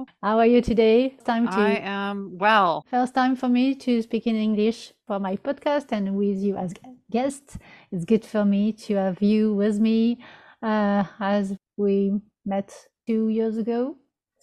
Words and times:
Hello. 0.00 0.06
How 0.22 0.38
are 0.38 0.46
you 0.46 0.62
today? 0.62 1.06
It's 1.06 1.24
Time 1.24 1.46
to 1.46 1.52
I 1.52 1.80
am 1.82 2.38
well. 2.38 2.86
First 2.90 3.14
time 3.14 3.36
for 3.36 3.48
me 3.48 3.74
to 3.74 4.00
speak 4.00 4.26
in 4.26 4.34
English 4.34 4.94
for 5.06 5.20
my 5.20 5.36
podcast 5.36 5.92
and 5.92 6.16
with 6.16 6.38
you 6.38 6.56
as 6.56 6.72
guest. 7.10 7.58
It's 7.92 8.06
good 8.06 8.24
for 8.24 8.46
me 8.46 8.72
to 8.72 8.94
have 8.94 9.20
you 9.20 9.52
with 9.52 9.78
me 9.78 10.24
uh, 10.62 11.04
as 11.18 11.54
we 11.76 12.18
met 12.46 12.74
two 13.06 13.28
years 13.28 13.58
ago, 13.58 13.96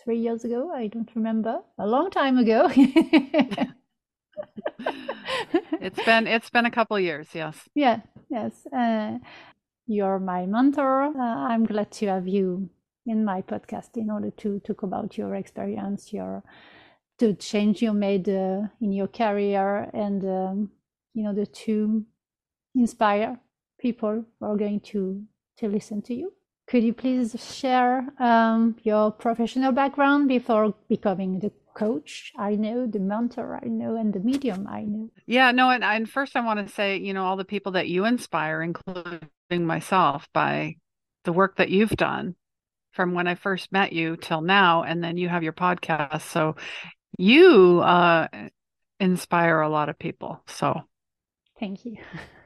three 0.04 0.20
years 0.20 0.46
ago. 0.46 0.72
I 0.72 0.88
don't 0.88 1.10
remember. 1.16 1.62
A 1.80 1.88
long 1.88 2.12
time 2.12 2.38
ago. 2.38 2.70
It's 5.80 6.04
been 6.04 6.28
it's 6.28 6.50
been 6.50 6.66
a 6.66 6.72
couple 6.72 7.00
years, 7.00 7.30
yes. 7.34 7.58
yeah, 7.74 8.02
yes. 8.30 8.68
Uh, 8.68 9.18
you're 9.88 10.20
my 10.20 10.46
mentor. 10.46 11.06
Uh, 11.18 11.48
I'm 11.50 11.66
glad 11.66 11.92
to 11.92 12.08
have 12.08 12.28
you 12.28 12.70
in 13.08 13.24
my 13.26 13.42
podcast 13.42 13.96
in 13.96 14.12
order 14.12 14.32
to 14.32 14.60
talk 14.60 14.84
about 14.84 15.18
your 15.18 15.36
experience, 15.36 16.14
your 16.14 16.44
to 17.20 17.34
change 17.34 17.82
you 17.82 17.94
made 17.94 18.30
uh, 18.30 18.62
in 18.80 18.92
your 18.92 19.08
career, 19.08 19.90
and 19.94 20.24
um, 20.24 20.72
you 21.14 21.24
know 21.24 21.34
the 21.34 21.46
to 21.46 22.06
inspire 22.76 23.40
people 23.80 24.26
who 24.40 24.46
are 24.46 24.58
going 24.58 24.80
to 24.80 25.24
to 25.58 25.68
listen 25.68 26.02
to 26.04 26.14
you. 26.14 26.34
Could 26.68 26.84
you 26.84 26.94
please 26.94 27.36
share 27.42 28.06
um, 28.20 28.76
your 28.84 29.12
professional 29.12 29.72
background 29.72 30.28
before 30.28 30.76
becoming 30.90 31.40
the 31.40 31.52
coach 31.74 32.34
I 32.38 32.56
know, 32.56 32.88
the 32.88 33.00
mentor 33.00 33.60
I 33.64 33.68
know, 33.68 33.96
and 33.96 34.14
the 34.14 34.20
medium 34.20 34.68
I 34.68 34.82
know? 34.82 35.10
Yeah, 35.26 35.52
no, 35.52 35.70
and, 35.70 35.84
and 35.84 36.10
first 36.10 36.36
I 36.36 36.42
want 36.42 36.68
to 36.68 36.74
say, 36.74 36.98
you 36.98 37.14
know, 37.14 37.24
all 37.24 37.38
the 37.38 37.46
people 37.46 37.72
that 37.74 37.88
you 37.88 38.04
inspire, 38.04 38.62
including 38.62 39.22
myself, 39.52 40.28
by 40.34 40.76
the 41.24 41.32
work 41.32 41.56
that 41.56 41.70
you've 41.70 41.92
done 41.92 42.36
from 42.98 43.14
when 43.14 43.28
I 43.28 43.36
first 43.36 43.72
met 43.72 43.94
you 43.94 44.18
till 44.18 44.42
now, 44.42 44.82
and 44.84 45.02
then 45.02 45.16
you 45.16 45.30
have 45.30 45.44
your 45.44 45.54
podcast. 45.54 46.24
So 46.24 46.56
you 47.18 47.80
uh, 47.80 48.28
inspire 49.00 49.62
a 49.62 49.70
lot 49.70 49.88
of 49.88 49.98
people. 49.98 50.42
So 50.48 50.82
Thank 51.60 51.86
you. 51.86 51.98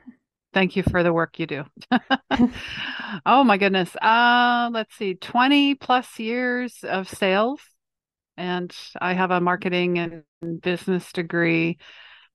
thank 0.53 0.75
you 0.75 0.83
for 0.83 1.03
the 1.03 1.13
work 1.13 1.39
you 1.39 1.47
do. 1.47 1.63
oh 3.25 3.43
my 3.43 3.57
goodness. 3.57 3.95
Uh, 3.95 4.69
let's 4.73 4.93
see, 4.95 5.15
20 5.15 5.75
plus 5.75 6.19
years 6.19 6.83
of 6.83 7.09
sales. 7.09 7.61
And 8.37 8.75
I 8.99 9.13
have 9.13 9.31
a 9.31 9.41
marketing 9.41 9.99
and 9.99 10.61
business 10.61 11.11
degree 11.13 11.77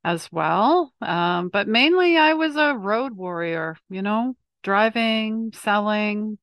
as 0.04 0.30
well. 0.32 0.92
Um, 1.02 1.48
but 1.48 1.68
mainly 1.68 2.16
I 2.16 2.34
was 2.34 2.56
a 2.56 2.76
road 2.76 3.12
warrior, 3.12 3.76
you 3.90 4.02
know, 4.02 4.36
driving, 4.62 5.52
selling, 5.54 6.38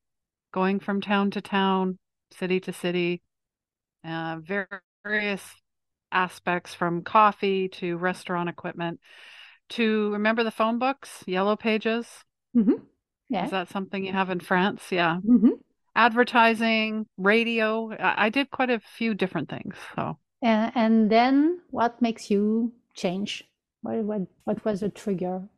going 0.53 0.79
from 0.79 1.01
town 1.01 1.31
to 1.31 1.41
town, 1.41 1.97
city 2.31 2.59
to 2.61 2.71
city, 2.71 3.21
uh, 4.05 4.37
various 5.03 5.41
aspects 6.11 6.73
from 6.73 7.01
coffee 7.01 7.67
to 7.67 7.97
restaurant 7.97 8.47
equipment 8.47 8.99
to 9.69 10.11
remember 10.13 10.43
the 10.43 10.51
phone 10.51 10.79
books, 10.79 11.23
yellow 11.25 11.55
pages. 11.55 12.07
Mm-hmm. 12.55 12.83
Yeah. 13.29 13.45
Is 13.45 13.51
that 13.51 13.69
something 13.69 14.05
you 14.05 14.13
have 14.13 14.29
in 14.29 14.39
France? 14.39 14.83
Yeah. 14.91 15.17
Mm-hmm. 15.27 15.55
Advertising, 15.95 17.07
radio. 17.17 17.91
I, 17.91 18.25
I 18.25 18.29
did 18.29 18.51
quite 18.51 18.69
a 18.69 18.79
few 18.79 19.13
different 19.13 19.49
things. 19.49 19.75
So, 19.95 20.17
And, 20.41 20.71
and 20.75 21.09
then 21.09 21.61
what 21.71 22.01
makes 22.01 22.29
you 22.29 22.73
change? 22.93 23.43
What, 23.81 24.03
what, 24.03 24.21
what 24.43 24.65
was 24.65 24.81
the 24.81 24.89
trigger? 24.89 25.49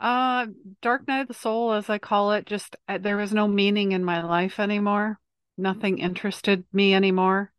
Uh, 0.00 0.46
Dark 0.80 1.08
Night 1.08 1.22
of 1.22 1.28
the 1.28 1.34
Soul, 1.34 1.72
as 1.72 1.90
I 1.90 1.98
call 1.98 2.32
it, 2.32 2.46
just 2.46 2.76
uh, 2.88 2.98
there 2.98 3.16
was 3.16 3.32
no 3.32 3.48
meaning 3.48 3.92
in 3.92 4.04
my 4.04 4.22
life 4.22 4.60
anymore. 4.60 5.18
Nothing 5.56 5.98
interested 5.98 6.64
me 6.72 6.94
anymore. 6.94 7.52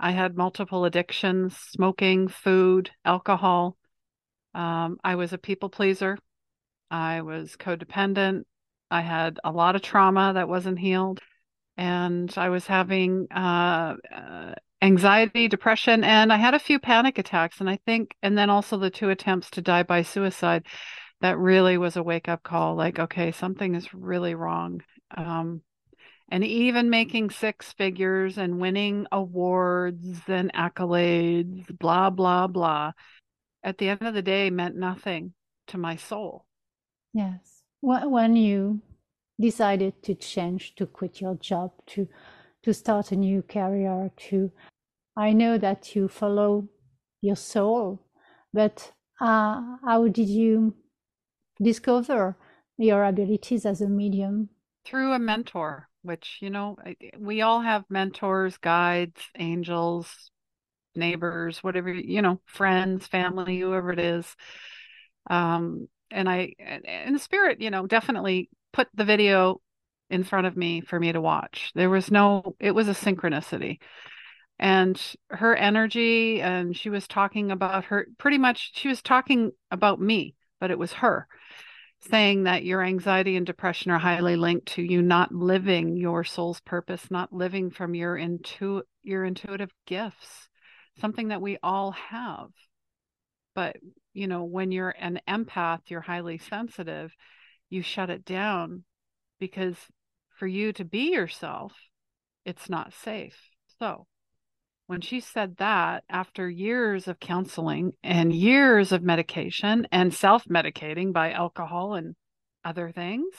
I 0.00 0.12
had 0.12 0.36
multiple 0.36 0.84
addictions 0.84 1.56
smoking, 1.56 2.28
food, 2.28 2.90
alcohol. 3.04 3.76
Um, 4.54 4.98
I 5.04 5.14
was 5.14 5.32
a 5.32 5.38
people 5.38 5.68
pleaser. 5.68 6.18
I 6.90 7.22
was 7.22 7.56
codependent. 7.56 8.42
I 8.90 9.02
had 9.02 9.38
a 9.44 9.52
lot 9.52 9.76
of 9.76 9.82
trauma 9.82 10.32
that 10.34 10.48
wasn't 10.48 10.78
healed. 10.78 11.20
And 11.76 12.32
I 12.36 12.48
was 12.48 12.66
having 12.66 13.28
uh, 13.30 13.94
uh, 14.14 14.54
anxiety, 14.82 15.48
depression, 15.48 16.04
and 16.04 16.32
I 16.32 16.36
had 16.36 16.54
a 16.54 16.58
few 16.58 16.78
panic 16.78 17.18
attacks. 17.18 17.60
And 17.60 17.70
I 17.70 17.78
think, 17.86 18.14
and 18.22 18.36
then 18.36 18.50
also 18.50 18.76
the 18.76 18.90
two 18.90 19.08
attempts 19.08 19.50
to 19.50 19.62
die 19.62 19.82
by 19.82 20.02
suicide, 20.02 20.66
that 21.22 21.38
really 21.38 21.78
was 21.78 21.96
a 21.96 22.02
wake 22.02 22.28
up 22.28 22.42
call 22.42 22.74
like, 22.74 22.98
okay, 22.98 23.30
something 23.32 23.74
is 23.74 23.94
really 23.94 24.34
wrong. 24.34 24.82
Um, 25.16 25.62
and 26.28 26.44
even 26.44 26.90
making 26.90 27.30
six 27.30 27.72
figures 27.72 28.38
and 28.38 28.58
winning 28.60 29.06
awards 29.12 30.20
and 30.26 30.52
accolades, 30.52 31.66
blah, 31.78 32.10
blah, 32.10 32.48
blah, 32.48 32.92
at 33.62 33.78
the 33.78 33.88
end 33.88 34.02
of 34.02 34.14
the 34.14 34.22
day 34.22 34.50
meant 34.50 34.76
nothing 34.76 35.32
to 35.68 35.78
my 35.78 35.96
soul. 35.96 36.44
Yes. 37.14 37.62
When 37.80 38.36
you 38.36 38.80
decided 39.40 40.02
to 40.04 40.14
change, 40.14 40.74
to 40.76 40.86
quit 40.86 41.20
your 41.20 41.36
job, 41.36 41.72
to 41.88 42.08
to 42.62 42.72
start 42.72 43.10
a 43.10 43.16
new 43.16 43.42
career, 43.42 44.10
to 44.28 44.50
I 45.16 45.32
know 45.32 45.58
that 45.58 45.94
you 45.94 46.08
follow 46.08 46.68
your 47.20 47.36
soul, 47.36 48.06
but 48.52 48.92
uh, 49.20 49.60
how 49.84 50.08
did 50.08 50.28
you 50.28 50.74
discover 51.60 52.36
your 52.78 53.04
abilities 53.04 53.66
as 53.66 53.80
a 53.80 53.88
medium? 53.88 54.48
Through 54.84 55.12
a 55.12 55.18
mentor, 55.18 55.88
which, 56.02 56.38
you 56.40 56.50
know, 56.50 56.76
we 57.18 57.42
all 57.42 57.60
have 57.60 57.84
mentors, 57.88 58.56
guides, 58.58 59.20
angels, 59.38 60.30
neighbors, 60.94 61.62
whatever, 61.62 61.92
you 61.92 62.22
know, 62.22 62.40
friends, 62.44 63.06
family, 63.06 63.58
whoever 63.58 63.92
it 63.92 64.00
is. 64.00 64.36
Um, 65.30 65.88
and 66.10 66.28
I, 66.28 66.54
and 66.58 67.14
the 67.14 67.18
spirit, 67.18 67.60
you 67.60 67.70
know, 67.70 67.86
definitely 67.86 68.50
put 68.72 68.88
the 68.94 69.04
video 69.04 69.60
in 70.10 70.24
front 70.24 70.46
of 70.46 70.56
me 70.56 70.80
for 70.82 71.00
me 71.00 71.12
to 71.12 71.20
watch. 71.20 71.70
There 71.74 71.88
was 71.88 72.10
no, 72.10 72.56
it 72.60 72.72
was 72.72 72.88
a 72.88 72.92
synchronicity. 72.92 73.78
And 74.58 75.00
her 75.30 75.56
energy, 75.56 76.42
and 76.42 76.76
she 76.76 76.90
was 76.90 77.08
talking 77.08 77.50
about 77.50 77.86
her, 77.86 78.06
pretty 78.18 78.38
much, 78.38 78.72
she 78.74 78.88
was 78.88 79.00
talking 79.00 79.52
about 79.70 80.00
me, 80.00 80.34
but 80.60 80.70
it 80.70 80.78
was 80.78 80.92
her 80.94 81.26
saying 82.10 82.44
that 82.44 82.64
your 82.64 82.82
anxiety 82.82 83.36
and 83.36 83.46
depression 83.46 83.90
are 83.92 83.98
highly 83.98 84.36
linked 84.36 84.66
to 84.66 84.82
you 84.82 85.02
not 85.02 85.32
living 85.32 85.96
your 85.96 86.24
soul's 86.24 86.60
purpose, 86.60 87.10
not 87.10 87.32
living 87.32 87.70
from 87.70 87.94
your 87.94 88.16
intu- 88.16 88.82
your 89.02 89.24
intuitive 89.24 89.70
gifts, 89.86 90.48
something 91.00 91.28
that 91.28 91.40
we 91.40 91.58
all 91.62 91.92
have. 91.92 92.48
But, 93.54 93.76
you 94.12 94.26
know, 94.26 94.44
when 94.44 94.72
you're 94.72 94.94
an 94.98 95.20
empath, 95.28 95.80
you're 95.88 96.00
highly 96.00 96.38
sensitive, 96.38 97.14
you 97.70 97.82
shut 97.82 98.10
it 98.10 98.24
down 98.24 98.84
because 99.38 99.76
for 100.38 100.46
you 100.46 100.72
to 100.72 100.84
be 100.84 101.12
yourself, 101.12 101.72
it's 102.44 102.68
not 102.68 102.92
safe. 102.94 103.36
So, 103.78 104.06
when 104.92 105.00
she 105.00 105.20
said 105.20 105.56
that 105.56 106.04
after 106.10 106.50
years 106.50 107.08
of 107.08 107.18
counseling 107.18 107.94
and 108.04 108.30
years 108.30 108.92
of 108.92 109.02
medication 109.02 109.88
and 109.90 110.12
self 110.12 110.44
medicating 110.44 111.14
by 111.14 111.32
alcohol 111.32 111.94
and 111.94 112.14
other 112.62 112.92
things, 112.92 113.34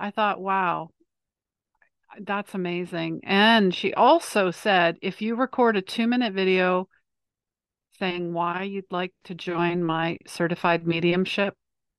I 0.00 0.10
thought, 0.10 0.40
wow, 0.40 0.88
that's 2.20 2.52
amazing. 2.52 3.20
And 3.22 3.72
she 3.72 3.94
also 3.94 4.50
said, 4.50 4.96
if 5.02 5.22
you 5.22 5.36
record 5.36 5.76
a 5.76 5.82
two 5.82 6.08
minute 6.08 6.34
video 6.34 6.88
saying 8.00 8.32
why 8.32 8.64
you'd 8.64 8.90
like 8.90 9.14
to 9.26 9.36
join 9.36 9.84
my 9.84 10.18
certified 10.26 10.84
mediumship 10.84 11.54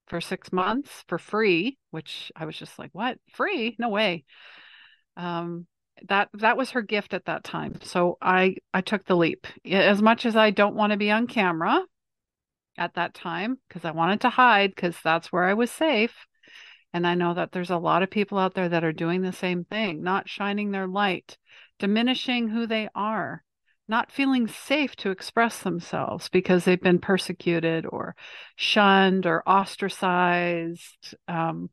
for 0.07 0.19
six 0.19 0.51
months 0.51 1.05
for 1.07 1.17
free, 1.17 1.77
which 1.91 2.33
I 2.35 2.43
was 2.43 2.57
just 2.57 2.77
like, 2.77 2.89
what? 2.91 3.17
Free? 3.31 3.77
No 3.79 3.87
way. 3.87 4.25
Um, 5.15 5.67
that 6.07 6.29
that 6.33 6.57
was 6.57 6.71
her 6.71 6.81
gift 6.81 7.13
at 7.13 7.25
that 7.25 7.43
time. 7.43 7.79
So 7.81 8.17
I 8.21 8.57
I 8.73 8.81
took 8.81 9.05
the 9.05 9.15
leap. 9.15 9.47
As 9.65 10.01
much 10.01 10.25
as 10.25 10.35
I 10.35 10.51
don't 10.51 10.75
want 10.75 10.91
to 10.91 10.97
be 10.97 11.11
on 11.11 11.27
camera 11.27 11.83
at 12.77 12.93
that 12.95 13.13
time 13.13 13.57
because 13.67 13.85
I 13.85 13.91
wanted 13.91 14.21
to 14.21 14.29
hide 14.29 14.73
because 14.75 14.95
that's 15.03 15.31
where 15.31 15.43
I 15.43 15.53
was 15.53 15.71
safe. 15.71 16.27
And 16.93 17.05
I 17.05 17.15
know 17.15 17.33
that 17.33 17.51
there's 17.51 17.69
a 17.69 17.77
lot 17.77 18.03
of 18.03 18.09
people 18.09 18.37
out 18.37 18.53
there 18.53 18.69
that 18.69 18.83
are 18.83 18.93
doing 18.93 19.21
the 19.21 19.33
same 19.33 19.65
thing, 19.65 20.03
not 20.03 20.29
shining 20.29 20.71
their 20.71 20.87
light, 20.87 21.37
diminishing 21.79 22.47
who 22.47 22.65
they 22.65 22.89
are, 22.95 23.43
not 23.87 24.11
feeling 24.11 24.47
safe 24.47 24.95
to 24.97 25.11
express 25.11 25.61
themselves 25.61 26.29
because 26.29 26.65
they've 26.65 26.81
been 26.81 26.99
persecuted 26.99 27.85
or 27.85 28.15
shunned 28.55 29.25
or 29.25 29.47
ostracized, 29.47 31.15
um, 31.27 31.69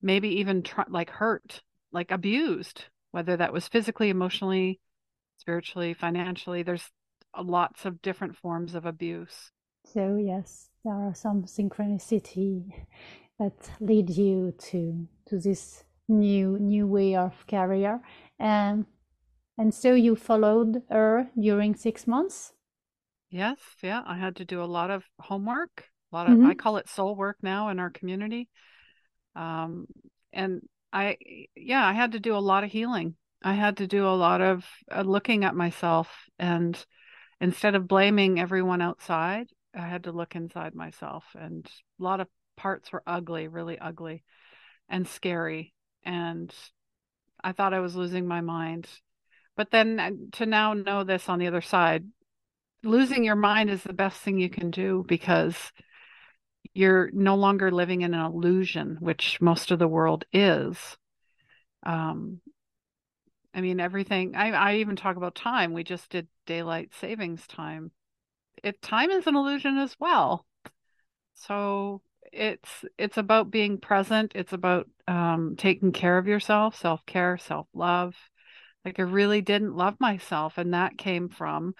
maybe 0.00 0.40
even 0.40 0.62
tr- 0.62 0.82
like 0.88 1.10
hurt, 1.10 1.62
like 1.92 2.10
abused, 2.10 2.84
whether 3.12 3.36
that 3.36 3.52
was 3.52 3.68
physically, 3.68 4.10
emotionally, 4.10 4.80
spiritually, 5.38 5.94
financially. 5.94 6.62
There's 6.62 6.90
lots 7.40 7.84
of 7.84 8.02
different 8.02 8.36
forms 8.36 8.74
of 8.74 8.84
abuse. 8.84 9.52
So, 9.84 10.16
yes, 10.16 10.70
there 10.84 10.94
are 10.94 11.14
some 11.14 11.44
synchronicity 11.44 12.64
that 13.38 13.70
lead 13.80 14.10
you 14.10 14.54
to 14.58 15.06
to 15.28 15.38
this 15.38 15.84
new 16.08 16.58
new 16.58 16.86
way 16.86 17.14
of 17.16 17.46
career 17.46 18.00
and 18.38 18.84
and 19.56 19.72
so 19.72 19.94
you 19.94 20.14
followed 20.16 20.82
her 20.90 21.28
during 21.40 21.74
six 21.74 22.06
months 22.06 22.52
yes 23.30 23.58
yeah 23.82 24.02
i 24.06 24.16
had 24.16 24.36
to 24.36 24.44
do 24.44 24.62
a 24.62 24.64
lot 24.64 24.90
of 24.90 25.04
homework 25.20 25.84
a 26.12 26.16
lot 26.16 26.28
of 26.28 26.36
mm-hmm. 26.36 26.48
i 26.48 26.54
call 26.54 26.76
it 26.76 26.88
soul 26.88 27.16
work 27.16 27.36
now 27.42 27.68
in 27.68 27.78
our 27.78 27.90
community 27.90 28.48
um, 29.34 29.86
and 30.32 30.60
i 30.92 31.16
yeah 31.54 31.86
i 31.86 31.92
had 31.92 32.12
to 32.12 32.20
do 32.20 32.36
a 32.36 32.38
lot 32.38 32.64
of 32.64 32.70
healing 32.70 33.14
i 33.42 33.54
had 33.54 33.76
to 33.78 33.86
do 33.86 34.06
a 34.06 34.10
lot 34.10 34.40
of 34.40 34.64
uh, 34.90 35.02
looking 35.02 35.44
at 35.44 35.54
myself 35.54 36.08
and 36.38 36.84
instead 37.40 37.74
of 37.74 37.88
blaming 37.88 38.38
everyone 38.38 38.82
outside 38.82 39.46
i 39.74 39.86
had 39.86 40.04
to 40.04 40.12
look 40.12 40.34
inside 40.34 40.74
myself 40.74 41.24
and 41.38 41.66
a 42.00 42.02
lot 42.02 42.20
of 42.20 42.28
parts 42.56 42.92
were 42.92 43.02
ugly 43.06 43.48
really 43.48 43.78
ugly 43.78 44.22
and 44.88 45.08
scary 45.08 45.72
and 46.04 46.52
I 47.42 47.52
thought 47.52 47.74
I 47.74 47.80
was 47.80 47.96
losing 47.96 48.26
my 48.26 48.40
mind. 48.40 48.88
But 49.56 49.70
then 49.70 50.00
uh, 50.00 50.10
to 50.32 50.46
now 50.46 50.74
know 50.74 51.04
this 51.04 51.28
on 51.28 51.38
the 51.38 51.46
other 51.46 51.60
side, 51.60 52.04
losing 52.82 53.24
your 53.24 53.36
mind 53.36 53.70
is 53.70 53.82
the 53.82 53.92
best 53.92 54.20
thing 54.20 54.38
you 54.38 54.48
can 54.48 54.70
do 54.70 55.04
because 55.06 55.72
you're 56.74 57.10
no 57.12 57.36
longer 57.36 57.70
living 57.70 58.02
in 58.02 58.14
an 58.14 58.24
illusion, 58.24 58.96
which 59.00 59.40
most 59.40 59.70
of 59.70 59.78
the 59.78 59.88
world 59.88 60.24
is. 60.32 60.76
Um, 61.82 62.40
I 63.54 63.60
mean, 63.60 63.80
everything, 63.80 64.34
I, 64.34 64.50
I 64.52 64.74
even 64.76 64.96
talk 64.96 65.16
about 65.16 65.34
time. 65.34 65.72
We 65.72 65.84
just 65.84 66.08
did 66.10 66.26
daylight 66.46 66.92
savings 67.00 67.46
time. 67.46 67.90
It, 68.62 68.80
time 68.80 69.10
is 69.10 69.26
an 69.26 69.36
illusion 69.36 69.76
as 69.78 69.94
well. 70.00 70.46
So 71.34 72.02
it's 72.32 72.84
it's 72.96 73.18
about 73.18 73.50
being 73.50 73.78
present 73.78 74.32
it's 74.34 74.52
about 74.52 74.88
um, 75.06 75.54
taking 75.56 75.92
care 75.92 76.16
of 76.16 76.26
yourself 76.26 76.76
self-care 76.76 77.36
self-love 77.36 78.14
like 78.84 78.98
i 78.98 79.02
really 79.02 79.42
didn't 79.42 79.76
love 79.76 79.94
myself 80.00 80.56
and 80.56 80.72
that 80.72 80.96
came 80.96 81.28
from 81.28 81.74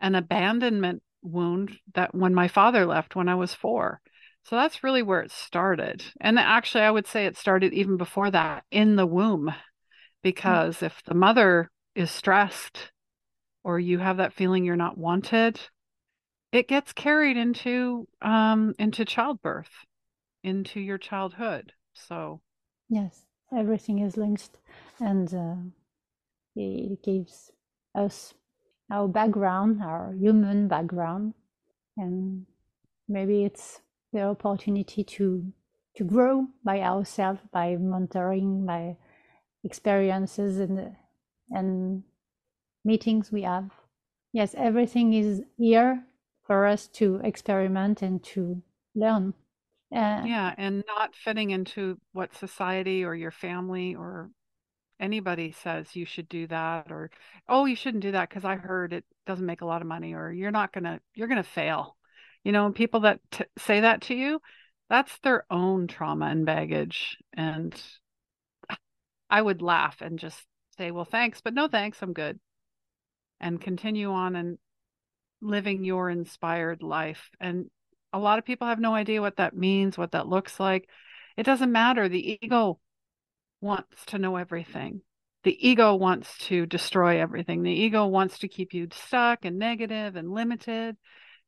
an 0.00 0.14
abandonment 0.14 1.02
wound 1.22 1.74
that 1.94 2.14
when 2.14 2.34
my 2.34 2.48
father 2.48 2.84
left 2.84 3.16
when 3.16 3.28
i 3.28 3.34
was 3.34 3.54
four 3.54 4.00
so 4.44 4.56
that's 4.56 4.84
really 4.84 5.02
where 5.02 5.20
it 5.20 5.30
started 5.30 6.04
and 6.20 6.38
actually 6.38 6.82
i 6.82 6.90
would 6.90 7.06
say 7.06 7.26
it 7.26 7.36
started 7.36 7.72
even 7.72 7.96
before 7.96 8.30
that 8.30 8.64
in 8.70 8.96
the 8.96 9.06
womb 9.06 9.52
because 10.22 10.76
mm-hmm. 10.76 10.86
if 10.86 11.02
the 11.04 11.14
mother 11.14 11.70
is 11.94 12.10
stressed 12.10 12.92
or 13.62 13.78
you 13.78 13.98
have 13.98 14.18
that 14.18 14.32
feeling 14.32 14.64
you're 14.64 14.76
not 14.76 14.98
wanted 14.98 15.60
it 16.52 16.68
gets 16.68 16.92
carried 16.92 17.36
into 17.36 18.06
um, 18.22 18.74
into 18.78 19.04
childbirth 19.04 19.70
into 20.44 20.78
your 20.78 20.98
childhood. 20.98 21.72
So, 21.94 22.40
yes, 22.88 23.24
everything 23.56 23.98
is 24.00 24.16
linked, 24.16 24.50
and 25.00 25.34
uh, 25.34 25.56
it 26.54 27.02
gives 27.02 27.50
us 27.94 28.34
our 28.90 29.08
background, 29.08 29.82
our 29.82 30.12
human 30.12 30.68
background, 30.68 31.34
and 31.96 32.46
maybe 33.08 33.44
it's 33.44 33.80
the 34.14 34.22
opportunity 34.22 35.04
to 35.04 35.52
to 35.96 36.04
grow 36.04 36.46
by 36.64 36.80
ourselves 36.80 37.40
by 37.52 37.76
mentoring, 37.76 38.64
by 38.64 38.96
experiences 39.62 40.58
and 40.58 40.96
and 41.50 42.02
meetings 42.84 43.30
we 43.30 43.42
have. 43.42 43.70
Yes, 44.32 44.54
everything 44.56 45.12
is 45.12 45.42
here 45.58 46.04
for 46.46 46.66
us 46.66 46.88
to 46.88 47.20
experiment 47.22 48.02
and 48.02 48.22
to 48.24 48.62
learn. 48.94 49.34
Uh, 49.94 50.22
yeah, 50.24 50.54
and 50.58 50.82
not 50.86 51.14
fitting 51.14 51.50
into 51.50 51.98
what 52.12 52.34
society 52.34 53.04
or 53.04 53.14
your 53.14 53.30
family 53.30 53.94
or 53.94 54.30
anybody 55.00 55.52
says 55.52 55.96
you 55.96 56.04
should 56.06 56.28
do 56.28 56.46
that 56.46 56.90
or 56.90 57.10
oh 57.48 57.64
you 57.64 57.74
shouldn't 57.74 58.02
do 58.02 58.12
that 58.12 58.28
because 58.28 58.44
I 58.44 58.54
heard 58.54 58.92
it 58.92 59.04
doesn't 59.26 59.44
make 59.44 59.60
a 59.60 59.66
lot 59.66 59.82
of 59.82 59.88
money 59.88 60.14
or 60.14 60.30
you're 60.30 60.52
not 60.52 60.72
gonna 60.72 61.00
you're 61.14 61.28
gonna 61.28 61.42
fail. 61.42 61.96
You 62.44 62.52
know, 62.52 62.70
people 62.70 63.00
that 63.00 63.20
t- 63.30 63.44
say 63.58 63.80
that 63.80 64.02
to 64.02 64.14
you, 64.14 64.40
that's 64.88 65.18
their 65.18 65.44
own 65.50 65.86
trauma 65.86 66.26
and 66.26 66.44
baggage. 66.46 67.16
And 67.32 67.74
I 69.30 69.40
would 69.40 69.62
laugh 69.62 70.00
and 70.02 70.18
just 70.18 70.38
say, 70.76 70.90
well, 70.90 71.04
thanks, 71.04 71.40
but 71.40 71.54
no 71.54 71.68
thanks, 71.68 72.02
I'm 72.02 72.12
good. 72.12 72.38
And 73.40 73.60
continue 73.60 74.10
on 74.10 74.36
and 74.36 74.58
living 75.40 75.84
your 75.84 76.10
inspired 76.10 76.82
life. 76.82 77.30
And 77.40 77.70
a 78.12 78.18
lot 78.18 78.38
of 78.38 78.44
people 78.44 78.68
have 78.68 78.78
no 78.78 78.94
idea 78.94 79.20
what 79.20 79.36
that 79.36 79.56
means, 79.56 79.98
what 79.98 80.12
that 80.12 80.28
looks 80.28 80.60
like. 80.60 80.88
It 81.36 81.44
doesn't 81.44 81.72
matter. 81.72 82.08
The 82.08 82.38
ego 82.42 82.78
wants 83.60 84.04
to 84.06 84.18
know 84.18 84.36
everything. 84.36 85.00
The 85.42 85.68
ego 85.68 85.94
wants 85.96 86.38
to 86.46 86.64
destroy 86.66 87.20
everything. 87.20 87.62
The 87.62 87.72
ego 87.72 88.06
wants 88.06 88.38
to 88.38 88.48
keep 88.48 88.72
you 88.72 88.88
stuck 88.92 89.44
and 89.44 89.58
negative 89.58 90.16
and 90.16 90.30
limited. 90.30 90.96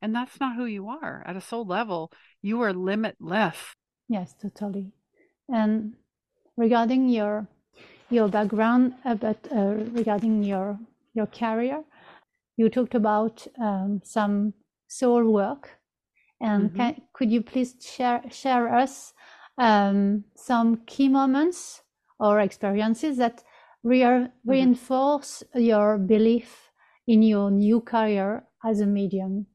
And 0.03 0.15
that's 0.15 0.39
not 0.39 0.57
who 0.57 0.67
you 0.67 0.89
are. 0.89 1.23
At 1.27 1.37
a 1.37 1.41
soul 1.41 1.67
level, 1.67 2.13
you 2.43 2.61
are 2.63 2.73
limitless. 2.73 3.57
Yes, 4.09 4.35
totally. 4.41 4.93
And 5.49 5.95
regarding 6.57 7.09
your 7.09 7.49
your 8.09 8.29
background, 8.29 8.95
uh, 9.05 9.15
but 9.15 9.49
uh, 9.51 9.75
regarding 9.93 10.45
your 10.45 10.79
your 11.15 11.27
career, 11.27 11.83
you 12.57 12.69
talked 12.69 12.95
about 12.95 13.47
um, 13.59 14.01
some 14.05 14.55
soul 14.89 15.25
work 15.31 15.77
and 16.41 16.69
mm-hmm. 16.69 16.77
can, 16.77 17.03
could 17.13 17.31
you 17.31 17.43
please 17.43 17.75
share 17.81 18.23
share 18.31 18.75
us 18.75 19.13
um, 19.59 20.25
some 20.35 20.77
key 20.87 21.09
moments 21.09 21.83
or 22.19 22.41
experiences 22.41 23.17
that 23.17 23.43
re- 23.83 24.01
mm-hmm. 24.01 24.51
reinforce 24.51 25.43
your 25.55 25.99
belief 25.99 26.71
in 27.07 27.23
your 27.23 27.51
new 27.51 27.81
career 27.81 28.45
as 28.65 28.81
a 28.81 28.87
medium? 28.87 29.47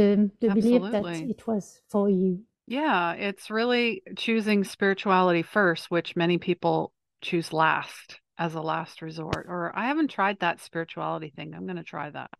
The 0.00 0.30
the 0.40 0.54
belief 0.54 0.92
that 0.92 1.04
it 1.04 1.46
was 1.46 1.80
for 1.88 2.08
you. 2.08 2.42
Yeah, 2.66 3.12
it's 3.12 3.50
really 3.50 4.02
choosing 4.16 4.64
spirituality 4.64 5.42
first, 5.42 5.90
which 5.90 6.16
many 6.16 6.38
people 6.38 6.92
choose 7.20 7.52
last 7.52 8.20
as 8.38 8.54
a 8.54 8.60
last 8.62 9.02
resort. 9.02 9.46
Or 9.48 9.72
I 9.74 9.88
haven't 9.88 10.08
tried 10.08 10.38
that 10.40 10.60
spirituality 10.60 11.32
thing. 11.34 11.54
I'm 11.54 11.66
going 11.66 11.76
to 11.76 11.82
try 11.82 12.10
that 12.10 12.30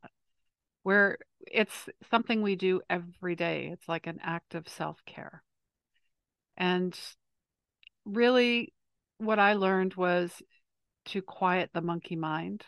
where 0.82 1.18
it's 1.40 1.88
something 2.10 2.42
we 2.42 2.56
do 2.56 2.80
every 2.88 3.36
day. 3.36 3.70
It's 3.72 3.88
like 3.88 4.06
an 4.06 4.18
act 4.22 4.54
of 4.54 4.68
self 4.68 4.98
care. 5.04 5.42
And 6.56 6.98
really, 8.04 8.72
what 9.18 9.38
I 9.38 9.54
learned 9.54 9.94
was 9.94 10.30
to 11.06 11.22
quiet 11.22 11.70
the 11.72 11.80
monkey 11.80 12.16
mind, 12.16 12.64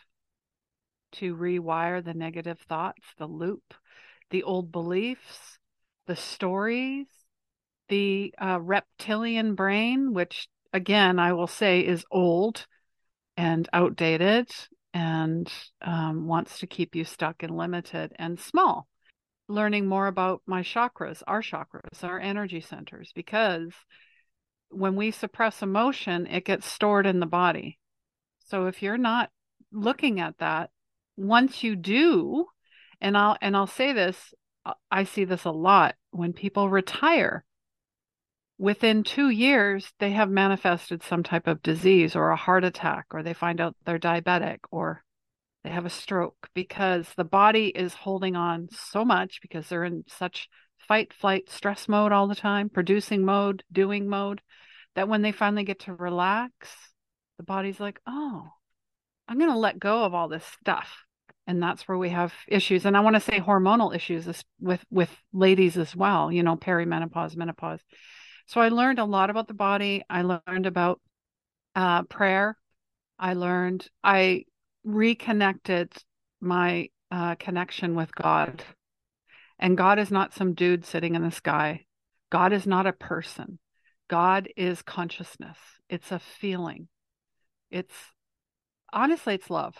to 1.13 1.35
rewire 1.35 2.03
the 2.03 2.13
negative 2.13 2.59
thoughts, 2.67 3.03
the 3.17 3.27
loop, 3.27 3.73
the 4.33 4.43
old 4.43 4.71
beliefs, 4.71 5.59
the 6.07 6.15
stories, 6.15 7.05
the 7.87 8.33
uh, 8.41 8.59
reptilian 8.59 9.53
brain, 9.53 10.11
which 10.11 10.47
again, 10.73 11.19
I 11.19 11.33
will 11.33 11.47
say 11.47 11.81
is 11.81 12.03
old 12.09 12.65
and 13.37 13.69
outdated 13.71 14.49
and 14.91 15.47
um, 15.83 16.27
wants 16.27 16.59
to 16.59 16.67
keep 16.67 16.95
you 16.95 17.05
stuck 17.05 17.43
and 17.43 17.55
limited 17.55 18.13
and 18.17 18.39
small. 18.39 18.87
Learning 19.47 19.85
more 19.85 20.07
about 20.07 20.41
my 20.47 20.63
chakras, 20.63 21.21
our 21.27 21.43
chakras, 21.43 22.03
our 22.03 22.19
energy 22.19 22.59
centers, 22.59 23.11
because 23.13 23.71
when 24.69 24.95
we 24.95 25.11
suppress 25.11 25.61
emotion, 25.61 26.25
it 26.25 26.45
gets 26.45 26.65
stored 26.65 27.05
in 27.05 27.19
the 27.19 27.27
body. 27.27 27.77
So 28.39 28.65
if 28.65 28.81
you're 28.81 28.97
not 28.97 29.29
looking 29.71 30.19
at 30.19 30.39
that, 30.39 30.71
once 31.17 31.63
you 31.63 31.75
do, 31.75 32.47
and 33.03 33.17
I'll 33.17 33.37
and 33.41 33.55
I'll 33.55 33.67
say 33.67 33.93
this, 33.93 34.33
uh, 34.65 34.73
I 34.89 35.03
see 35.03 35.25
this 35.25 35.45
a 35.45 35.51
lot 35.51 35.95
when 36.11 36.33
people 36.33 36.69
retire 36.69 37.43
within 38.57 39.03
two 39.03 39.29
years, 39.29 39.91
they 39.99 40.11
have 40.11 40.29
manifested 40.29 41.03
some 41.03 41.23
type 41.23 41.47
of 41.47 41.61
disease 41.61 42.15
or 42.15 42.29
a 42.29 42.35
heart 42.35 42.63
attack, 42.63 43.05
or 43.11 43.21
they 43.21 43.33
find 43.33 43.59
out 43.59 43.75
they're 43.85 43.99
diabetic, 43.99 44.59
or 44.71 45.03
they 45.63 45.69
have 45.69 45.85
a 45.85 45.89
stroke 45.89 46.49
because 46.53 47.07
the 47.17 47.23
body 47.23 47.67
is 47.67 47.93
holding 47.93 48.35
on 48.35 48.69
so 48.71 49.03
much 49.03 49.39
because 49.41 49.67
they're 49.67 49.83
in 49.83 50.03
such 50.07 50.47
fight, 50.87 51.13
flight, 51.13 51.49
stress 51.49 51.87
mode 51.87 52.11
all 52.11 52.27
the 52.27 52.35
time, 52.35 52.69
producing 52.69 53.25
mode, 53.25 53.63
doing 53.71 54.07
mode, 54.07 54.41
that 54.95 55.09
when 55.09 55.21
they 55.21 55.31
finally 55.31 55.63
get 55.63 55.79
to 55.79 55.93
relax, 55.93 56.69
the 57.37 57.43
body's 57.43 57.79
like, 57.79 57.99
oh, 58.07 58.47
I'm 59.27 59.39
going 59.39 59.51
to 59.51 59.57
let 59.57 59.79
go 59.79 60.03
of 60.03 60.13
all 60.13 60.27
this 60.27 60.45
stuff. 60.61 61.03
And 61.47 61.61
that's 61.61 61.87
where 61.87 61.97
we 61.97 62.09
have 62.09 62.33
issues 62.47 62.85
and 62.85 62.95
i 62.95 62.99
want 62.99 63.15
to 63.15 63.19
say 63.19 63.39
hormonal 63.39 63.95
issues 63.95 64.27
with 64.59 64.83
with 64.89 65.09
ladies 65.31 65.77
as 65.77 65.95
well 65.95 66.31
you 66.31 66.43
know 66.43 66.55
perimenopause 66.55 67.35
menopause. 67.35 67.81
So 68.47 68.61
i 68.61 68.69
learned 68.69 68.99
a 68.99 69.05
lot 69.05 69.29
about 69.29 69.47
the 69.47 69.53
body. 69.53 70.03
I 70.09 70.21
learned 70.21 70.65
about 70.65 71.01
uh, 71.75 72.03
prayer. 72.03 72.57
I 73.17 73.33
learned 73.33 73.87
i 74.03 74.45
reconnected 74.83 75.91
my 76.41 76.89
uh, 77.09 77.35
connection 77.35 77.95
with 77.95 78.13
god. 78.13 78.63
And 79.59 79.77
god 79.77 79.99
is 79.99 80.11
not 80.11 80.33
some 80.33 80.53
dude 80.53 80.85
sitting 80.85 81.15
in 81.15 81.23
the 81.23 81.31
sky. 81.31 81.85
God 82.31 82.53
is 82.53 82.65
not 82.65 82.87
a 82.87 82.93
person. 82.93 83.59
God 84.09 84.49
is 84.57 84.81
consciousness. 84.81 85.57
It's 85.89 86.11
a 86.11 86.19
feeling. 86.19 86.87
It's 87.71 87.95
honestly 88.91 89.35
it's 89.35 89.49
love 89.49 89.75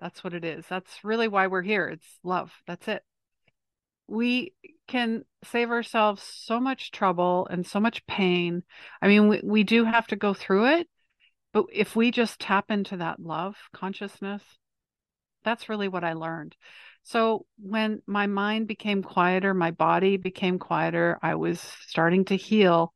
that's 0.00 0.22
what 0.22 0.34
it 0.34 0.44
is. 0.44 0.64
That's 0.68 1.04
really 1.04 1.28
why 1.28 1.46
we're 1.46 1.62
here. 1.62 1.88
It's 1.88 2.18
love. 2.22 2.52
That's 2.66 2.88
it. 2.88 3.02
We 4.06 4.54
can 4.86 5.24
save 5.44 5.70
ourselves 5.70 6.22
so 6.22 6.60
much 6.60 6.90
trouble 6.90 7.46
and 7.50 7.66
so 7.66 7.78
much 7.78 8.06
pain. 8.06 8.62
I 9.02 9.08
mean, 9.08 9.28
we, 9.28 9.40
we 9.44 9.64
do 9.64 9.84
have 9.84 10.06
to 10.08 10.16
go 10.16 10.32
through 10.32 10.78
it, 10.78 10.88
but 11.52 11.66
if 11.72 11.94
we 11.94 12.10
just 12.10 12.40
tap 12.40 12.70
into 12.70 12.96
that 12.98 13.20
love 13.20 13.56
consciousness, 13.74 14.42
that's 15.44 15.68
really 15.68 15.88
what 15.88 16.04
I 16.04 16.14
learned. 16.14 16.56
So 17.02 17.46
when 17.58 18.02
my 18.06 18.26
mind 18.26 18.66
became 18.66 19.02
quieter, 19.02 19.54
my 19.54 19.70
body 19.70 20.16
became 20.16 20.58
quieter, 20.58 21.18
I 21.22 21.34
was 21.36 21.60
starting 21.86 22.24
to 22.26 22.36
heal. 22.36 22.92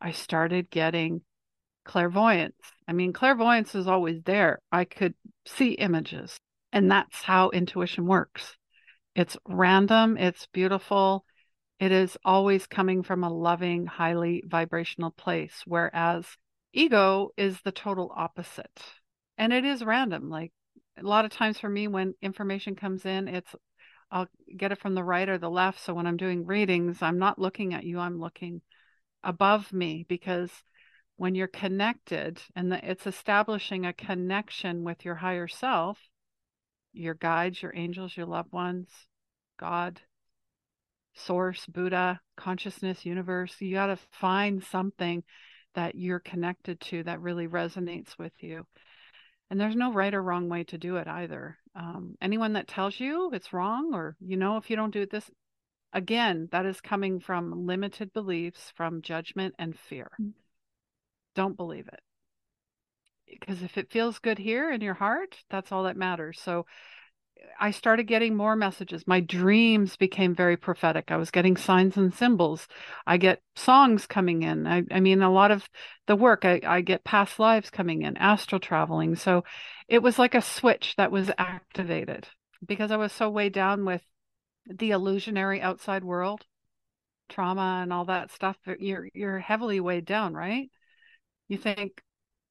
I 0.00 0.12
started 0.12 0.70
getting 0.70 1.22
clairvoyance. 1.84 2.56
I 2.86 2.92
mean, 2.92 3.12
clairvoyance 3.12 3.74
is 3.74 3.86
always 3.86 4.22
there. 4.24 4.60
I 4.70 4.84
could 4.84 5.14
see 5.46 5.72
images, 5.72 6.36
and 6.72 6.90
that's 6.90 7.22
how 7.22 7.50
intuition 7.50 8.06
works. 8.06 8.56
It's 9.14 9.36
random, 9.46 10.16
it's 10.16 10.46
beautiful, 10.52 11.24
it 11.80 11.92
is 11.92 12.16
always 12.24 12.66
coming 12.66 13.02
from 13.02 13.24
a 13.24 13.32
loving, 13.32 13.86
highly 13.86 14.44
vibrational 14.46 15.10
place, 15.10 15.62
whereas 15.64 16.26
ego 16.74 17.30
is 17.38 17.58
the 17.62 17.72
total 17.72 18.12
opposite. 18.14 18.82
And 19.38 19.52
it 19.52 19.64
is 19.64 19.82
random. 19.82 20.28
Like 20.28 20.52
a 20.98 21.02
lot 21.02 21.24
of 21.24 21.30
times 21.30 21.58
for 21.58 21.70
me, 21.70 21.88
when 21.88 22.14
information 22.20 22.76
comes 22.76 23.06
in, 23.06 23.28
it's 23.28 23.54
I'll 24.10 24.28
get 24.54 24.72
it 24.72 24.80
from 24.80 24.94
the 24.94 25.04
right 25.04 25.28
or 25.28 25.38
the 25.38 25.48
left. 25.48 25.82
So 25.82 25.94
when 25.94 26.06
I'm 26.06 26.18
doing 26.18 26.44
readings, 26.44 27.00
I'm 27.00 27.18
not 27.18 27.38
looking 27.38 27.72
at 27.72 27.84
you, 27.84 27.98
I'm 27.98 28.20
looking 28.20 28.60
above 29.24 29.72
me 29.72 30.04
because 30.06 30.50
when 31.20 31.34
you're 31.34 31.48
connected 31.48 32.40
and 32.56 32.72
the, 32.72 32.90
it's 32.90 33.06
establishing 33.06 33.84
a 33.84 33.92
connection 33.92 34.84
with 34.84 35.04
your 35.04 35.16
higher 35.16 35.46
self, 35.46 35.98
your 36.94 37.12
guides, 37.12 37.60
your 37.60 37.76
angels, 37.76 38.16
your 38.16 38.24
loved 38.24 38.50
ones, 38.52 38.88
God, 39.58 40.00
source, 41.12 41.66
Buddha, 41.66 42.22
consciousness, 42.38 43.04
universe, 43.04 43.54
you 43.58 43.74
got 43.74 43.88
to 43.88 43.98
find 44.12 44.64
something 44.64 45.22
that 45.74 45.94
you're 45.94 46.20
connected 46.20 46.80
to 46.80 47.02
that 47.02 47.20
really 47.20 47.46
resonates 47.46 48.16
with 48.18 48.32
you. 48.38 48.66
And 49.50 49.60
there's 49.60 49.76
no 49.76 49.92
right 49.92 50.14
or 50.14 50.22
wrong 50.22 50.48
way 50.48 50.64
to 50.64 50.78
do 50.78 50.96
it 50.96 51.06
either. 51.06 51.58
Um, 51.76 52.16
anyone 52.22 52.54
that 52.54 52.66
tells 52.66 52.98
you 52.98 53.28
it's 53.34 53.52
wrong 53.52 53.92
or, 53.92 54.16
you 54.20 54.38
know, 54.38 54.56
if 54.56 54.70
you 54.70 54.76
don't 54.76 54.90
do 54.90 55.02
it 55.02 55.10
this, 55.10 55.30
again, 55.92 56.48
that 56.50 56.64
is 56.64 56.80
coming 56.80 57.20
from 57.20 57.66
limited 57.66 58.10
beliefs, 58.14 58.72
from 58.74 59.02
judgment 59.02 59.54
and 59.58 59.78
fear. 59.78 60.10
Mm-hmm 60.18 60.30
don't 61.34 61.56
believe 61.56 61.88
it. 61.88 62.00
Because 63.26 63.62
if 63.62 63.78
it 63.78 63.92
feels 63.92 64.18
good 64.18 64.38
here 64.38 64.70
in 64.72 64.80
your 64.80 64.94
heart, 64.94 65.36
that's 65.50 65.70
all 65.70 65.84
that 65.84 65.96
matters. 65.96 66.40
So 66.40 66.66
I 67.58 67.70
started 67.70 68.04
getting 68.04 68.36
more 68.36 68.56
messages. 68.56 69.06
My 69.06 69.20
dreams 69.20 69.96
became 69.96 70.34
very 70.34 70.56
prophetic. 70.56 71.10
I 71.10 71.16
was 71.16 71.30
getting 71.30 71.56
signs 71.56 71.96
and 71.96 72.12
symbols. 72.12 72.66
I 73.06 73.16
get 73.16 73.42
songs 73.54 74.06
coming 74.06 74.42
in. 74.42 74.66
I, 74.66 74.82
I 74.90 75.00
mean, 75.00 75.22
a 75.22 75.30
lot 75.30 75.50
of 75.50 75.68
the 76.06 76.16
work, 76.16 76.44
I, 76.44 76.60
I 76.66 76.80
get 76.80 77.04
past 77.04 77.38
lives 77.38 77.70
coming 77.70 78.02
in, 78.02 78.16
astral 78.16 78.60
traveling. 78.60 79.14
So 79.16 79.44
it 79.88 80.02
was 80.02 80.18
like 80.18 80.34
a 80.34 80.42
switch 80.42 80.94
that 80.96 81.12
was 81.12 81.30
activated 81.38 82.28
because 82.66 82.90
I 82.90 82.96
was 82.96 83.12
so 83.12 83.30
weighed 83.30 83.52
down 83.52 83.84
with 83.84 84.02
the 84.66 84.90
illusionary 84.90 85.60
outside 85.60 86.04
world, 86.04 86.44
trauma 87.28 87.80
and 87.82 87.92
all 87.92 88.06
that 88.06 88.30
stuff. 88.30 88.56
You're 88.78 89.08
you're 89.14 89.38
heavily 89.38 89.80
weighed 89.80 90.04
down, 90.04 90.34
right? 90.34 90.70
You 91.50 91.58
think, 91.58 92.00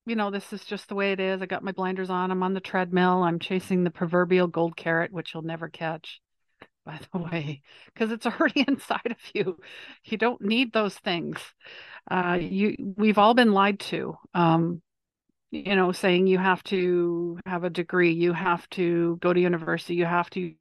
you 0.06 0.16
know, 0.16 0.30
this 0.30 0.52
is 0.52 0.64
just 0.66 0.90
the 0.90 0.96
way 0.96 1.14
it 1.14 1.20
is. 1.22 1.42
I 1.42 1.46
got 1.46 1.64
my 1.64 1.72
blinders 1.72 2.10
on. 2.10 2.32
I'm 2.32 2.44
on 2.44 2.54
the 2.54 2.60
treadmill. 2.60 3.24
I'm 3.24 3.40
chasing 3.40 3.84
the 3.84 3.90
proverbial 3.90 4.48
gold 4.48 4.76
carrot, 4.76 5.14
which 5.14 5.34
you'll 5.34 5.44
never 5.44 5.70
catch, 5.70 6.20
by 6.86 7.00
the 7.12 7.20
way, 7.32 7.62
because 7.94 8.12
it's 8.12 8.26
already 8.26 8.62
inside 8.68 9.06
of 9.06 9.18
you. 9.34 9.58
You 10.04 10.18
don't 10.18 10.42
need 10.42 10.74
those 10.74 10.96
things. 10.96 11.38
Uh, 12.12 12.38
you, 12.42 12.76
we've 12.98 13.18
all 13.18 13.34
been 13.34 13.54
lied 13.54 13.80
to. 13.80 14.18
Um, 14.34 14.82
you 15.52 15.76
know, 15.76 15.92
saying 15.92 16.28
you 16.28 16.38
have 16.38 16.62
to 16.66 17.40
have 17.46 17.64
a 17.64 17.72
degree, 17.72 18.12
you 18.12 18.34
have 18.34 18.70
to 18.70 19.18
go 19.20 19.34
to 19.34 19.40
university, 19.40 19.96
you 19.96 20.06
have 20.06 20.30
to, 20.32 20.42
you 20.42 20.56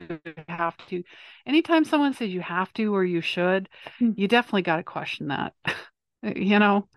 have 0.49 0.77
to. 0.89 1.03
Anytime 1.45 1.85
someone 1.85 2.15
says 2.15 2.31
you 2.31 2.41
have 2.41 2.73
to 2.75 2.95
or 2.95 3.05
you 3.05 3.21
should, 3.21 3.69
mm. 4.01 4.15
you 4.17 4.29
definitely 4.29 4.63
got 4.63 4.77
to 4.77 4.83
question 4.85 5.29
that. 5.29 5.53
you 6.23 6.59
know, 6.59 6.89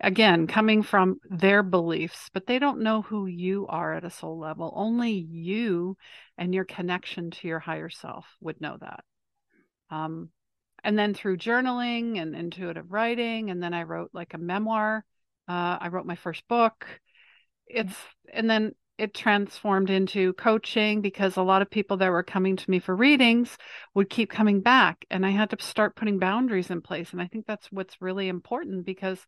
again 0.00 0.46
coming 0.46 0.82
from 0.82 1.20
their 1.28 1.62
beliefs 1.62 2.30
but 2.32 2.46
they 2.46 2.58
don't 2.58 2.80
know 2.80 3.02
who 3.02 3.26
you 3.26 3.66
are 3.68 3.94
at 3.94 4.04
a 4.04 4.10
soul 4.10 4.38
level. 4.38 4.72
Only 4.74 5.10
you 5.12 5.96
and 6.38 6.54
your 6.54 6.64
connection 6.64 7.30
to 7.32 7.48
your 7.48 7.58
higher 7.58 7.90
self 7.90 8.26
would 8.40 8.60
know 8.60 8.78
that. 8.80 9.04
Um, 9.90 10.30
and 10.82 10.98
then 10.98 11.12
through 11.12 11.36
journaling 11.36 12.20
and 12.20 12.34
intuitive 12.34 12.90
writing 12.90 13.50
and 13.50 13.62
then 13.62 13.74
i 13.74 13.82
wrote 13.82 14.10
like 14.12 14.34
a 14.34 14.38
memoir. 14.38 15.04
Uh, 15.48 15.78
i 15.80 15.88
wrote 15.88 16.06
my 16.06 16.16
first 16.16 16.46
book. 16.48 16.86
It's 17.66 17.94
and 18.32 18.48
then 18.48 18.74
it 19.00 19.14
transformed 19.14 19.88
into 19.88 20.34
coaching 20.34 21.00
because 21.00 21.38
a 21.38 21.42
lot 21.42 21.62
of 21.62 21.70
people 21.70 21.96
that 21.96 22.10
were 22.10 22.22
coming 22.22 22.54
to 22.54 22.70
me 22.70 22.78
for 22.78 22.94
readings 22.94 23.56
would 23.94 24.10
keep 24.10 24.30
coming 24.30 24.60
back 24.60 25.06
and 25.10 25.24
i 25.24 25.30
had 25.30 25.48
to 25.48 25.56
start 25.64 25.96
putting 25.96 26.18
boundaries 26.18 26.70
in 26.70 26.82
place 26.82 27.12
and 27.12 27.22
i 27.22 27.26
think 27.26 27.46
that's 27.46 27.72
what's 27.72 28.02
really 28.02 28.28
important 28.28 28.84
because 28.84 29.18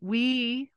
we 0.00 0.70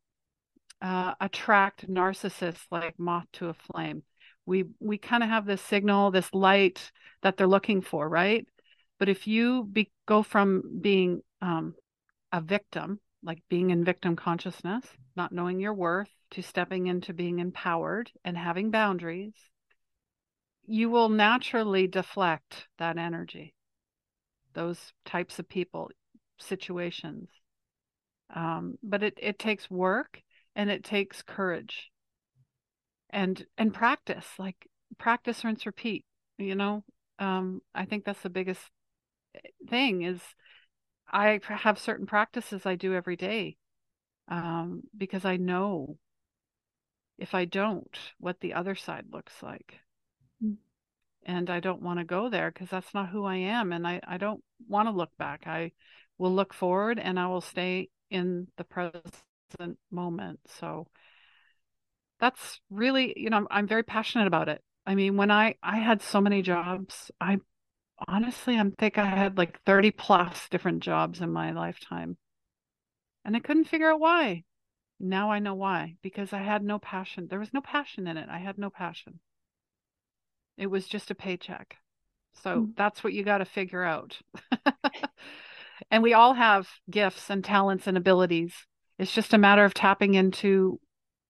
uh, 0.82 1.14
attract 1.20 1.90
narcissists 1.90 2.66
like 2.72 3.00
moth 3.00 3.26
to 3.34 3.50
a 3.50 3.54
flame. 3.54 4.04
We 4.46 4.66
we 4.80 4.98
kind 4.98 5.24
of 5.24 5.30
have 5.30 5.46
this 5.46 5.62
signal, 5.62 6.12
this 6.12 6.34
light 6.34 6.92
that 7.22 7.38
they're 7.38 7.48
looking 7.48 7.82
for, 7.82 8.08
right? 8.08 8.46
But 9.00 9.10
if 9.10 9.28
you 9.28 9.64
be, 9.64 9.92
go 10.06 10.24
from 10.24 10.80
being 10.82 11.22
um, 11.42 11.76
a 12.32 12.42
victim, 12.42 13.00
like 13.24 13.42
being 13.50 13.70
in 13.70 13.86
victim 13.86 14.16
consciousness, 14.16 14.86
not 15.16 15.32
knowing 15.32 15.60
your 15.60 15.74
worth, 15.74 16.10
to 16.32 16.42
stepping 16.42 16.88
into 16.88 17.14
being 17.14 17.40
empowered 17.40 18.12
and 18.26 18.38
having 18.38 18.72
boundaries, 18.72 19.34
you 20.66 20.90
will 20.90 21.10
naturally 21.10 21.88
deflect 21.88 22.68
that 22.80 22.98
energy, 22.98 23.54
those 24.54 24.94
types 25.06 25.40
of 25.40 25.48
people, 25.48 25.90
situations. 26.40 27.30
Um, 28.36 28.78
but 28.82 29.04
it, 29.04 29.18
it 29.22 29.38
takes 29.38 29.70
work 29.70 30.22
and 30.56 30.70
it 30.70 30.84
takes 30.84 31.22
courage 31.22 31.92
and 33.10 33.46
and 33.58 33.74
practice 33.74 34.26
like 34.38 34.68
practice 34.98 35.44
rinse 35.44 35.66
repeat 35.66 36.06
you 36.38 36.56
know? 36.56 36.84
Um, 37.20 37.62
i 37.76 37.86
think 37.86 38.04
that's 38.04 38.22
the 38.22 38.30
biggest 38.30 38.62
eh, 39.36 39.40
thing 39.70 40.02
is 40.02 40.20
i 41.10 41.40
have 41.48 41.80
certain 41.80 42.08
practices 42.08 42.66
i 42.66 42.76
do 42.76 42.94
every 42.94 43.16
day 43.16 43.56
um, 44.28 44.82
because 44.98 45.26
i 45.26 45.38
know 45.38 45.98
if 47.18 47.36
i 47.36 47.46
don't 47.46 47.98
what 48.20 48.40
the 48.42 48.54
other 48.54 48.76
side 48.76 49.06
looks 49.12 49.44
like. 49.44 49.76
Mm. 50.44 50.58
and 51.24 51.50
i 51.52 51.60
don't 51.60 51.84
want 51.84 52.00
to 52.00 52.06
go 52.06 52.30
there 52.30 52.50
because 52.52 52.70
that's 52.70 52.94
not 52.96 53.10
who 53.10 53.24
i 53.26 53.36
am 53.36 53.72
and 53.72 53.88
i, 53.88 54.02
I 54.06 54.18
don't 54.18 54.44
want 54.68 54.88
to 54.88 54.92
look 54.92 55.16
back. 55.18 55.44
I 55.46 55.72
will 56.18 56.34
look 56.34 56.54
forward 56.54 57.00
and 57.00 57.20
i 57.20 57.28
will 57.28 57.42
stay 57.42 57.90
in 58.10 58.48
the 58.58 58.64
present 58.64 59.78
moment. 59.92 60.40
So 60.60 60.88
that's 62.20 62.62
really, 62.70 63.14
you 63.18 63.30
know, 63.30 63.38
I'm, 63.38 63.48
I'm 63.52 63.68
very 63.68 63.84
passionate 63.84 64.28
about 64.28 64.50
it. 64.50 64.62
I 64.86 64.96
mean, 64.96 65.18
when 65.18 65.32
I 65.32 65.56
I 65.64 65.78
had 65.78 66.02
so 66.02 66.22
many 66.22 66.42
jobs, 66.42 67.12
I 67.20 67.38
honestly 68.08 68.58
I'm 68.58 68.72
think 68.72 68.98
I 68.98 69.06
had 69.06 69.38
like 69.38 69.62
30 69.64 69.92
plus 69.92 70.50
different 70.50 70.84
jobs 70.84 71.22
in 71.22 71.32
my 71.32 71.52
lifetime. 71.52 72.18
And 73.26 73.36
I 73.36 73.40
couldn't 73.40 73.66
figure 73.66 73.92
out 73.92 74.00
why. 74.00 74.44
Now 75.00 75.32
I 75.32 75.40
know 75.40 75.56
why 75.56 75.96
because 76.02 76.34
I 76.34 76.40
had 76.40 76.64
no 76.64 76.80
passion. 76.80 77.28
There 77.30 77.40
was 77.40 77.54
no 77.54 77.62
passion 77.62 78.08
in 78.08 78.18
it. 78.18 78.30
I 78.30 78.40
had 78.40 78.58
no 78.58 78.70
passion. 78.70 79.20
It 80.58 80.68
was 80.68 80.88
just 80.88 81.12
a 81.12 81.16
paycheck. 81.16 81.78
So 82.44 82.62
mm. 82.62 82.76
that's 82.76 83.04
what 83.04 83.14
you 83.14 83.24
got 83.24 83.40
to 83.40 83.46
figure 83.46 83.84
out. 83.84 84.18
and 85.92 86.04
we 86.04 86.14
all 86.14 86.34
have 86.34 86.68
gifts 86.90 87.30
and 87.30 87.44
talents 87.44 87.88
and 87.88 87.98
abilities. 87.98 88.54
It's 89.00 89.14
just 89.14 89.34
a 89.34 89.38
matter 89.38 89.66
of 89.66 89.74
tapping 89.74 90.14
into 90.14 90.80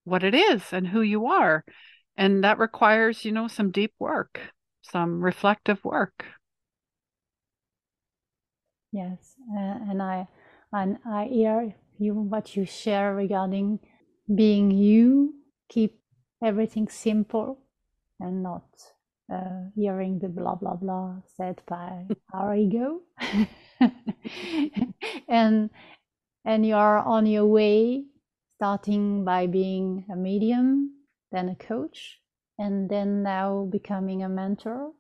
what 0.04 0.24
it 0.24 0.34
is 0.36 0.74
and 0.74 0.88
who 0.88 1.02
you 1.02 1.28
are. 1.28 1.64
And 2.18 2.44
that 2.44 2.60
requires, 2.60 3.26
you 3.26 3.32
know, 3.32 3.48
some 3.48 3.72
deep 3.72 3.94
work, 4.00 4.40
some 4.82 5.24
reflective 5.24 5.84
work. 5.84 6.26
Yes, 8.92 9.36
uh, 9.52 9.80
and 9.90 10.02
I 10.04 10.28
and 10.72 11.00
I 11.04 11.26
hear 11.26 11.74
you 11.98 12.14
what 12.14 12.56
you 12.56 12.66
share 12.66 13.16
regarding 13.16 13.80
being 14.34 14.70
you, 14.70 15.34
keep 15.68 16.00
everything 16.44 16.88
simple 16.88 17.60
and 18.20 18.44
not 18.44 18.66
uh, 19.34 19.70
hearing 19.76 20.20
the 20.20 20.28
blah 20.28 20.56
blah 20.56 20.76
blah 20.76 21.16
said 21.36 21.62
by 21.68 22.06
our 22.34 22.56
ego. 22.56 23.02
and 25.28 25.70
and 26.46 26.66
you 26.66 26.76
are 26.76 27.00
on 27.00 27.26
your 27.26 27.46
way, 27.46 28.06
starting 28.56 29.24
by 29.24 29.48
being 29.48 30.06
a 30.12 30.16
medium, 30.16 30.92
then 31.32 31.50
a 31.50 31.56
coach, 31.56 32.20
and 32.60 32.90
then 32.90 33.24
now 33.24 33.68
becoming 33.72 34.24
a 34.24 34.30
mentor 34.30 34.92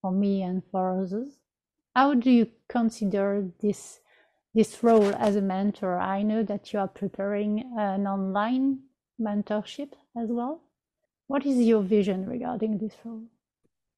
for 0.00 0.10
me 0.10 0.42
and 0.42 0.62
for 0.70 1.02
others. 1.02 1.38
How 1.94 2.14
do 2.14 2.30
you 2.30 2.48
consider 2.68 3.48
this 3.60 4.00
this 4.54 4.82
role 4.82 5.14
as 5.14 5.36
a 5.36 5.42
mentor? 5.42 5.98
I 5.98 6.22
know 6.22 6.42
that 6.42 6.72
you 6.72 6.78
are 6.80 6.88
preparing 6.88 7.72
an 7.76 8.06
online 8.06 8.80
mentorship 9.20 9.92
as 10.16 10.30
well. 10.30 10.62
What 11.26 11.44
is 11.44 11.58
your 11.58 11.82
vision 11.82 12.26
regarding 12.26 12.78
this 12.78 12.94
role? 13.04 13.24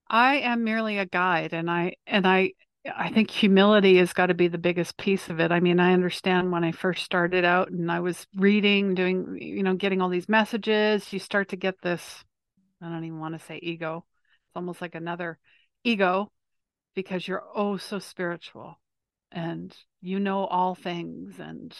I 0.08 0.36
am 0.38 0.64
merely 0.64 0.98
a 0.98 1.06
guide 1.06 1.52
and 1.52 1.70
I 1.70 1.94
and 2.06 2.26
I 2.26 2.54
I 2.86 3.10
think 3.10 3.30
humility 3.30 3.98
has 3.98 4.14
got 4.14 4.26
to 4.26 4.34
be 4.34 4.48
the 4.48 4.56
biggest 4.56 4.96
piece 4.96 5.28
of 5.28 5.38
it. 5.38 5.52
I 5.52 5.60
mean, 5.60 5.80
I 5.80 5.92
understand 5.92 6.50
when 6.50 6.64
I 6.64 6.72
first 6.72 7.04
started 7.04 7.44
out 7.44 7.70
and 7.70 7.92
I 7.92 8.00
was 8.00 8.26
reading, 8.34 8.94
doing, 8.94 9.36
you 9.40 9.62
know, 9.62 9.74
getting 9.74 10.00
all 10.00 10.08
these 10.08 10.30
messages, 10.30 11.12
you 11.12 11.18
start 11.18 11.50
to 11.50 11.56
get 11.56 11.82
this, 11.82 12.24
I 12.80 12.88
don't 12.88 13.04
even 13.04 13.20
want 13.20 13.38
to 13.38 13.44
say 13.44 13.58
ego. 13.62 14.06
It's 14.48 14.56
almost 14.56 14.80
like 14.80 14.94
another 14.94 15.38
ego 15.84 16.32
because 16.94 17.28
you're 17.28 17.44
oh 17.54 17.76
so 17.76 17.98
spiritual 17.98 18.80
and 19.30 19.76
you 20.00 20.18
know 20.18 20.44
all 20.46 20.74
things 20.74 21.38
and 21.38 21.76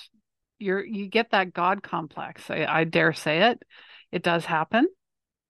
you're 0.58 0.84
you 0.84 1.08
get 1.08 1.30
that 1.30 1.54
God 1.54 1.82
complex. 1.82 2.50
I, 2.50 2.66
I 2.66 2.84
dare 2.84 3.14
say 3.14 3.50
it. 3.50 3.62
It 4.12 4.22
does 4.22 4.44
happen 4.44 4.86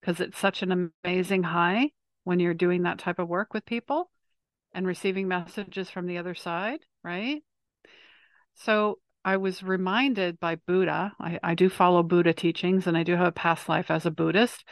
because 0.00 0.20
it's 0.20 0.38
such 0.38 0.62
an 0.62 0.92
amazing 1.04 1.42
high 1.42 1.90
when 2.22 2.38
you're 2.38 2.54
doing 2.54 2.84
that 2.84 2.98
type 2.98 3.18
of 3.18 3.28
work 3.28 3.52
with 3.52 3.66
people 3.66 4.10
and 4.72 4.86
receiving 4.86 5.28
messages 5.28 5.90
from 5.90 6.06
the 6.06 6.18
other 6.18 6.34
side, 6.34 6.80
right? 7.02 7.42
So 8.54 8.98
I 9.24 9.36
was 9.36 9.62
reminded 9.62 10.40
by 10.40 10.56
Buddha, 10.56 11.12
I, 11.18 11.38
I 11.42 11.54
do 11.54 11.68
follow 11.68 12.02
Buddha 12.02 12.32
teachings 12.32 12.86
and 12.86 12.96
I 12.96 13.02
do 13.02 13.16
have 13.16 13.26
a 13.26 13.32
past 13.32 13.68
life 13.68 13.90
as 13.90 14.06
a 14.06 14.10
Buddhist. 14.10 14.64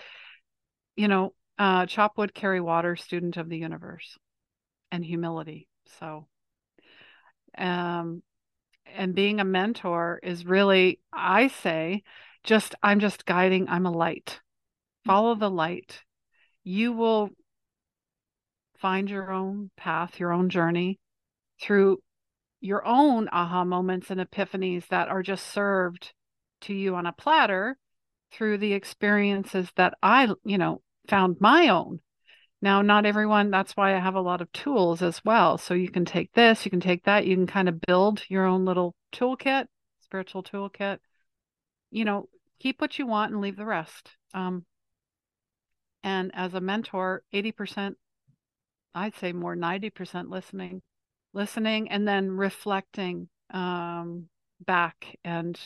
You 0.97 1.09
know, 1.09 1.35
uh, 1.59 1.87
chop 1.87 2.17
wood, 2.17 2.35
carry 2.35 2.61
water, 2.61 2.97
student 2.97 3.37
of 3.37 3.49
the 3.49 3.59
universe, 3.59 4.17
and 4.91 5.05
humility. 5.05 5.69
So, 5.99 6.27
um, 7.57 8.23
and 8.87 9.15
being 9.15 9.41
a 9.41 9.45
mentor 9.45 10.21
is 10.23 10.47
really, 10.47 11.01
I 11.13 11.49
say, 11.49 12.03
just, 12.45 12.75
I'm 12.83 13.01
just 13.01 13.27
guiding, 13.27 13.69
I'm 13.69 13.87
a 13.87 13.93
light. 13.93 14.41
Follow 15.05 15.35
the 15.35 15.51
light. 15.51 16.01
You 16.65 16.93
will 16.93 17.31
find 18.81 19.11
your 19.11 19.31
own 19.31 19.71
path, 19.77 20.19
your 20.19 20.33
own 20.33 20.49
journey 20.51 20.99
through 21.61 21.99
your 22.61 22.85
own 22.87 23.29
aha 23.31 23.65
moments 23.65 24.11
and 24.11 24.21
epiphanies 24.21 24.87
that 24.89 25.09
are 25.09 25.23
just 25.23 25.47
served 25.47 26.13
to 26.61 26.75
you 26.75 26.97
on 26.97 27.07
a 27.07 27.13
platter 27.13 27.77
through 28.33 28.59
the 28.59 28.73
experiences 28.73 29.71
that 29.77 29.95
I, 30.03 30.29
you 30.45 30.59
know, 30.59 30.83
found 31.09 31.41
my 31.41 31.69
own. 31.69 32.01
Now, 32.61 32.83
not 32.83 33.07
everyone, 33.07 33.51
that's 33.51 33.77
why 33.77 33.95
I 33.95 34.01
have 34.01 34.17
a 34.17 34.21
lot 34.21 34.41
of 34.41 34.51
tools 34.53 35.01
as 35.01 35.25
well. 35.25 35.59
So 35.59 35.75
you 35.75 35.91
can 35.91 36.05
take 36.05 36.33
this, 36.33 36.65
you 36.65 36.71
can 36.71 36.81
take 36.81 37.05
that, 37.05 37.27
you 37.27 37.37
can 37.37 37.47
kind 37.47 37.69
of 37.69 37.81
build 37.81 38.25
your 38.29 38.45
own 38.45 38.65
little 38.65 38.95
toolkit, 39.13 39.67
spiritual 40.01 40.43
toolkit. 40.43 40.99
You 41.91 42.05
know, 42.05 42.29
keep 42.59 42.81
what 42.81 42.99
you 42.99 43.07
want 43.07 43.33
and 43.33 43.41
leave 43.41 43.57
the 43.57 43.65
rest. 43.65 44.11
Um, 44.35 44.65
and 46.03 46.33
as 46.35 46.55
a 46.55 46.61
mentor, 46.61 47.23
80% 47.33 47.95
I'd 48.95 49.17
say 49.17 49.33
more 49.33 49.57
90% 49.57 50.29
listening, 50.29 50.83
listening 51.33 51.91
and 51.91 52.07
then 52.07 52.31
reflecting 52.31 53.29
um, 53.51 54.29
back. 54.61 55.17
And 55.25 55.59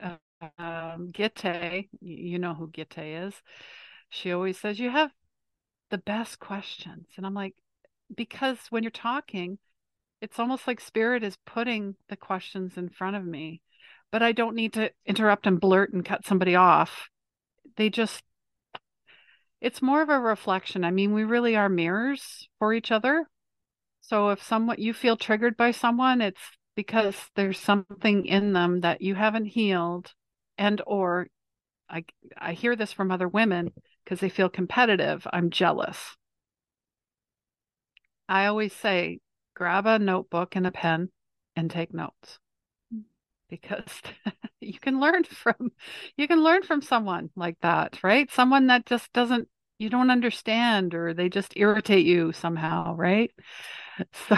uh, 0.00 0.16
um, 0.58 1.12
Gitte, 1.12 1.88
you 2.00 2.38
know 2.38 2.54
who 2.54 2.68
Gitte 2.68 3.26
is. 3.26 3.34
She 4.08 4.32
always 4.32 4.58
says, 4.58 4.78
You 4.78 4.90
have 4.90 5.10
the 5.90 5.98
best 5.98 6.38
questions. 6.38 7.06
And 7.16 7.26
I'm 7.26 7.34
like, 7.34 7.54
Because 8.14 8.58
when 8.70 8.82
you're 8.82 8.90
talking, 8.90 9.58
it's 10.20 10.38
almost 10.38 10.66
like 10.66 10.80
spirit 10.80 11.24
is 11.24 11.36
putting 11.44 11.96
the 12.08 12.16
questions 12.16 12.76
in 12.76 12.88
front 12.88 13.16
of 13.16 13.24
me, 13.24 13.60
but 14.12 14.22
I 14.22 14.30
don't 14.32 14.54
need 14.54 14.74
to 14.74 14.90
interrupt 15.04 15.46
and 15.48 15.60
blurt 15.60 15.92
and 15.92 16.04
cut 16.04 16.24
somebody 16.24 16.54
off. 16.54 17.08
They 17.76 17.90
just 17.90 18.22
it's 19.62 19.80
more 19.80 20.02
of 20.02 20.08
a 20.08 20.18
reflection. 20.18 20.82
I 20.84 20.90
mean, 20.90 21.14
we 21.14 21.22
really 21.22 21.54
are 21.54 21.68
mirrors 21.68 22.48
for 22.58 22.74
each 22.74 22.90
other. 22.90 23.28
So 24.00 24.30
if 24.30 24.42
someone 24.42 24.76
you 24.80 24.92
feel 24.92 25.16
triggered 25.16 25.56
by 25.56 25.70
someone, 25.70 26.20
it's 26.20 26.40
because 26.74 27.14
there's 27.36 27.60
something 27.60 28.26
in 28.26 28.52
them 28.52 28.80
that 28.80 29.02
you 29.02 29.14
haven't 29.14 29.44
healed 29.46 30.12
and 30.58 30.82
or 30.84 31.28
I 31.88 32.04
I 32.36 32.54
hear 32.54 32.74
this 32.74 32.92
from 32.92 33.12
other 33.12 33.28
women 33.28 33.70
because 34.04 34.18
they 34.18 34.28
feel 34.28 34.48
competitive. 34.48 35.26
I'm 35.32 35.50
jealous. 35.50 36.16
I 38.28 38.46
always 38.46 38.72
say 38.72 39.20
grab 39.54 39.86
a 39.86 39.98
notebook 40.00 40.56
and 40.56 40.66
a 40.66 40.72
pen 40.72 41.10
and 41.54 41.70
take 41.70 41.94
notes 41.94 42.40
mm. 42.92 43.02
because 43.48 44.02
you 44.60 44.80
can 44.80 44.98
learn 44.98 45.22
from 45.22 45.70
you 46.16 46.26
can 46.26 46.42
learn 46.42 46.62
from 46.62 46.82
someone 46.82 47.30
like 47.36 47.58
that, 47.62 48.00
right? 48.02 48.28
Someone 48.32 48.66
that 48.66 48.86
just 48.86 49.12
doesn't 49.12 49.48
you 49.82 49.90
don't 49.90 50.10
understand 50.10 50.94
or 50.94 51.14
they 51.14 51.28
just 51.28 51.54
irritate 51.56 52.06
you 52.06 52.32
somehow, 52.32 52.94
right? 52.96 53.30
So 54.28 54.36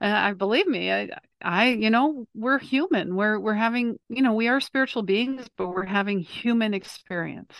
I 0.00 0.32
believe 0.32 0.66
me, 0.66 0.92
I, 0.92 1.10
I, 1.42 1.68
you 1.68 1.90
know, 1.90 2.26
we're 2.34 2.58
human. 2.58 3.14
We're 3.14 3.38
we're 3.38 3.54
having, 3.54 3.98
you 4.08 4.22
know, 4.22 4.32
we 4.34 4.48
are 4.48 4.60
spiritual 4.60 5.02
beings, 5.02 5.46
but 5.56 5.68
we're 5.68 5.84
having 5.84 6.20
human 6.20 6.74
experience. 6.74 7.52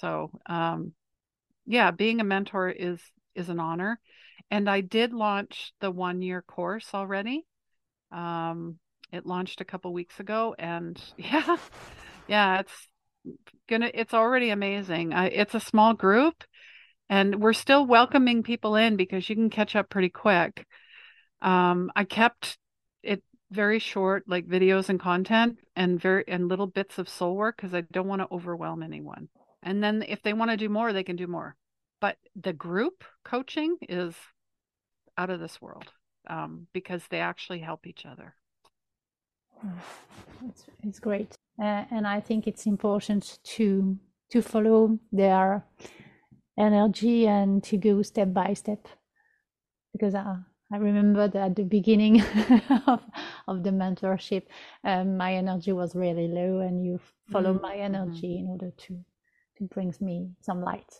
So, 0.00 0.30
um, 0.46 0.92
yeah, 1.66 1.90
being 1.92 2.20
a 2.20 2.24
mentor 2.24 2.70
is 2.70 3.00
is 3.34 3.48
an 3.48 3.60
honor, 3.60 4.00
and 4.50 4.68
I 4.70 4.82
did 4.82 5.12
launch 5.12 5.72
the 5.80 5.90
one 5.90 6.22
year 6.22 6.42
course 6.42 6.90
already. 6.94 7.46
Um, 8.12 8.78
it 9.12 9.26
launched 9.26 9.60
a 9.60 9.66
couple 9.66 9.92
weeks 9.92 10.20
ago, 10.20 10.54
and 10.58 11.00
yeah, 11.18 11.58
yeah, 12.28 12.60
it's 12.60 12.88
gonna 13.68 13.90
it's 13.94 14.14
already 14.14 14.50
amazing. 14.50 15.12
It's 15.12 15.54
a 15.54 15.60
small 15.60 15.94
group 15.94 16.44
and 17.08 17.40
we're 17.40 17.52
still 17.52 17.86
welcoming 17.86 18.42
people 18.42 18.76
in 18.76 18.96
because 18.96 19.28
you 19.28 19.36
can 19.36 19.50
catch 19.50 19.76
up 19.76 19.88
pretty 19.88 20.08
quick. 20.08 20.66
Um, 21.40 21.92
i 21.94 22.02
kept 22.04 22.58
it 23.02 23.22
very 23.52 23.78
short 23.78 24.24
like 24.26 24.46
videos 24.46 24.88
and 24.88 24.98
content 24.98 25.58
and 25.76 26.00
very 26.00 26.24
and 26.26 26.48
little 26.48 26.66
bits 26.66 26.98
of 26.98 27.08
soul 27.08 27.36
work 27.36 27.56
because 27.56 27.72
i 27.74 27.82
don't 27.92 28.08
want 28.08 28.22
to 28.22 28.28
overwhelm 28.32 28.82
anyone. 28.82 29.28
And 29.62 29.82
then 29.82 30.04
if 30.06 30.22
they 30.22 30.32
want 30.32 30.50
to 30.50 30.56
do 30.56 30.68
more 30.68 30.92
they 30.92 31.04
can 31.04 31.16
do 31.16 31.26
more. 31.26 31.56
But 32.00 32.16
the 32.36 32.52
group 32.52 33.04
coaching 33.24 33.76
is 33.88 34.14
out 35.16 35.30
of 35.30 35.40
this 35.40 35.60
world 35.60 35.92
um, 36.28 36.66
because 36.72 37.02
they 37.10 37.20
actually 37.20 37.60
help 37.60 37.86
each 37.86 38.04
other. 38.06 38.34
It's, 40.46 40.66
it's 40.84 41.00
great 41.00 41.34
uh, 41.60 41.84
and 41.90 42.06
I 42.06 42.20
think 42.20 42.46
it's 42.46 42.66
important 42.66 43.38
to 43.56 43.98
to 44.30 44.42
follow 44.42 44.98
their 45.10 45.64
energy 46.58 47.26
and 47.26 47.62
to 47.64 47.76
go 47.76 48.02
step 48.02 48.32
by 48.32 48.52
step. 48.54 48.86
Because 49.92 50.14
I, 50.14 50.36
I 50.72 50.76
remember 50.76 51.28
that 51.28 51.42
at 51.50 51.56
the 51.56 51.64
beginning 51.64 52.20
of, 52.86 53.00
of 53.46 53.62
the 53.62 53.70
mentorship 53.70 54.42
um, 54.84 55.16
my 55.16 55.34
energy 55.34 55.72
was 55.72 55.94
really 55.94 56.28
low 56.28 56.60
and 56.60 56.84
you 56.84 57.00
follow 57.30 57.54
mm-hmm. 57.54 57.62
my 57.62 57.76
mm-hmm. 57.76 57.94
energy 57.94 58.28
mm-hmm. 58.28 58.44
in 58.44 58.50
order 58.50 58.70
to 58.76 59.04
to 59.58 59.64
bring 59.64 59.92
me 60.00 60.30
some 60.42 60.60
light. 60.60 60.92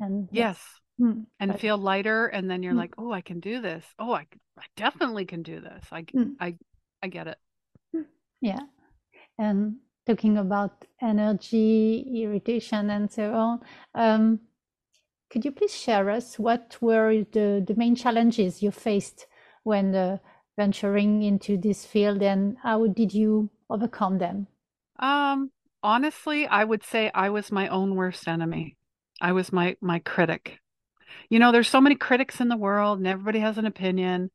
And 0.00 0.28
yes. 0.32 0.58
Mm, 0.98 1.26
and 1.38 1.50
but, 1.52 1.60
feel 1.60 1.76
lighter 1.76 2.26
and 2.26 2.50
then 2.50 2.62
you're 2.62 2.72
mm, 2.72 2.78
like 2.78 2.94
oh 2.96 3.12
I 3.12 3.20
can 3.20 3.40
do 3.40 3.60
this. 3.60 3.84
Oh 3.98 4.14
I, 4.14 4.26
I 4.58 4.64
definitely 4.76 5.26
can 5.26 5.42
do 5.42 5.60
this. 5.60 5.84
I 5.92 6.02
mm. 6.04 6.34
I 6.40 6.56
I 7.02 7.08
get 7.08 7.26
it. 7.26 7.38
Yeah. 8.40 8.60
And 9.38 9.76
talking 10.06 10.38
about 10.38 10.84
energy, 11.00 12.22
irritation, 12.22 12.90
and 12.90 13.10
so 13.10 13.34
on. 13.34 13.60
Um, 13.94 14.40
could 15.30 15.44
you 15.44 15.50
please 15.50 15.74
share 15.74 16.08
us 16.10 16.38
what 16.38 16.76
were 16.80 17.24
the, 17.32 17.64
the 17.66 17.74
main 17.76 17.96
challenges 17.96 18.62
you 18.62 18.70
faced 18.70 19.26
when 19.64 19.94
uh, 19.94 20.18
venturing 20.56 21.22
into 21.22 21.56
this 21.56 21.84
field 21.84 22.22
and 22.22 22.56
how 22.62 22.86
did 22.86 23.12
you 23.12 23.50
overcome 23.68 24.18
them? 24.18 24.46
Um, 24.98 25.50
honestly, 25.82 26.46
I 26.46 26.64
would 26.64 26.84
say 26.84 27.10
I 27.12 27.30
was 27.30 27.50
my 27.52 27.68
own 27.68 27.96
worst 27.96 28.28
enemy. 28.28 28.76
I 29.20 29.32
was 29.32 29.52
my 29.52 29.76
my 29.80 29.98
critic. 29.98 30.58
You 31.30 31.38
know, 31.38 31.50
there's 31.50 31.68
so 31.68 31.80
many 31.80 31.94
critics 31.94 32.40
in 32.40 32.48
the 32.48 32.56
world 32.56 32.98
and 32.98 33.06
everybody 33.06 33.40
has 33.40 33.58
an 33.58 33.66
opinion. 33.66 34.30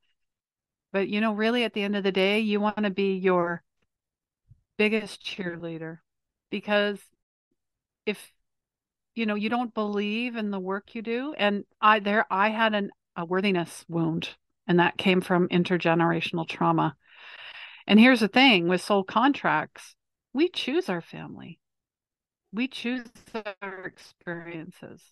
But 0.91 1.07
you 1.07 1.21
know, 1.21 1.33
really 1.33 1.63
at 1.63 1.73
the 1.73 1.83
end 1.83 1.95
of 1.95 2.03
the 2.03 2.11
day, 2.11 2.39
you 2.39 2.59
want 2.59 2.83
to 2.83 2.89
be 2.89 3.15
your 3.15 3.63
biggest 4.81 5.23
cheerleader 5.23 5.99
because 6.49 6.97
if 8.07 8.31
you 9.13 9.27
know, 9.27 9.35
you 9.35 9.47
don't 9.47 9.75
believe 9.75 10.35
in 10.35 10.49
the 10.49 10.59
work 10.59 10.95
you 10.95 11.03
do 11.03 11.35
and 11.37 11.65
I 11.79 11.99
there 11.99 12.25
I 12.31 12.49
had 12.49 12.73
an 12.73 12.89
a 13.15 13.23
worthiness 13.23 13.85
wound 13.87 14.29
and 14.65 14.79
that 14.79 14.97
came 14.97 15.21
from 15.21 15.49
intergenerational 15.49 16.49
trauma. 16.49 16.95
And 17.85 17.99
here's 17.99 18.21
the 18.21 18.27
thing 18.27 18.67
with 18.67 18.81
soul 18.81 19.03
contracts, 19.03 19.93
we 20.33 20.49
choose 20.49 20.89
our 20.89 21.01
family. 21.01 21.59
We 22.51 22.67
choose 22.67 23.05
our 23.61 23.83
experiences. 23.83 25.03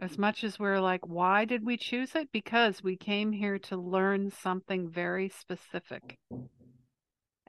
As 0.00 0.16
much 0.16 0.44
as 0.44 0.60
we're 0.60 0.78
like, 0.78 1.04
why 1.08 1.44
did 1.44 1.66
we 1.66 1.76
choose 1.76 2.14
it? 2.14 2.28
Because 2.30 2.84
we 2.84 2.96
came 2.96 3.32
here 3.32 3.58
to 3.58 3.76
learn 3.76 4.30
something 4.30 4.88
very 4.88 5.28
specific. 5.28 6.18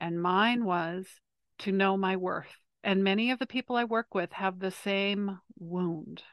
And 0.01 0.21
mine 0.21 0.65
was 0.65 1.05
to 1.59 1.71
know 1.71 1.95
my 1.95 2.17
worth. 2.17 2.57
And 2.83 3.03
many 3.03 3.29
of 3.29 3.37
the 3.37 3.45
people 3.45 3.75
I 3.75 3.83
work 3.83 4.15
with 4.15 4.33
have 4.33 4.59
the 4.59 4.71
same 4.71 5.39
wound. 5.59 6.23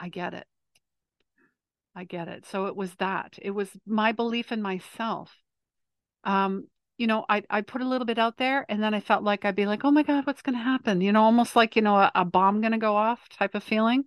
I 0.00 0.08
get 0.08 0.34
it. 0.34 0.46
I 1.94 2.04
get 2.04 2.26
it. 2.26 2.46
So 2.46 2.66
it 2.66 2.74
was 2.74 2.94
that. 2.96 3.38
It 3.40 3.52
was 3.52 3.70
my 3.86 4.10
belief 4.10 4.50
in 4.50 4.60
myself. 4.60 5.32
Um, 6.24 6.66
you 6.98 7.06
know, 7.06 7.24
I 7.28 7.44
I 7.48 7.60
put 7.62 7.80
a 7.80 7.88
little 7.88 8.04
bit 8.04 8.18
out 8.18 8.36
there, 8.36 8.66
and 8.68 8.82
then 8.82 8.92
I 8.92 9.00
felt 9.00 9.22
like 9.22 9.44
I'd 9.44 9.56
be 9.56 9.66
like, 9.66 9.84
oh 9.84 9.90
my 9.90 10.02
God, 10.02 10.26
what's 10.26 10.42
going 10.42 10.56
to 10.56 10.62
happen? 10.62 11.00
You 11.00 11.12
know, 11.12 11.22
almost 11.22 11.54
like 11.54 11.76
you 11.76 11.82
know 11.82 11.96
a, 11.96 12.10
a 12.14 12.24
bomb 12.24 12.60
going 12.60 12.72
to 12.72 12.78
go 12.78 12.96
off 12.96 13.28
type 13.28 13.54
of 13.54 13.62
feeling. 13.62 14.04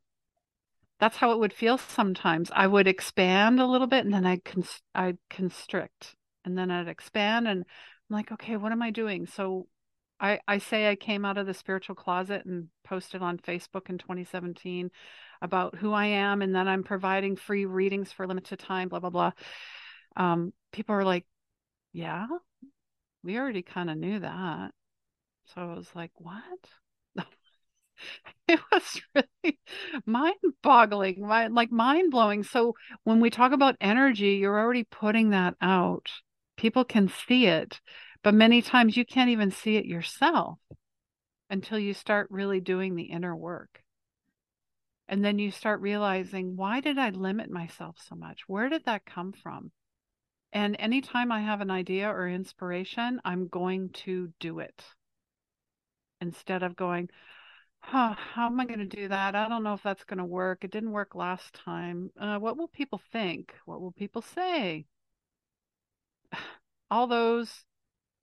That's 0.99 1.17
how 1.17 1.31
it 1.31 1.39
would 1.39 1.53
feel 1.53 1.77
sometimes. 1.77 2.51
I 2.53 2.67
would 2.67 2.87
expand 2.87 3.59
a 3.59 3.65
little 3.65 3.87
bit, 3.87 4.05
and 4.05 4.13
then 4.13 4.25
I'd 4.25 4.43
const- 4.43 4.83
I'd 4.93 5.17
constrict, 5.29 6.15
and 6.45 6.57
then 6.57 6.69
I'd 6.69 6.87
expand, 6.87 7.47
and 7.47 7.65
I'm 8.09 8.15
like, 8.15 8.31
okay, 8.31 8.57
what 8.57 8.71
am 8.71 8.81
I 8.81 8.91
doing? 8.91 9.25
So 9.25 9.67
I, 10.19 10.39
I 10.47 10.57
say 10.59 10.89
I 10.89 10.95
came 10.95 11.25
out 11.25 11.37
of 11.37 11.47
the 11.47 11.53
spiritual 11.53 11.95
closet 11.95 12.45
and 12.45 12.69
posted 12.83 13.21
on 13.21 13.37
Facebook 13.37 13.89
in 13.89 13.97
2017 13.97 14.91
about 15.41 15.75
who 15.75 15.91
I 15.91 16.05
am, 16.05 16.41
and 16.41 16.55
then 16.55 16.67
I'm 16.67 16.83
providing 16.83 17.35
free 17.35 17.65
readings 17.65 18.11
for 18.11 18.25
limited 18.25 18.59
time, 18.59 18.87
blah, 18.89 18.99
blah, 18.99 19.09
blah. 19.09 19.31
Um, 20.15 20.53
people 20.71 20.95
are 20.95 21.03
like, 21.03 21.25
yeah, 21.91 22.27
we 23.23 23.37
already 23.37 23.61
kind 23.61 23.89
of 23.89 23.97
knew 23.97 24.19
that. 24.19 24.71
So 25.53 25.61
I 25.61 25.75
was 25.75 25.89
like, 25.93 26.11
what? 26.15 26.43
it 28.47 28.59
was 28.71 29.01
really 29.15 29.59
mind 30.05 30.35
boggling, 30.61 31.27
like 31.27 31.71
mind 31.71 32.11
blowing. 32.11 32.43
So 32.43 32.75
when 33.03 33.19
we 33.19 33.29
talk 33.29 33.51
about 33.51 33.75
energy, 33.81 34.35
you're 34.35 34.57
already 34.57 34.83
putting 34.83 35.31
that 35.31 35.55
out. 35.61 36.09
People 36.63 36.86
can 36.86 37.10
see 37.10 37.47
it, 37.47 37.82
but 38.23 38.34
many 38.34 38.62
times 38.62 38.95
you 38.95 39.04
can't 39.04 39.30
even 39.30 39.52
see 39.52 39.76
it 39.76 39.84
yourself 39.84 40.60
until 41.49 41.78
you 41.78 41.93
start 41.93 42.32
really 42.32 42.62
doing 42.62 42.95
the 42.95 43.04
inner 43.04 43.36
work. 43.36 43.84
And 45.10 45.26
then 45.26 45.39
you 45.39 45.52
start 45.52 45.82
realizing, 45.82 46.56
why 46.56 46.80
did 46.80 46.97
I 46.97 47.10
limit 47.10 47.52
myself 47.52 47.97
so 48.08 48.15
much? 48.15 48.43
Where 48.47 48.69
did 48.69 48.86
that 48.86 49.06
come 49.06 49.34
from? 49.34 49.73
And 50.54 50.78
anytime 50.80 51.34
I 51.34 51.41
have 51.41 51.60
an 51.60 51.69
idea 51.69 52.08
or 52.08 52.30
inspiration, 52.30 53.19
I'm 53.26 53.49
going 53.49 53.89
to 54.06 54.32
do 54.39 54.60
it 54.60 54.86
instead 56.21 56.63
of 56.63 56.78
going, 56.78 57.10
huh, 57.80 58.15
how 58.15 58.45
am 58.45 58.62
I 58.62 58.65
going 58.65 58.80
to 58.80 58.86
do 58.86 59.10
that? 59.10 59.36
I 59.36 59.49
don't 59.49 59.63
know 59.65 59.73
if 59.73 59.84
that's 59.84 60.06
going 60.06 60.19
to 60.19 60.23
work. 60.23 60.63
It 60.63 60.71
didn't 60.71 60.91
work 60.91 61.13
last 61.13 61.56
time. 61.65 62.10
Uh, 62.17 62.38
what 62.38 62.56
will 62.56 62.69
people 62.69 63.02
think? 63.12 63.54
What 63.65 63.82
will 63.82 63.91
people 63.91 64.21
say? 64.21 64.86
All 66.93 67.08
those, 67.08 67.51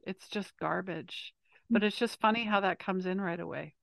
it's 0.07 0.29
just 0.29 0.57
garbage. 0.61 1.35
But 1.69 1.83
it's 1.83 1.97
just 1.97 2.21
funny 2.21 2.45
how 2.45 2.61
that 2.61 2.79
comes 2.79 3.05
in 3.05 3.21
right 3.21 3.41
away. 3.41 3.75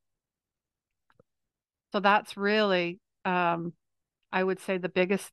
So 1.91 1.99
that's 1.99 2.37
really, 2.37 3.01
um, 3.25 3.73
I 4.31 4.41
would 4.41 4.61
say, 4.61 4.77
the 4.77 4.87
biggest 4.87 5.29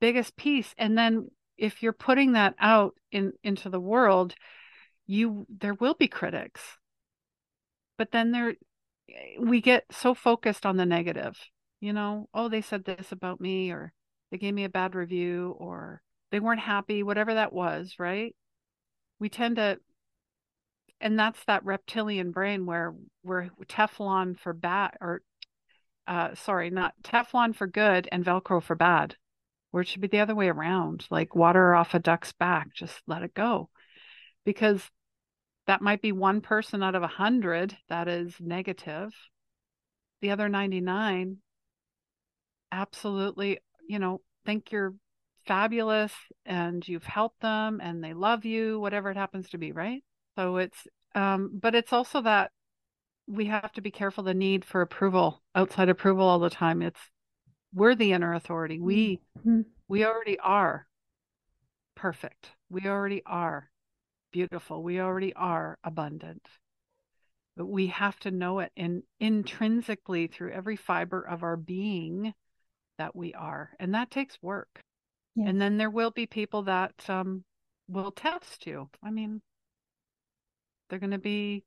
biggest 0.00 0.36
piece. 0.36 0.74
And 0.76 0.98
then 0.98 1.30
if 1.56 1.84
you're 1.84 1.92
putting 1.92 2.32
that 2.32 2.56
out 2.58 2.94
in 3.12 3.32
into 3.44 3.70
the 3.70 3.78
world, 3.78 4.34
you 5.06 5.46
there 5.48 5.74
will 5.74 5.94
be 5.94 6.08
critics. 6.08 6.60
But 7.96 8.10
then 8.10 8.32
there 8.32 8.54
we 9.38 9.60
get 9.60 9.84
so 9.92 10.14
focused 10.14 10.66
on 10.66 10.76
the 10.76 10.86
negative, 10.86 11.38
you 11.78 11.92
know, 11.92 12.28
oh, 12.34 12.48
they 12.48 12.60
said 12.60 12.84
this 12.84 13.12
about 13.12 13.40
me, 13.40 13.70
or 13.70 13.92
they 14.32 14.38
gave 14.38 14.52
me 14.52 14.64
a 14.64 14.68
bad 14.68 14.96
review, 14.96 15.54
or 15.60 16.02
they 16.32 16.40
weren't 16.40 16.58
happy, 16.58 17.04
whatever 17.04 17.34
that 17.34 17.52
was, 17.52 17.94
right? 18.00 18.34
We 19.24 19.30
tend 19.30 19.56
to, 19.56 19.78
and 21.00 21.18
that's 21.18 21.42
that 21.46 21.64
reptilian 21.64 22.30
brain 22.30 22.66
where 22.66 22.94
we're 23.22 23.48
Teflon 23.66 24.38
for 24.38 24.52
bad, 24.52 24.98
or 25.00 25.22
uh, 26.06 26.34
sorry, 26.34 26.68
not 26.68 26.92
Teflon 27.02 27.56
for 27.56 27.66
good 27.66 28.06
and 28.12 28.22
Velcro 28.22 28.62
for 28.62 28.76
bad, 28.76 29.16
where 29.70 29.80
it 29.80 29.88
should 29.88 30.02
be 30.02 30.08
the 30.08 30.20
other 30.20 30.34
way 30.34 30.50
around, 30.50 31.06
like 31.10 31.34
water 31.34 31.74
off 31.74 31.94
a 31.94 32.00
duck's 32.00 32.32
back, 32.34 32.74
just 32.74 33.00
let 33.06 33.22
it 33.22 33.32
go. 33.32 33.70
Because 34.44 34.82
that 35.66 35.80
might 35.80 36.02
be 36.02 36.12
one 36.12 36.42
person 36.42 36.82
out 36.82 36.94
of 36.94 37.02
a 37.02 37.06
hundred 37.06 37.74
that 37.88 38.08
is 38.08 38.34
negative. 38.38 39.14
The 40.20 40.32
other 40.32 40.50
99 40.50 41.38
absolutely, 42.70 43.60
you 43.88 43.98
know, 43.98 44.20
think 44.44 44.70
you're 44.70 44.92
fabulous 45.46 46.12
and 46.44 46.86
you've 46.86 47.04
helped 47.04 47.40
them 47.40 47.80
and 47.82 48.02
they 48.02 48.14
love 48.14 48.44
you, 48.44 48.80
whatever 48.80 49.10
it 49.10 49.16
happens 49.16 49.50
to 49.50 49.58
be, 49.58 49.72
right? 49.72 50.02
So 50.36 50.56
it's, 50.56 50.86
um, 51.14 51.58
but 51.60 51.74
it's 51.74 51.92
also 51.92 52.22
that 52.22 52.50
we 53.26 53.46
have 53.46 53.72
to 53.72 53.80
be 53.80 53.90
careful 53.90 54.24
the 54.24 54.34
need 54.34 54.64
for 54.64 54.80
approval, 54.80 55.42
outside 55.54 55.88
approval 55.88 56.26
all 56.26 56.38
the 56.38 56.50
time. 56.50 56.82
It's, 56.82 57.00
we're 57.72 57.94
the 57.94 58.12
inner 58.12 58.34
authority. 58.34 58.80
We, 58.80 59.20
mm-hmm. 59.38 59.62
we 59.88 60.04
already 60.04 60.38
are 60.38 60.86
perfect. 61.94 62.50
We 62.68 62.86
already 62.86 63.22
are 63.24 63.70
beautiful. 64.32 64.82
We 64.82 65.00
already 65.00 65.32
are 65.34 65.78
abundant. 65.84 66.46
But 67.56 67.66
we 67.66 67.86
have 67.88 68.18
to 68.20 68.32
know 68.32 68.58
it 68.58 68.72
in, 68.74 69.04
intrinsically 69.20 70.26
through 70.26 70.52
every 70.52 70.76
fiber 70.76 71.20
of 71.20 71.44
our 71.44 71.56
being 71.56 72.34
that 72.98 73.14
we 73.14 73.32
are. 73.34 73.70
And 73.78 73.94
that 73.94 74.10
takes 74.10 74.38
work. 74.42 74.80
Yes. 75.36 75.48
And 75.48 75.60
then 75.60 75.78
there 75.78 75.90
will 75.90 76.10
be 76.10 76.26
people 76.26 76.62
that 76.62 76.92
um, 77.08 77.44
will 77.88 78.12
test 78.12 78.66
you. 78.66 78.88
I 79.02 79.10
mean, 79.10 79.42
they're 80.88 80.98
going 80.98 81.10
to 81.10 81.18
be, 81.18 81.64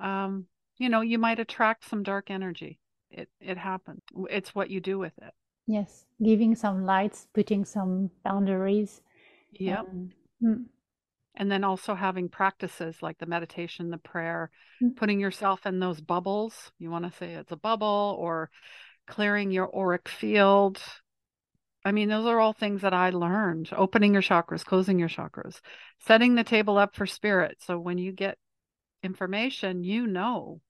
um, 0.00 0.46
you 0.78 0.88
know, 0.88 1.00
you 1.00 1.18
might 1.18 1.40
attract 1.40 1.88
some 1.88 2.02
dark 2.02 2.30
energy. 2.30 2.78
It 3.10 3.28
it 3.40 3.58
happens. 3.58 4.00
It's 4.30 4.54
what 4.54 4.70
you 4.70 4.80
do 4.80 4.98
with 4.98 5.12
it. 5.20 5.34
Yes, 5.66 6.06
giving 6.22 6.54
some 6.54 6.84
lights, 6.84 7.26
putting 7.34 7.64
some 7.64 8.10
boundaries. 8.24 9.00
Yep. 9.52 9.78
Um, 9.78 10.10
mm 10.42 10.64
and 11.34 11.50
then 11.50 11.64
also 11.64 11.94
having 11.94 12.28
practices 12.28 12.96
like 13.00 13.18
the 13.18 13.26
meditation 13.26 13.90
the 13.90 13.98
prayer 13.98 14.50
mm-hmm. 14.82 14.94
putting 14.94 15.20
yourself 15.20 15.66
in 15.66 15.78
those 15.78 16.00
bubbles 16.00 16.72
you 16.78 16.90
want 16.90 17.04
to 17.04 17.18
say 17.18 17.34
it's 17.34 17.52
a 17.52 17.56
bubble 17.56 18.16
or 18.18 18.50
clearing 19.06 19.50
your 19.50 19.74
auric 19.74 20.08
field 20.08 20.80
i 21.84 21.92
mean 21.92 22.08
those 22.08 22.26
are 22.26 22.40
all 22.40 22.52
things 22.52 22.82
that 22.82 22.94
i 22.94 23.10
learned 23.10 23.68
opening 23.76 24.12
your 24.12 24.22
chakras 24.22 24.64
closing 24.64 24.98
your 24.98 25.08
chakras 25.08 25.60
setting 26.00 26.34
the 26.34 26.44
table 26.44 26.78
up 26.78 26.94
for 26.94 27.06
spirit 27.06 27.56
so 27.60 27.78
when 27.78 27.98
you 27.98 28.12
get 28.12 28.38
information 29.02 29.84
you 29.84 30.06
know 30.06 30.60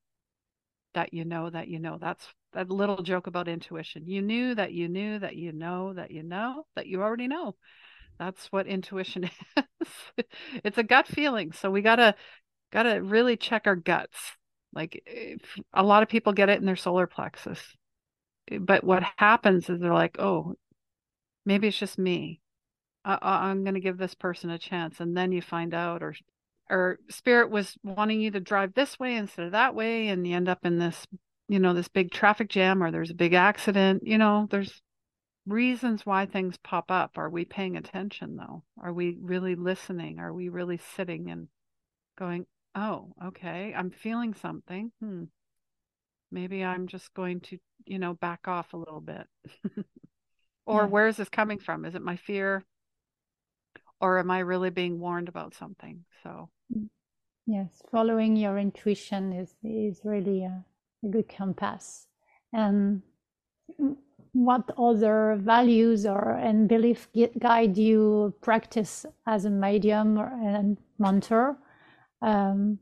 that 0.94 1.12
you 1.12 1.24
know 1.24 1.50
that 1.50 1.68
you 1.68 1.78
know 1.78 1.98
that's 2.00 2.26
that 2.52 2.70
little 2.70 3.02
joke 3.02 3.26
about 3.26 3.48
intuition 3.48 4.06
you 4.06 4.20
knew 4.20 4.54
that 4.54 4.72
you 4.72 4.88
knew 4.88 5.18
that 5.18 5.36
you 5.36 5.52
know 5.52 5.92
that 5.92 6.10
you 6.10 6.22
know 6.22 6.64
that 6.76 6.86
you 6.86 7.02
already 7.02 7.28
know 7.28 7.54
that's 8.18 8.46
what 8.52 8.66
intuition 8.66 9.24
is. 9.56 10.24
it's 10.64 10.78
a 10.78 10.82
gut 10.82 11.06
feeling. 11.06 11.52
So 11.52 11.70
we 11.70 11.82
gotta 11.82 12.14
gotta 12.72 13.02
really 13.02 13.36
check 13.36 13.66
our 13.66 13.76
guts. 13.76 14.18
Like 14.72 15.02
eh, 15.06 15.36
a 15.72 15.82
lot 15.82 16.02
of 16.02 16.08
people 16.08 16.32
get 16.32 16.48
it 16.48 16.60
in 16.60 16.66
their 16.66 16.76
solar 16.76 17.06
plexus, 17.06 17.60
eh, 18.50 18.58
but 18.58 18.84
what 18.84 19.02
happens 19.16 19.68
is 19.68 19.80
they're 19.80 19.92
like, 19.92 20.18
oh, 20.18 20.54
maybe 21.44 21.68
it's 21.68 21.78
just 21.78 21.98
me. 21.98 22.40
I- 23.04 23.18
I'm 23.22 23.64
going 23.64 23.74
to 23.74 23.80
give 23.80 23.98
this 23.98 24.14
person 24.14 24.50
a 24.50 24.58
chance, 24.58 25.00
and 25.00 25.16
then 25.16 25.32
you 25.32 25.42
find 25.42 25.74
out, 25.74 26.02
or 26.02 26.14
or 26.70 26.98
spirit 27.10 27.50
was 27.50 27.76
wanting 27.82 28.20
you 28.20 28.30
to 28.30 28.40
drive 28.40 28.74
this 28.74 28.98
way 28.98 29.16
instead 29.16 29.46
of 29.46 29.52
that 29.52 29.74
way, 29.74 30.08
and 30.08 30.26
you 30.26 30.34
end 30.36 30.48
up 30.48 30.64
in 30.64 30.78
this, 30.78 31.06
you 31.48 31.58
know, 31.58 31.74
this 31.74 31.88
big 31.88 32.10
traffic 32.12 32.48
jam, 32.48 32.82
or 32.82 32.90
there's 32.90 33.10
a 33.10 33.14
big 33.14 33.34
accident. 33.34 34.06
You 34.06 34.18
know, 34.18 34.46
there's 34.50 34.80
reasons 35.46 36.06
why 36.06 36.26
things 36.26 36.56
pop 36.58 36.90
up. 36.90 37.18
Are 37.18 37.30
we 37.30 37.44
paying 37.44 37.76
attention 37.76 38.36
though? 38.36 38.62
Are 38.80 38.92
we 38.92 39.18
really 39.20 39.54
listening? 39.56 40.18
Are 40.20 40.32
we 40.32 40.48
really 40.48 40.78
sitting 40.96 41.30
and 41.30 41.48
going, 42.16 42.46
oh, 42.74 43.12
okay, 43.24 43.74
I'm 43.76 43.90
feeling 43.90 44.34
something. 44.34 44.92
Hmm. 45.00 45.24
Maybe 46.30 46.64
I'm 46.64 46.86
just 46.86 47.12
going 47.14 47.40
to, 47.40 47.58
you 47.84 47.98
know, 47.98 48.14
back 48.14 48.48
off 48.48 48.72
a 48.72 48.78
little 48.78 49.00
bit. 49.00 49.26
or 50.66 50.82
Yeah. 50.82 50.86
where 50.86 51.08
is 51.08 51.16
this 51.16 51.28
coming 51.28 51.58
from? 51.58 51.84
Is 51.84 51.94
it 51.94 52.02
my 52.02 52.16
fear? 52.16 52.64
Or 54.00 54.18
am 54.18 54.30
I 54.30 54.40
really 54.40 54.70
being 54.70 54.98
warned 54.98 55.28
about 55.28 55.54
something? 55.54 56.04
So, 56.22 56.50
Mm. 56.74 56.88
Yes, 57.46 57.82
following 57.90 58.36
your 58.36 58.58
intuition 58.58 59.32
is 59.32 59.54
is 59.64 60.00
really 60.04 60.44
a, 60.44 60.64
a 61.04 61.08
good 61.08 61.28
compass. 61.28 62.06
And 62.52 63.02
what 64.32 64.70
other 64.78 65.36
values 65.40 66.06
or 66.06 66.30
and 66.32 66.68
belief 66.68 67.08
gui- 67.12 67.32
guide 67.38 67.76
you 67.76 68.32
practice 68.40 69.04
as 69.26 69.44
a 69.44 69.50
medium 69.50 70.18
or 70.18 70.28
and 70.42 70.78
mentor? 70.98 71.56
Um, 72.22 72.78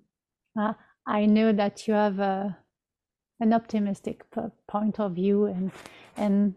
uh, 0.58 0.74
I 1.06 1.26
know 1.26 1.52
that 1.52 1.88
you 1.88 1.94
have 1.94 2.18
a, 2.20 2.56
an 3.40 3.52
optimistic 3.52 4.30
p- 4.30 4.42
point 4.68 5.00
of 5.00 5.14
view 5.14 5.46
and 5.46 5.72
and 6.16 6.54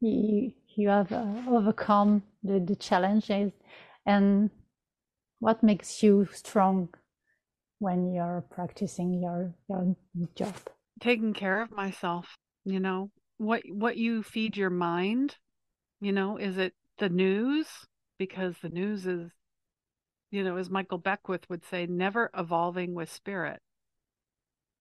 you 0.00 0.52
you 0.76 0.88
have 0.88 1.10
uh, 1.12 1.26
overcome 1.48 2.22
the, 2.42 2.60
the 2.60 2.76
challenges 2.76 3.52
and 4.06 4.50
what 5.40 5.62
makes 5.62 6.02
you 6.02 6.28
strong 6.32 6.88
when 7.78 8.12
you're 8.12 8.44
practicing 8.50 9.20
your 9.22 9.54
your 9.68 9.96
job 10.34 10.54
taking 11.00 11.32
care 11.32 11.62
of 11.62 11.70
myself, 11.70 12.36
you 12.64 12.80
know, 12.80 13.10
what 13.38 13.62
what 13.70 13.96
you 13.96 14.22
feed 14.22 14.56
your 14.56 14.70
mind, 14.70 15.36
you 16.00 16.12
know, 16.12 16.36
is 16.36 16.58
it 16.58 16.74
the 16.98 17.08
news? 17.08 17.66
Because 18.18 18.56
the 18.62 18.68
news 18.68 19.06
is, 19.06 19.30
you 20.30 20.42
know, 20.42 20.56
as 20.56 20.70
Michael 20.70 20.98
Beckwith 20.98 21.48
would 21.48 21.64
say, 21.64 21.86
never 21.86 22.30
evolving 22.36 22.94
with 22.94 23.12
spirit. 23.12 23.60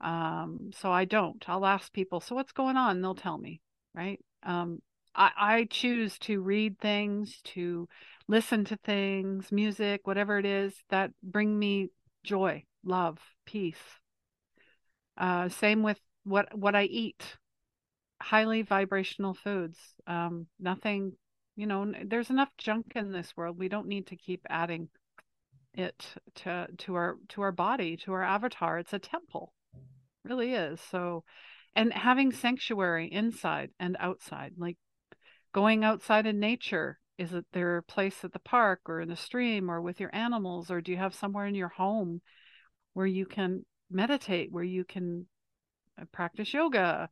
Um, 0.01 0.71
so 0.73 0.91
I 0.91 1.05
don't. 1.05 1.43
I'll 1.47 1.65
ask 1.65 1.91
people, 1.93 2.19
so 2.19 2.35
what's 2.35 2.51
going 2.51 2.77
on? 2.77 2.97
And 2.97 3.03
they'll 3.03 3.15
tell 3.15 3.37
me, 3.37 3.61
right? 3.93 4.19
Um, 4.43 4.79
I, 5.17 5.31
I 5.37 5.67
choose 5.69 6.17
to 6.19 6.41
read 6.41 6.79
things, 6.79 7.41
to 7.55 7.89
listen 8.27 8.63
to 8.65 8.77
things, 8.77 9.51
music, 9.51 10.05
whatever 10.05 10.37
it 10.37 10.45
is 10.45 10.73
that 10.89 11.11
bring 11.23 11.57
me 11.57 11.89
joy, 12.23 12.63
love, 12.83 13.17
peace. 13.45 13.75
Uh, 15.17 15.49
same 15.49 15.81
with 15.81 15.99
what 16.23 16.55
what 16.57 16.75
I 16.75 16.83
eat. 16.83 17.37
Highly 18.21 18.61
vibrational 18.61 19.33
foods. 19.33 19.77
Um, 20.05 20.47
nothing, 20.59 21.13
you 21.55 21.65
know, 21.67 21.91
there's 22.05 22.29
enough 22.29 22.49
junk 22.57 22.93
in 22.95 23.11
this 23.11 23.35
world. 23.35 23.57
We 23.57 23.69
don't 23.69 23.87
need 23.87 24.07
to 24.07 24.15
keep 24.15 24.45
adding 24.49 24.89
it 25.73 26.05
to 26.35 26.67
to 26.77 26.95
our 26.95 27.17
to 27.29 27.41
our 27.41 27.51
body, 27.51 27.97
to 27.97 28.13
our 28.13 28.23
avatar. 28.23 28.79
It's 28.79 28.93
a 28.93 28.99
temple 28.99 29.53
really 30.23 30.53
is. 30.53 30.79
So, 30.91 31.23
and 31.75 31.93
having 31.93 32.31
sanctuary 32.31 33.07
inside 33.11 33.71
and 33.79 33.97
outside, 33.99 34.53
like 34.57 34.77
going 35.53 35.83
outside 35.83 36.25
in 36.25 36.39
nature. 36.39 36.99
Is 37.17 37.33
it 37.33 37.45
there 37.51 37.77
a 37.77 37.83
place 37.83 38.23
at 38.23 38.33
the 38.33 38.39
park 38.39 38.81
or 38.85 39.01
in 39.01 39.09
the 39.09 39.15
stream 39.15 39.71
or 39.71 39.81
with 39.81 39.99
your 39.99 40.13
animals, 40.13 40.69
or 40.69 40.81
do 40.81 40.91
you 40.91 40.97
have 40.97 41.15
somewhere 41.15 41.47
in 41.47 41.55
your 41.55 41.69
home 41.69 42.21
where 42.93 43.07
you 43.07 43.25
can 43.25 43.65
meditate, 43.89 44.51
where 44.51 44.63
you 44.63 44.83
can 44.83 45.27
uh, 45.99 46.05
practice 46.11 46.53
yoga? 46.53 47.09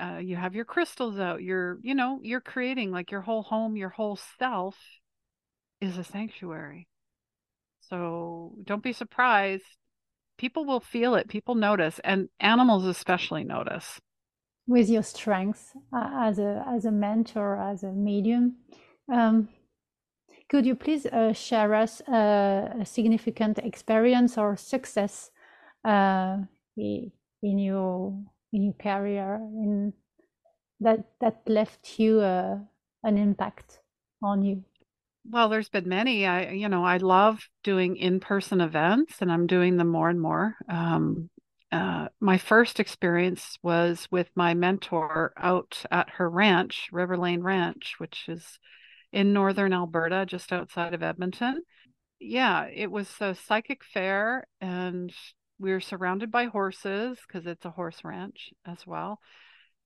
Uh, 0.00 0.18
you 0.18 0.36
have 0.36 0.54
your 0.54 0.64
crystals 0.64 1.18
out. 1.18 1.42
You're, 1.42 1.78
you 1.82 1.94
know, 1.94 2.20
you're 2.22 2.40
creating 2.40 2.90
like 2.90 3.10
your 3.10 3.22
whole 3.22 3.42
home, 3.42 3.76
your 3.76 3.88
whole 3.88 4.18
self 4.38 4.76
is 5.80 5.96
a 5.96 6.04
sanctuary. 6.04 6.88
So 7.88 8.52
don't 8.64 8.82
be 8.82 8.92
surprised. 8.92 9.64
People 10.36 10.66
will 10.66 10.80
feel 10.80 11.14
it. 11.14 11.28
People 11.28 11.54
notice, 11.54 11.98
and 12.04 12.28
animals 12.38 12.84
especially 12.84 13.44
notice. 13.44 13.98
With 14.68 14.88
your 14.88 15.02
strengths 15.02 15.72
uh, 15.92 16.10
as 16.20 16.38
a 16.38 16.64
as 16.68 16.84
a 16.84 16.92
mentor 16.92 17.56
as 17.56 17.82
a 17.82 17.90
medium 17.90 18.56
um, 19.12 19.48
could 20.50 20.64
you 20.66 20.74
please 20.74 21.06
uh, 21.06 21.32
share 21.32 21.74
us 21.74 22.00
uh, 22.02 22.68
a 22.80 22.84
significant 22.84 23.58
experience 23.58 24.38
or 24.38 24.56
success 24.56 25.30
uh, 25.84 26.36
in 26.76 27.10
your 27.58 28.14
in 28.52 28.62
your 28.62 28.74
career 28.74 29.36
in 29.36 29.92
that 30.80 31.04
that 31.20 31.42
left 31.48 31.98
you 31.98 32.20
uh, 32.20 32.58
an 33.02 33.18
impact 33.18 33.80
on 34.22 34.42
you 34.42 34.62
Well, 35.30 35.48
there's 35.50 35.68
been 35.68 35.88
many. 35.88 36.24
I, 36.26 36.52
you 36.52 36.68
know, 36.68 36.84
I 36.84 36.96
love 36.96 37.48
doing 37.62 37.96
in-person 37.96 38.60
events 38.62 39.20
and 39.20 39.30
I'm 39.30 39.46
doing 39.46 39.76
them 39.76 39.88
more 39.88 40.08
and 40.08 40.20
more. 40.20 40.56
Um, 40.68 41.28
uh, 41.70 42.08
my 42.20 42.38
first 42.38 42.80
experience 42.80 43.58
was 43.62 44.08
with 44.10 44.30
my 44.34 44.54
mentor 44.54 45.32
out 45.36 45.84
at 45.90 46.10
her 46.10 46.28
ranch, 46.28 46.88
River 46.92 47.16
Lane 47.16 47.42
Ranch, 47.42 47.94
which 47.98 48.24
is 48.28 48.58
in 49.12 49.32
northern 49.32 49.72
Alberta, 49.72 50.24
just 50.26 50.52
outside 50.52 50.94
of 50.94 51.02
Edmonton. 51.02 51.62
Yeah, 52.20 52.64
it 52.66 52.90
was 52.90 53.08
a 53.20 53.34
psychic 53.34 53.84
fair 53.84 54.46
and 54.60 55.12
we 55.58 55.72
were 55.72 55.80
surrounded 55.80 56.30
by 56.30 56.46
horses 56.46 57.18
because 57.26 57.46
it's 57.46 57.64
a 57.64 57.70
horse 57.70 58.00
ranch 58.04 58.52
as 58.64 58.86
well. 58.86 59.20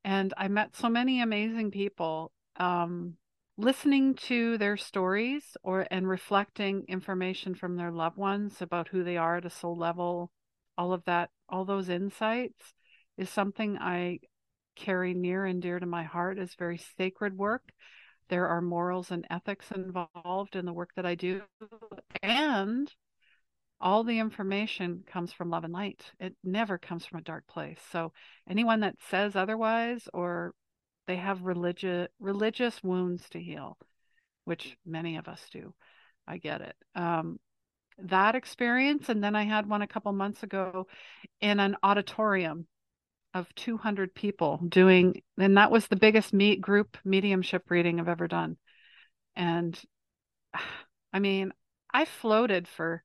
And 0.04 0.34
I 0.36 0.48
met 0.48 0.76
so 0.76 0.88
many 0.88 1.20
amazing 1.20 1.70
people. 1.70 2.32
Um, 2.56 3.16
listening 3.56 4.14
to 4.14 4.58
their 4.58 4.76
stories 4.76 5.56
or 5.62 5.86
and 5.90 6.08
reflecting 6.08 6.84
information 6.88 7.54
from 7.54 7.76
their 7.76 7.90
loved 7.90 8.16
ones 8.16 8.60
about 8.60 8.88
who 8.88 9.04
they 9.04 9.16
are 9.16 9.36
at 9.36 9.44
a 9.44 9.50
soul 9.50 9.76
level, 9.76 10.30
all 10.82 10.92
of 10.92 11.04
that, 11.04 11.30
all 11.48 11.64
those 11.64 11.88
insights 11.88 12.74
is 13.16 13.30
something 13.30 13.78
I 13.78 14.18
carry 14.74 15.14
near 15.14 15.44
and 15.44 15.62
dear 15.62 15.78
to 15.78 15.86
my 15.86 16.02
heart 16.02 16.40
as 16.40 16.56
very 16.56 16.80
sacred 16.98 17.38
work. 17.38 17.62
There 18.28 18.48
are 18.48 18.60
morals 18.60 19.12
and 19.12 19.24
ethics 19.30 19.70
involved 19.70 20.56
in 20.56 20.66
the 20.66 20.72
work 20.72 20.90
that 20.96 21.06
I 21.06 21.14
do. 21.14 21.42
And 22.20 22.92
all 23.80 24.02
the 24.02 24.18
information 24.18 25.04
comes 25.06 25.32
from 25.32 25.50
love 25.50 25.62
and 25.62 25.72
light. 25.72 26.02
It 26.18 26.34
never 26.42 26.78
comes 26.78 27.06
from 27.06 27.20
a 27.20 27.22
dark 27.22 27.46
place. 27.46 27.78
So 27.92 28.12
anyone 28.50 28.80
that 28.80 28.96
says 29.08 29.36
otherwise 29.36 30.08
or 30.12 30.52
they 31.06 31.16
have 31.16 31.42
religious 31.42 32.08
religious 32.18 32.82
wounds 32.82 33.28
to 33.30 33.40
heal, 33.40 33.78
which 34.46 34.76
many 34.84 35.16
of 35.16 35.28
us 35.28 35.42
do. 35.52 35.74
I 36.26 36.38
get 36.38 36.60
it. 36.60 36.74
Um, 36.96 37.38
that 38.08 38.34
experience, 38.34 39.08
and 39.08 39.22
then 39.22 39.34
I 39.36 39.44
had 39.44 39.68
one 39.68 39.82
a 39.82 39.86
couple 39.86 40.12
months 40.12 40.42
ago 40.42 40.86
in 41.40 41.60
an 41.60 41.76
auditorium 41.82 42.66
of 43.34 43.52
200 43.54 44.14
people 44.14 44.60
doing, 44.68 45.22
and 45.38 45.56
that 45.56 45.70
was 45.70 45.86
the 45.86 45.96
biggest 45.96 46.32
meet 46.32 46.60
group 46.60 46.96
mediumship 47.04 47.70
reading 47.70 47.98
I've 47.98 48.08
ever 48.08 48.28
done. 48.28 48.56
And 49.36 49.80
I 51.12 51.18
mean, 51.18 51.52
I 51.92 52.06
floated 52.06 52.66
for 52.66 53.02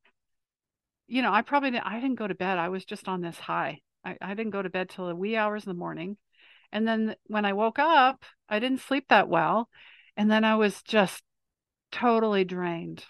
you 1.08 1.22
know, 1.22 1.34
I 1.34 1.42
probably 1.42 1.72
didn't, 1.72 1.86
I 1.86 2.00
didn't 2.00 2.20
go 2.20 2.28
to 2.28 2.36
bed. 2.36 2.58
I 2.58 2.70
was 2.70 2.86
just 2.86 3.08
on 3.08 3.22
this 3.22 3.40
high. 3.40 3.82
I, 4.04 4.18
I 4.22 4.34
didn't 4.34 4.52
go 4.52 4.62
to 4.62 4.70
bed 4.70 4.90
till 4.90 5.08
the 5.08 5.16
wee 5.16 5.36
hours 5.36 5.66
in 5.66 5.70
the 5.70 5.80
morning. 5.80 6.18
And 6.72 6.88
then 6.88 7.16
when 7.26 7.46
I 7.46 7.54
woke 7.54 7.80
up, 7.80 8.24
I 8.50 8.60
didn't 8.60 8.82
sleep 8.82 9.06
that 9.10 9.30
well. 9.30 9.70
And 10.18 10.30
then 10.30 10.44
I 10.44 10.56
was 10.56 10.82
just 10.84 11.24
totally 11.92 12.44
drained. 12.44 13.06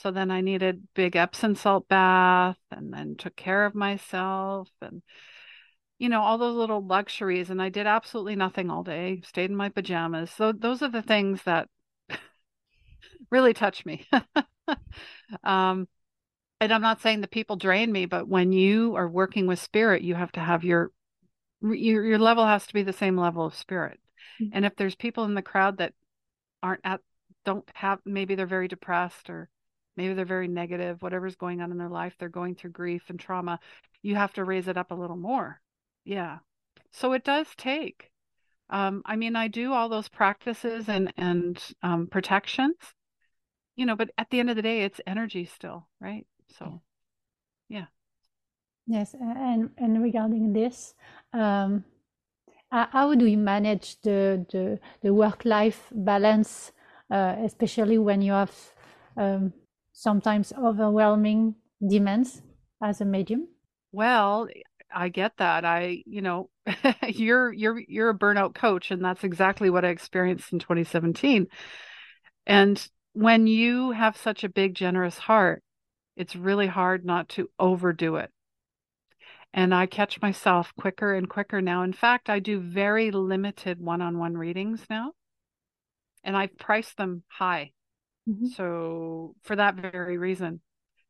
So 0.00 0.12
then 0.12 0.30
I 0.30 0.42
needed 0.42 0.86
big 0.94 1.16
Epsom 1.16 1.56
salt 1.56 1.88
bath 1.88 2.56
and 2.70 2.92
then 2.92 3.16
took 3.16 3.34
care 3.34 3.64
of 3.64 3.74
myself 3.74 4.68
and, 4.80 5.02
you 5.98 6.08
know, 6.08 6.22
all 6.22 6.38
those 6.38 6.54
little 6.54 6.84
luxuries. 6.84 7.50
And 7.50 7.60
I 7.60 7.68
did 7.68 7.88
absolutely 7.88 8.36
nothing 8.36 8.70
all 8.70 8.84
day, 8.84 9.22
stayed 9.26 9.50
in 9.50 9.56
my 9.56 9.70
pajamas. 9.70 10.30
So 10.30 10.52
those 10.52 10.82
are 10.82 10.90
the 10.90 11.02
things 11.02 11.42
that 11.42 11.68
really 13.32 13.52
touch 13.54 13.84
me. 13.84 14.06
um, 15.42 15.88
and 16.60 16.72
I'm 16.72 16.82
not 16.82 17.00
saying 17.00 17.20
the 17.20 17.26
people 17.26 17.56
drain 17.56 17.90
me, 17.90 18.06
but 18.06 18.28
when 18.28 18.52
you 18.52 18.94
are 18.94 19.08
working 19.08 19.48
with 19.48 19.58
spirit, 19.58 20.02
you 20.02 20.14
have 20.14 20.32
to 20.32 20.40
have 20.40 20.62
your 20.62 20.92
your 21.60 22.04
your 22.04 22.18
level 22.18 22.46
has 22.46 22.68
to 22.68 22.74
be 22.74 22.84
the 22.84 22.92
same 22.92 23.16
level 23.16 23.46
of 23.46 23.54
spirit. 23.56 23.98
Mm. 24.40 24.50
And 24.52 24.64
if 24.64 24.76
there's 24.76 24.94
people 24.94 25.24
in 25.24 25.34
the 25.34 25.42
crowd 25.42 25.78
that 25.78 25.92
aren't 26.62 26.82
at 26.84 27.00
don't 27.44 27.68
have 27.74 27.98
maybe 28.04 28.36
they're 28.36 28.46
very 28.46 28.68
depressed 28.68 29.28
or 29.28 29.48
maybe 29.98 30.14
they're 30.14 30.24
very 30.24 30.48
negative, 30.48 31.02
whatever's 31.02 31.36
going 31.36 31.60
on 31.60 31.72
in 31.72 31.78
their 31.78 31.90
life, 31.90 32.14
they're 32.18 32.30
going 32.30 32.54
through 32.54 32.70
grief 32.70 33.02
and 33.10 33.20
trauma, 33.20 33.60
you 34.02 34.14
have 34.16 34.32
to 34.34 34.44
raise 34.44 34.68
it 34.68 34.78
up 34.78 34.92
a 34.92 34.94
little 34.94 35.16
more. 35.16 35.60
Yeah. 36.04 36.38
So 36.92 37.12
it 37.12 37.24
does 37.24 37.48
take. 37.56 38.10
Um, 38.70 39.02
I 39.04 39.16
mean, 39.16 39.36
I 39.36 39.48
do 39.48 39.72
all 39.72 39.88
those 39.88 40.08
practices 40.08 40.88
and 40.88 41.12
and 41.16 41.62
um, 41.82 42.06
protections, 42.06 42.76
you 43.76 43.86
know, 43.86 43.96
but 43.96 44.10
at 44.18 44.30
the 44.30 44.40
end 44.40 44.50
of 44.50 44.56
the 44.56 44.62
day, 44.62 44.82
it's 44.82 45.00
energy 45.06 45.44
still, 45.46 45.88
right? 46.00 46.26
So, 46.58 46.82
yeah. 47.68 47.86
yes 48.86 49.14
and 49.14 49.70
and 49.78 50.02
regarding 50.02 50.52
this 50.52 50.94
um, 51.32 51.84
how 52.70 53.14
do 53.14 53.26
you 53.26 53.38
manage 53.38 54.00
the 54.02 54.44
the, 54.50 54.80
the 55.02 55.12
work 55.12 55.44
life 55.44 55.92
balance 55.92 56.72
uh, 57.10 57.36
especially 57.44 57.98
when 57.98 58.22
you 58.22 58.32
have 58.32 58.54
um, 59.16 59.52
sometimes 59.98 60.52
overwhelming 60.56 61.56
demands 61.84 62.40
as 62.80 63.00
a 63.00 63.04
medium? 63.04 63.48
Well, 63.90 64.46
I 64.94 65.08
get 65.08 65.36
that. 65.38 65.64
I, 65.64 66.04
you 66.06 66.22
know, 66.22 66.50
you're 67.08 67.52
you're 67.52 67.80
you're 67.80 68.10
a 68.10 68.18
burnout 68.18 68.54
coach 68.54 68.92
and 68.92 69.04
that's 69.04 69.24
exactly 69.24 69.70
what 69.70 69.84
I 69.84 69.88
experienced 69.88 70.52
in 70.52 70.60
2017. 70.60 71.48
And 72.46 72.88
when 73.12 73.48
you 73.48 73.90
have 73.90 74.16
such 74.16 74.44
a 74.44 74.48
big 74.48 74.74
generous 74.74 75.18
heart, 75.18 75.64
it's 76.16 76.36
really 76.36 76.68
hard 76.68 77.04
not 77.04 77.28
to 77.30 77.50
overdo 77.58 78.16
it. 78.16 78.30
And 79.52 79.74
I 79.74 79.86
catch 79.86 80.22
myself 80.22 80.72
quicker 80.78 81.12
and 81.14 81.28
quicker 81.28 81.60
now. 81.60 81.82
In 81.82 81.92
fact, 81.92 82.30
I 82.30 82.38
do 82.38 82.60
very 82.60 83.10
limited 83.10 83.80
one-on-one 83.80 84.36
readings 84.36 84.84
now. 84.88 85.12
And 86.22 86.36
I 86.36 86.46
price 86.46 86.92
them 86.94 87.24
high. 87.28 87.72
Mm-hmm. 88.28 88.46
So 88.48 89.34
for 89.42 89.56
that 89.56 89.74
very 89.76 90.18
reason, 90.18 90.60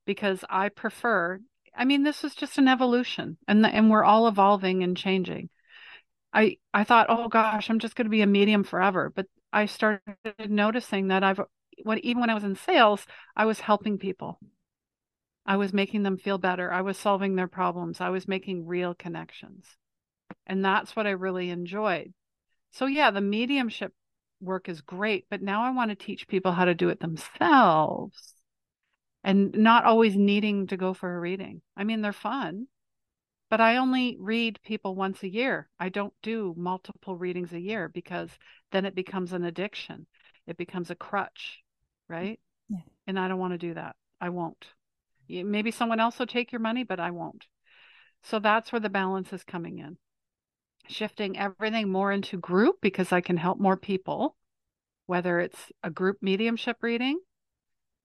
because 0.06 0.44
I 0.48 0.68
prefer 0.68 1.40
I 1.74 1.84
mean, 1.84 2.02
this 2.02 2.24
is 2.24 2.34
just 2.34 2.58
an 2.58 2.66
evolution, 2.66 3.38
and 3.46 3.64
and 3.64 3.88
we're 3.88 4.04
all 4.04 4.26
evolving 4.26 4.82
and 4.82 4.96
changing. 4.96 5.48
I 6.32 6.58
I 6.74 6.84
thought, 6.84 7.06
oh 7.08 7.28
gosh, 7.28 7.70
I'm 7.70 7.78
just 7.78 7.94
going 7.94 8.06
to 8.06 8.10
be 8.10 8.22
a 8.22 8.26
medium 8.26 8.64
forever, 8.64 9.12
but 9.14 9.26
I 9.52 9.66
started 9.66 10.00
noticing 10.48 11.08
that 11.08 11.22
I've 11.22 11.40
when 11.84 11.98
even 12.00 12.20
when 12.20 12.30
I 12.30 12.34
was 12.34 12.44
in 12.44 12.56
sales, 12.56 13.06
I 13.36 13.46
was 13.46 13.60
helping 13.60 13.98
people. 13.98 14.40
I 15.46 15.56
was 15.56 15.72
making 15.72 16.02
them 16.02 16.18
feel 16.18 16.38
better. 16.38 16.70
I 16.70 16.82
was 16.82 16.98
solving 16.98 17.34
their 17.36 17.48
problems. 17.48 18.00
I 18.00 18.10
was 18.10 18.28
making 18.28 18.66
real 18.66 18.94
connections. 18.94 19.76
And 20.46 20.64
that's 20.64 20.94
what 20.94 21.06
I 21.06 21.10
really 21.10 21.50
enjoyed. 21.50 22.12
So 22.70 22.86
yeah, 22.86 23.10
the 23.10 23.20
mediumship 23.20 23.94
work 24.40 24.68
is 24.68 24.80
great, 24.80 25.26
but 25.30 25.42
now 25.42 25.62
I 25.62 25.70
want 25.70 25.90
to 25.90 25.96
teach 25.96 26.28
people 26.28 26.52
how 26.52 26.64
to 26.64 26.74
do 26.74 26.88
it 26.88 27.00
themselves 27.00 28.34
and 29.24 29.52
not 29.54 29.84
always 29.84 30.16
needing 30.16 30.66
to 30.68 30.76
go 30.76 30.94
for 30.94 31.14
a 31.14 31.20
reading. 31.20 31.60
I 31.76 31.84
mean, 31.84 32.00
they're 32.00 32.12
fun, 32.12 32.66
but 33.50 33.60
I 33.60 33.76
only 33.76 34.16
read 34.18 34.60
people 34.64 34.94
once 34.94 35.22
a 35.22 35.28
year. 35.28 35.68
I 35.78 35.88
don't 35.88 36.14
do 36.22 36.54
multiple 36.56 37.16
readings 37.16 37.52
a 37.52 37.60
year 37.60 37.88
because 37.88 38.30
then 38.72 38.84
it 38.84 38.94
becomes 38.94 39.32
an 39.32 39.44
addiction. 39.44 40.06
It 40.46 40.56
becomes 40.56 40.90
a 40.90 40.94
crutch, 40.94 41.62
mm, 42.10 42.14
right? 42.14 42.40
Yeah. 42.68 42.78
And 43.06 43.18
I 43.18 43.28
don't 43.28 43.38
want 43.38 43.54
to 43.54 43.58
do 43.58 43.74
that. 43.74 43.96
I 44.20 44.28
won't. 44.30 44.66
Maybe 45.28 45.70
someone 45.70 46.00
else 46.00 46.18
will 46.18 46.26
take 46.26 46.52
your 46.52 46.60
money, 46.60 46.84
but 46.84 47.00
I 47.00 47.10
won't. 47.10 47.46
So 48.22 48.38
that's 48.38 48.72
where 48.72 48.80
the 48.80 48.88
balance 48.88 49.32
is 49.32 49.44
coming 49.44 49.78
in. 49.78 49.98
Shifting 50.88 51.38
everything 51.38 51.90
more 51.90 52.10
into 52.12 52.38
group 52.38 52.76
because 52.80 53.12
I 53.12 53.20
can 53.20 53.36
help 53.36 53.60
more 53.60 53.76
people, 53.76 54.36
whether 55.06 55.38
it's 55.38 55.70
a 55.82 55.90
group 55.90 56.18
mediumship 56.22 56.78
reading 56.82 57.18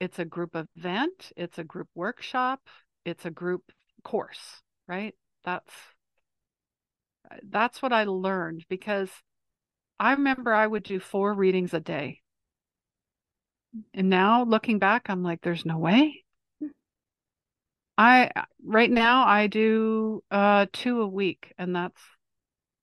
it's 0.03 0.19
a 0.19 0.25
group 0.25 0.53
event, 0.53 1.31
it's 1.37 1.57
a 1.57 1.63
group 1.63 1.87
workshop, 1.95 2.59
it's 3.05 3.25
a 3.25 3.31
group 3.31 3.63
course, 4.03 4.61
right? 4.85 5.15
That's 5.45 5.71
that's 7.49 7.81
what 7.81 7.93
I 7.93 8.03
learned 8.03 8.65
because 8.67 9.09
I 9.99 10.11
remember 10.11 10.53
I 10.53 10.67
would 10.67 10.83
do 10.83 10.99
four 10.99 11.33
readings 11.33 11.73
a 11.73 11.79
day. 11.79 12.21
And 13.93 14.09
now 14.09 14.43
looking 14.43 14.77
back, 14.77 15.09
I'm 15.09 15.23
like, 15.23 15.41
there's 15.41 15.65
no 15.65 15.77
way. 15.77 16.23
I 17.97 18.31
right 18.63 18.91
now 18.91 19.25
I 19.25 19.47
do 19.47 20.21
uh 20.31 20.65
two 20.73 21.01
a 21.01 21.07
week 21.07 21.53
and 21.57 21.75
that's 21.75 22.01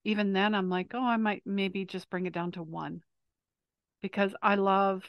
even 0.03 0.33
then 0.33 0.55
I'm 0.55 0.69
like, 0.69 0.91
oh, 0.93 1.03
I 1.03 1.17
might 1.17 1.43
maybe 1.45 1.85
just 1.85 2.09
bring 2.09 2.25
it 2.25 2.33
down 2.33 2.51
to 2.53 2.63
one 2.63 3.01
because 4.01 4.33
I 4.41 4.55
love 4.55 5.03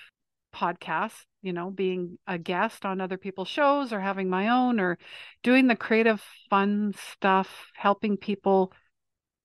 podcasts, 0.55 1.24
you 1.40 1.52
know, 1.52 1.70
being 1.70 2.18
a 2.26 2.38
guest 2.38 2.85
on 2.85 3.00
other 3.00 3.16
people's 3.16 3.48
shows 3.48 3.92
or 3.92 4.00
having 4.00 4.28
my 4.28 4.48
own 4.48 4.81
or 4.81 4.98
doing 5.42 5.66
the 5.66 5.76
creative, 5.76 6.22
fun 6.50 6.92
stuff, 7.12 7.48
helping 7.74 8.16
people, 8.16 8.72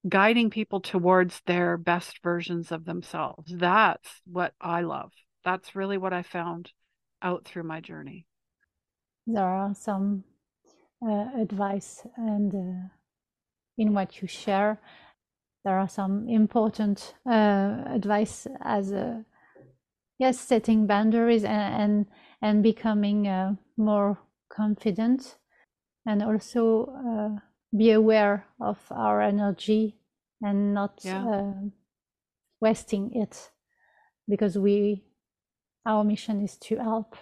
guiding 0.08 0.50
people 0.50 0.82
towards 0.82 1.42
their 1.46 1.78
best 1.78 2.20
versions 2.24 2.72
of 2.72 2.86
themselves. 2.86 3.52
That's 3.56 4.10
what 4.26 4.54
I 4.60 4.82
love. 4.82 5.12
That's 5.46 5.76
really 5.76 5.98
what 5.98 6.14
I 6.14 6.24
found 6.24 6.72
out 7.22 7.46
through 7.46 7.64
my 7.64 7.80
journey. 7.80 8.26
There 9.26 9.44
are 9.44 9.74
some 9.74 10.24
uh, 11.06 11.28
advice 11.38 12.06
and 12.18 12.54
uh, 12.54 12.88
in 13.78 13.94
what 13.94 14.22
you 14.22 14.28
share, 14.28 14.80
there 15.68 15.80
are 15.80 15.90
some 15.90 16.30
important 16.30 17.14
uh, 17.30 17.84
advice 17.88 18.48
as 18.62 18.94
a 18.94 19.26
yes 20.18 20.40
setting 20.40 20.88
boundaries 20.88 21.44
and 21.44 21.74
and, 21.84 22.06
and 22.42 22.64
becoming 22.64 23.28
uh, 23.28 23.54
more 23.76 24.18
confident 24.48 25.36
and 26.06 26.24
also 26.24 26.86
uh, 27.06 27.40
be 27.78 27.92
aware 27.92 28.46
of 28.62 28.78
our 28.92 29.22
energy 29.22 29.98
and 30.42 30.74
not 30.74 31.02
yeah. 31.04 31.28
uh, 31.28 31.54
wasting 32.62 33.12
it 33.14 33.52
because 34.30 34.58
we 34.58 35.04
our 35.86 36.06
mission 36.06 36.42
is 36.42 36.56
to 36.58 36.78
help 36.78 37.18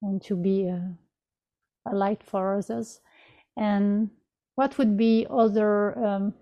and 0.00 0.22
to 0.22 0.34
be 0.34 0.66
a, 0.66 0.96
a 1.92 1.94
light 1.94 2.22
for 2.22 2.56
others 2.56 3.00
and 3.54 4.08
what 4.54 4.78
would 4.78 4.96
be 4.96 5.26
other 5.28 5.98
um, 5.98 6.32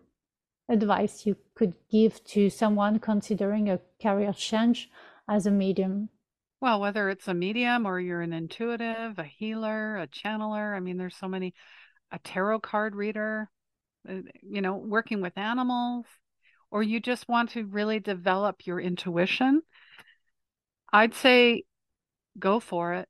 advice 0.73 1.27
you 1.27 1.37
could 1.55 1.75
give 1.91 2.23
to 2.25 2.51
someone 2.51 2.99
considering 2.99 3.69
a 3.69 3.81
career 4.01 4.33
change 4.33 4.89
as 5.29 5.47
a 5.47 5.51
medium? 5.51 6.09
Well, 6.61 6.81
whether 6.81 7.09
it's 7.11 7.29
a 7.29 7.35
medium 7.35 7.87
or 7.87 8.01
you're 8.01 8.21
an 8.21 8.33
intuitive, 8.33 9.19
a 9.19 9.25
healer, 9.25 9.97
a 9.97 10.07
channeler, 10.07 10.77
I 10.77 10.81
mean, 10.81 10.97
there's 10.97 11.17
so 11.17 11.29
many, 11.29 11.55
a 12.11 12.19
tarot 12.19 12.61
card 12.61 12.95
reader, 12.95 13.51
uh, 14.09 14.21
you 14.43 14.61
know, 14.61 14.77
working 14.77 15.21
with 15.21 15.37
animals, 15.37 16.07
or 16.71 16.83
you 16.83 17.01
just 17.01 17.29
want 17.29 17.51
to 17.51 17.67
really 17.67 18.01
develop 18.01 18.67
your 18.67 18.81
intuition, 18.81 19.63
I'd 20.93 21.15
say 21.15 21.65
go 22.39 22.61
for 22.61 22.95
it. 22.95 23.09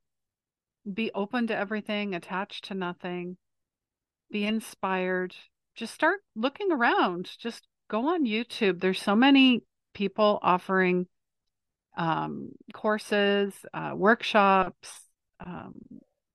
Be 0.92 1.10
open 1.14 1.46
to 1.46 1.56
everything, 1.56 2.14
attached 2.14 2.64
to 2.64 2.74
nothing, 2.74 3.36
be 4.30 4.44
inspired. 4.44 5.34
Just 5.74 5.94
start 5.94 6.20
looking 6.36 6.70
around. 6.70 7.30
Just 7.38 7.66
go 7.88 8.08
on 8.08 8.26
YouTube. 8.26 8.80
There's 8.80 9.00
so 9.00 9.16
many 9.16 9.62
people 9.94 10.38
offering 10.42 11.06
um, 11.96 12.50
courses, 12.72 13.52
uh, 13.74 13.92
workshops, 13.94 15.00
um, 15.44 15.74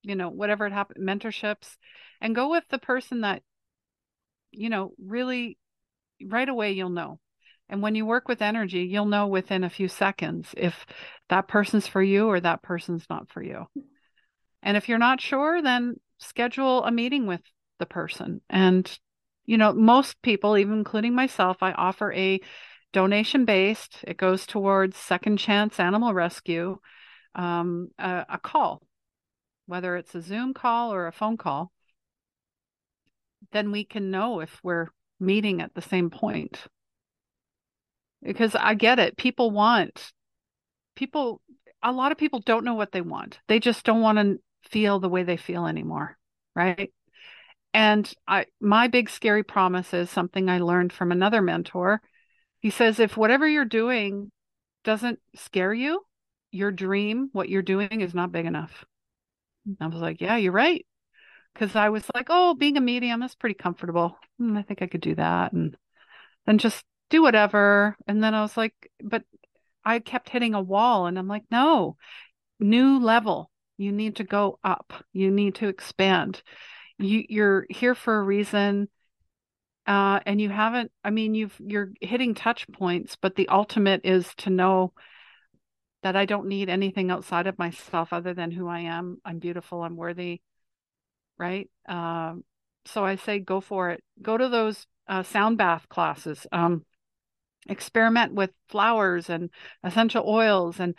you 0.04 0.16
know, 0.16 0.30
whatever 0.30 0.66
it 0.66 0.74
happens, 0.74 1.04
mentorships, 1.04 1.78
and 2.22 2.36
go 2.36 2.50
with 2.50 2.64
the 2.70 2.78
person 2.78 3.22
that, 3.22 3.42
you 4.52 4.70
know, 4.70 4.92
really 5.04 5.58
right 6.24 6.48
away 6.48 6.72
you'll 6.72 6.90
know. 6.90 7.20
And 7.70 7.82
when 7.82 7.96
you 7.96 8.06
work 8.06 8.28
with 8.28 8.42
energy, 8.42 8.84
you'll 8.84 9.06
know 9.06 9.28
within 9.28 9.64
a 9.64 9.70
few 9.70 9.88
seconds 9.88 10.54
if 10.56 10.86
that 11.30 11.48
person's 11.48 11.88
for 11.88 12.02
you 12.02 12.28
or 12.28 12.40
that 12.40 12.62
person's 12.62 13.06
not 13.10 13.30
for 13.30 13.44
you. 13.44 13.66
And 14.64 14.78
if 14.78 14.88
you're 14.88 14.98
not 14.98 15.22
sure, 15.22 15.62
then 15.62 15.96
schedule 16.20 16.84
a 16.84 16.92
meeting 16.92 17.28
with 17.28 17.42
the 17.80 17.86
person. 17.86 18.42
And, 18.50 19.00
you 19.48 19.58
know, 19.58 19.74
most 19.74 20.22
people, 20.22 20.58
even 20.58 20.74
including 20.78 21.16
myself, 21.16 21.58
I 21.62 21.72
offer 21.72 22.14
a 22.14 22.40
donation 22.94 23.46
based. 23.46 24.04
It 24.04 24.18
goes 24.18 24.46
towards 24.46 24.98
Second 24.98 25.38
Chance 25.38 25.80
Animal 25.80 26.14
Rescue, 26.14 26.78
um, 27.34 27.90
a, 27.98 28.26
a 28.30 28.38
call, 28.38 28.84
whether 29.66 29.96
it's 29.96 30.14
a 30.14 30.22
Zoom 30.22 30.54
call 30.54 30.94
or 30.94 31.08
a 31.08 31.14
phone 31.14 31.38
call. 31.38 31.72
Then 33.52 33.72
we 33.72 33.86
can 33.86 34.12
know 34.12 34.42
if 34.42 34.60
we're 34.64 34.88
meeting 35.20 35.62
at 35.62 35.74
the 35.74 35.82
same 35.82 36.10
point. 36.10 36.60
Because 38.22 38.54
I 38.56 38.74
get 38.74 39.00
it. 39.00 39.16
People 39.16 39.52
want, 39.52 40.12
people, 40.96 41.42
a 41.82 41.92
lot 41.92 42.12
of 42.12 42.18
people 42.18 42.42
don't 42.42 42.66
know 42.66 42.74
what 42.74 42.92
they 42.92 43.02
want. 43.02 43.40
They 43.48 43.60
just 43.60 43.86
don't 43.86 44.02
want 44.02 44.18
to 44.18 44.40
feel 44.70 45.00
the 45.00 45.08
way 45.08 45.24
they 45.24 45.38
feel 45.38 45.68
anymore. 45.68 46.18
Right. 46.56 46.92
And 47.78 48.12
I, 48.28 48.48
my 48.60 48.88
big 48.88 49.10
scary 49.10 49.44
promise 49.44 49.94
is 49.94 50.10
something 50.10 50.50
I 50.50 50.60
learned 50.60 50.92
from 50.92 51.12
another 51.12 51.42
mentor 51.42 52.02
he 52.60 52.70
says, 52.70 53.00
if 53.00 53.16
whatever 53.16 53.48
you're 53.48 53.66
doing 53.66 54.32
doesn't 54.84 55.20
scare 55.36 55.74
you, 55.74 56.04
your 56.52 56.72
dream, 56.72 57.30
what 57.34 57.50
you're 57.50 57.62
doing 57.62 58.02
is 58.02 58.14
not 58.14 58.32
big 58.32 58.46
enough. 58.46 58.86
I 59.80 59.88
was 59.88 60.02
like, 60.02 60.22
yeah, 60.22 60.38
you're 60.38 60.52
right. 60.52 60.86
Because 61.54 61.76
I 61.76 61.90
was 61.90 62.04
like, 62.16 62.28
oh, 62.30 62.56
being 62.56 62.78
a 62.78 62.82
medium 62.82 63.22
is 63.24 63.36
pretty 63.36 63.56
comfortable. 63.56 64.18
Mm, 64.42 64.58
I 64.58 64.62
think 64.64 64.82
I 64.82 64.88
could 64.88 65.02
do 65.02 65.16
that. 65.16 65.54
And 65.54 65.78
then 66.46 66.58
just 66.58 66.84
do 67.10 67.22
whatever. 67.22 67.96
And 68.08 68.24
then 68.24 68.34
I 68.34 68.42
was 68.42 68.58
like, 68.58 68.74
but 69.04 69.24
I 69.84 70.00
kept 70.00 70.30
hitting 70.30 70.54
a 70.54 70.62
wall. 70.62 71.08
And 71.08 71.18
I'm 71.18 71.28
like, 71.28 71.46
no, 71.52 71.98
new 72.60 73.00
level. 73.00 73.52
You 73.78 73.92
need 73.92 74.16
to 74.18 74.24
go 74.24 74.60
up. 74.64 74.94
You 75.14 75.30
need 75.30 75.56
to 75.56 75.68
expand. 75.68 76.42
You, 77.00 77.26
you're 77.30 77.66
here 77.70 77.94
for 77.94 78.18
a 78.18 78.24
reason 78.24 78.90
uh, 79.86 80.20
and 80.26 80.42
you 80.42 80.50
haven't 80.50 80.92
i 81.04 81.10
mean 81.10 81.34
you've 81.36 81.56
you're 81.60 81.92
hitting 82.02 82.34
touch 82.36 82.68
points 82.72 83.16
but 83.16 83.36
the 83.36 83.48
ultimate 83.50 84.02
is 84.04 84.34
to 84.38 84.50
know 84.50 84.94
that 86.04 86.16
i 86.16 86.26
don't 86.26 86.48
need 86.48 86.70
anything 86.70 87.12
outside 87.12 87.48
of 87.48 87.58
myself 87.60 88.12
other 88.12 88.34
than 88.34 88.52
who 88.52 88.68
i 88.68 88.80
am 88.82 89.20
i'm 89.24 89.40
beautiful 89.40 89.84
i'm 89.84 89.96
worthy 89.96 90.42
right? 91.38 91.70
Um, 91.88 92.44
so 92.86 93.06
I 93.06 93.16
say 93.16 93.40
go 93.40 93.62
for 93.62 93.92
it. 93.92 94.04
Go 94.22 94.38
to 94.38 94.50
those 94.50 94.86
uh, 95.08 95.24
sound 95.24 95.58
bath 95.58 95.88
classes. 95.90 96.48
Um, 96.52 96.84
experiment 97.68 98.34
with 98.34 98.52
flowers 98.70 99.30
and 99.30 99.50
essential 99.84 100.24
oils 100.28 100.80
and 100.80 100.96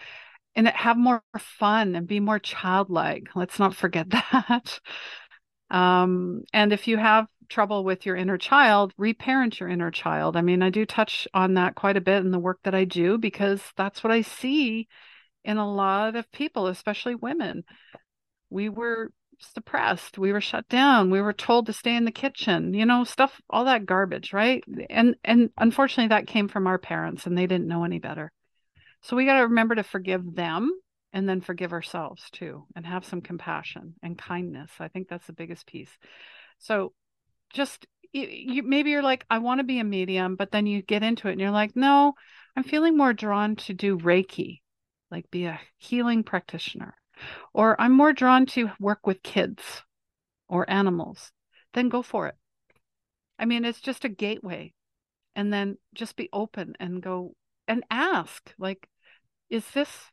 and 0.55 0.69
have 0.69 0.97
more 0.97 1.23
fun 1.39 1.95
and 1.95 2.07
be 2.07 2.21
more 2.21 2.39
childlike. 2.39 3.29
Let's 3.35 3.59
not 3.59 3.75
forget 3.75 4.11
that. 4.11 4.81
Um, 5.71 6.43
and 6.53 6.73
if 6.73 6.89
you 6.89 6.97
have 6.97 7.27
trouble 7.49 7.85
with 7.85 8.07
your 8.07 8.17
inner 8.17 8.39
child, 8.39 8.93
reparent 8.97 9.59
your 9.61 9.69
inner 9.69 9.91
child. 9.91 10.37
I 10.37 10.43
mean, 10.43 10.63
I 10.63 10.71
do 10.71 10.85
touch 10.85 11.27
on 11.35 11.55
that 11.55 11.75
quite 11.75 11.97
a 11.97 12.03
bit 12.03 12.25
in 12.25 12.31
the 12.31 12.39
work 12.39 12.61
that 12.65 12.75
I 12.75 12.85
do 12.85 13.19
because 13.19 13.63
that's 13.77 14.05
what 14.05 14.13
I 14.13 14.23
see 14.23 14.89
in 15.45 15.57
a 15.57 15.71
lot 15.71 16.17
of 16.17 16.31
people, 16.31 16.67
especially 16.67 17.15
women. 17.15 17.65
We 18.51 18.69
were 18.69 19.11
suppressed, 19.41 20.19
we 20.19 20.33
were 20.33 20.41
shut 20.41 20.69
down, 20.69 21.11
we 21.11 21.21
were 21.21 21.33
told 21.33 21.67
to 21.67 21.73
stay 21.73 21.95
in 21.95 22.05
the 22.05 22.11
kitchen, 22.11 22.75
you 22.75 22.85
know, 22.85 23.05
stuff, 23.05 23.41
all 23.49 23.65
that 23.65 23.87
garbage, 23.87 24.33
right? 24.33 24.65
And 24.91 25.17
and 25.25 25.51
unfortunately 25.57 26.09
that 26.09 26.27
came 26.27 26.49
from 26.49 26.67
our 26.67 26.79
parents 26.79 27.27
and 27.27 27.37
they 27.37 27.47
didn't 27.47 27.69
know 27.69 27.85
any 27.85 27.99
better. 27.99 28.33
So 29.03 29.17
we 29.17 29.27
got 29.27 29.39
to 29.39 29.45
remember 29.45 29.77
to 29.77 29.85
forgive 29.85 30.35
them 30.35 30.71
and 31.13 31.29
then 31.29 31.41
forgive 31.41 31.73
ourselves 31.73 32.29
too 32.31 32.67
and 32.77 32.87
have 32.87 33.05
some 33.05 33.21
compassion 33.21 33.95
and 34.03 34.19
kindness. 34.19 34.71
I 34.79 34.89
think 34.89 35.09
that's 35.09 35.27
the 35.27 35.33
biggest 35.33 35.67
piece. 35.67 35.91
So 36.59 36.93
just 37.51 37.87
you, 38.13 38.63
maybe 38.63 38.91
you're 38.91 39.03
like 39.03 39.25
I 39.31 39.39
want 39.39 39.61
to 39.61 39.65
be 39.65 39.79
a 39.79 39.85
medium, 39.85 40.37
but 40.37 40.51
then 40.51 40.67
you 40.67 40.83
get 40.83 41.03
into 41.03 41.29
it 41.29 41.33
and 41.33 41.41
you're 41.41 41.51
like, 41.51 41.77
"No, 41.77 42.15
I'm 42.57 42.65
feeling 42.65 42.97
more 42.97 43.13
drawn 43.13 43.57
to 43.57 43.75
do 43.75 43.99
Reiki, 43.99 44.61
like 45.11 45.31
be 45.31 45.45
a 45.45 45.61
healing 45.77 46.23
practitioner." 46.25 46.95
Or 47.53 47.81
I'm 47.81 47.93
more 47.93 48.13
drawn 48.13 48.47
to 48.47 48.71
work 48.79 49.07
with 49.07 49.23
kids 49.23 49.83
or 50.49 50.71
animals. 50.71 51.33
Then 51.75 51.89
go 51.89 52.03
for 52.03 52.29
it. 52.29 52.37
I 53.39 53.45
mean, 53.45 53.65
it's 53.65 53.81
just 53.81 54.05
a 54.05 54.09
gateway. 54.09 54.73
And 55.35 55.53
then 55.53 55.79
just 55.95 56.17
be 56.17 56.29
open 56.33 56.75
and 56.81 57.03
go 57.03 57.35
and 57.69 57.85
ask 57.91 58.53
like 58.59 58.89
is 59.51 59.71
this 59.71 60.11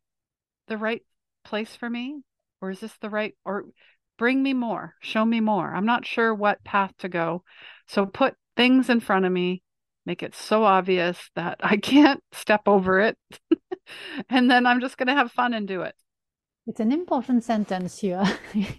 the 0.68 0.78
right 0.78 1.04
place 1.44 1.76
for 1.76 1.90
me? 1.90 2.22
Or 2.62 2.72
is 2.72 2.80
this 2.80 2.96
the 3.02 3.10
right 3.10 3.36
or 3.46 3.66
bring 4.18 4.42
me 4.42 4.54
more 4.54 4.96
show 5.02 5.26
me 5.26 5.40
more. 5.40 5.74
I'm 5.74 5.86
not 5.86 6.06
sure 6.06 6.34
what 6.34 6.64
path 6.64 6.94
to 7.00 7.10
go. 7.10 7.44
So 7.88 8.06
put 8.06 8.36
things 8.56 8.90
in 8.90 9.00
front 9.00 9.26
of 9.26 9.32
me 9.32 9.62
make 10.06 10.22
it 10.22 10.36
so 10.36 10.64
obvious 10.64 11.18
that 11.36 11.58
i 11.64 11.78
can't 11.78 12.24
step 12.32 12.62
over 12.68 13.00
it. 13.00 13.18
And 14.30 14.50
then 14.50 14.66
i'm 14.66 14.82
just 14.82 14.98
going 14.98 15.08
to 15.08 15.14
have 15.14 15.32
fun 15.32 15.54
and 15.54 15.68
do 15.68 15.82
it. 15.82 15.94
It's 16.66 16.80
an 16.80 16.92
important 16.92 17.44
sentence 17.44 18.02
you 18.02 18.20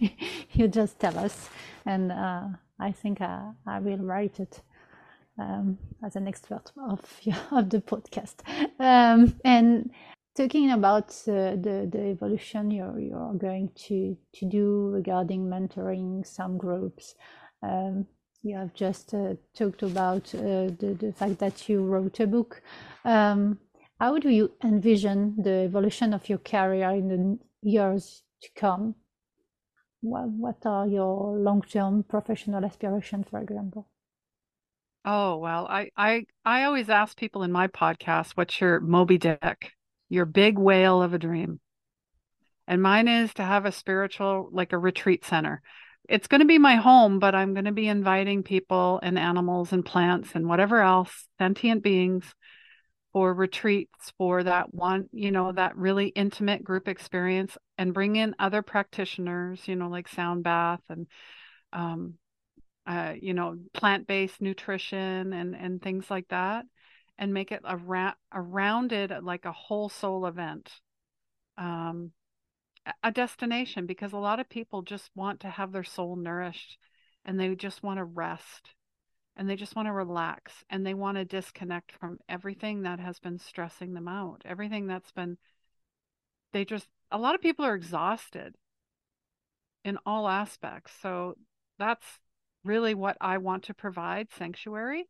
you 0.51 0.67
just 0.67 0.99
tell 0.99 1.17
us. 1.17 1.49
And 1.85 2.11
uh, 2.11 2.47
i 2.79 2.91
think 2.91 3.21
I, 3.21 3.51
I 3.65 3.79
will 3.79 3.99
write 3.99 4.39
it 4.39 4.61
um, 5.39 5.77
as 6.03 6.15
an 6.15 6.27
expert 6.27 6.71
of, 6.89 6.99
of 7.51 7.69
the 7.69 7.79
podcast. 7.79 8.37
Um, 8.79 9.39
and 9.45 9.91
talking 10.37 10.71
about 10.71 11.09
uh, 11.27 11.57
the, 11.57 11.89
the 11.91 12.09
evolution 12.11 12.69
you're, 12.69 12.99
you're 12.99 13.33
going 13.33 13.71
to, 13.87 14.15
to 14.35 14.45
do 14.45 14.89
regarding 14.93 15.45
mentoring 15.45 16.25
some 16.25 16.57
groups, 16.57 17.15
um, 17.63 18.05
you 18.43 18.55
have 18.55 18.73
just 18.73 19.13
uh, 19.13 19.33
talked 19.55 19.81
about 19.81 20.33
uh, 20.35 20.69
the, 20.79 20.95
the 20.99 21.11
fact 21.11 21.39
that 21.39 21.67
you 21.67 21.83
wrote 21.83 22.19
a 22.19 22.27
book. 22.27 22.61
Um, 23.03 23.57
how 23.99 24.19
do 24.19 24.29
you 24.29 24.51
envision 24.63 25.35
the 25.41 25.63
evolution 25.65 26.13
of 26.13 26.29
your 26.29 26.37
career 26.37 26.91
in 26.91 27.07
the 27.07 27.39
years 27.67 28.21
to 28.43 28.49
come? 28.55 28.93
What, 30.01 30.29
what 30.29 30.65
are 30.65 30.87
your 30.87 31.35
long 31.39 31.63
term 31.63 32.03
professional 32.03 32.63
aspirations, 32.63 33.25
for 33.29 33.39
example? 33.39 33.87
Oh, 35.03 35.37
well, 35.37 35.67
I, 35.67 35.89
I 35.95 36.25
I 36.43 36.63
always 36.63 36.89
ask 36.89 37.17
people 37.17 37.43
in 37.43 37.51
my 37.51 37.67
podcast, 37.67 38.31
what's 38.35 38.59
your 38.59 38.81
Moby 38.81 39.17
Dick? 39.17 39.71
Your 40.09 40.25
big 40.25 40.57
whale 40.57 41.01
of 41.01 41.13
a 41.13 41.19
dream. 41.19 41.59
And 42.67 42.81
mine 42.81 43.07
is 43.07 43.33
to 43.35 43.43
have 43.43 43.65
a 43.65 43.71
spiritual, 43.71 44.49
like 44.51 44.73
a 44.73 44.77
retreat 44.77 45.25
center. 45.25 45.61
It's 46.09 46.27
going 46.27 46.39
to 46.39 46.47
be 46.47 46.57
my 46.57 46.75
home, 46.75 47.19
but 47.19 47.35
I'm 47.35 47.53
going 47.53 47.65
to 47.65 47.71
be 47.71 47.87
inviting 47.87 48.43
people 48.43 48.99
and 49.03 49.17
animals 49.17 49.73
and 49.73 49.85
plants 49.85 50.29
and 50.35 50.47
whatever 50.47 50.81
else, 50.81 51.27
sentient 51.37 51.83
beings 51.83 52.33
for 53.13 53.33
retreats 53.33 54.13
for 54.17 54.43
that 54.43 54.73
one, 54.73 55.09
you 55.11 55.31
know, 55.31 55.51
that 55.51 55.75
really 55.75 56.07
intimate 56.07 56.63
group 56.63 56.87
experience 56.87 57.57
and 57.77 57.93
bring 57.93 58.15
in 58.15 58.35
other 58.39 58.61
practitioners, 58.61 59.67
you 59.67 59.75
know, 59.75 59.89
like 59.89 60.07
sound 60.07 60.43
bath 60.43 60.81
and, 60.89 61.07
um, 61.73 62.13
uh, 62.85 63.13
you 63.19 63.33
know, 63.33 63.57
plant-based 63.73 64.41
nutrition 64.41 65.33
and, 65.33 65.55
and 65.55 65.81
things 65.81 66.09
like 66.09 66.27
that 66.29 66.65
and 67.17 67.33
make 67.33 67.51
it 67.51 67.61
a, 67.63 67.77
ra- 67.77 68.13
a 68.31 68.41
rounded, 68.41 69.11
like 69.23 69.45
a 69.45 69.51
whole 69.51 69.89
soul 69.89 70.25
event. 70.25 70.71
Um, 71.57 72.11
a 73.03 73.11
destination 73.11 73.85
because 73.85 74.13
a 74.13 74.17
lot 74.17 74.39
of 74.39 74.49
people 74.49 74.81
just 74.81 75.09
want 75.15 75.39
to 75.41 75.49
have 75.49 75.71
their 75.71 75.83
soul 75.83 76.15
nourished 76.15 76.77
and 77.25 77.39
they 77.39 77.53
just 77.55 77.83
want 77.83 77.97
to 77.97 78.03
rest 78.03 78.73
and 79.35 79.49
they 79.49 79.55
just 79.55 79.75
want 79.75 79.87
to 79.87 79.93
relax 79.93 80.63
and 80.69 80.85
they 80.85 80.93
want 80.93 81.17
to 81.17 81.25
disconnect 81.25 81.91
from 81.91 82.17
everything 82.29 82.83
that 82.83 82.99
has 82.99 83.19
been 83.19 83.37
stressing 83.37 83.93
them 83.93 84.07
out 84.07 84.41
everything 84.45 84.87
that's 84.87 85.11
been 85.11 85.37
they 86.53 86.63
just 86.63 86.87
a 87.11 87.17
lot 87.17 87.35
of 87.35 87.41
people 87.41 87.65
are 87.65 87.75
exhausted 87.75 88.55
in 89.83 89.97
all 90.05 90.27
aspects 90.27 90.93
so 91.01 91.35
that's 91.77 92.19
really 92.63 92.93
what 92.93 93.17
i 93.21 93.37
want 93.37 93.63
to 93.63 93.73
provide 93.73 94.27
sanctuary 94.31 95.05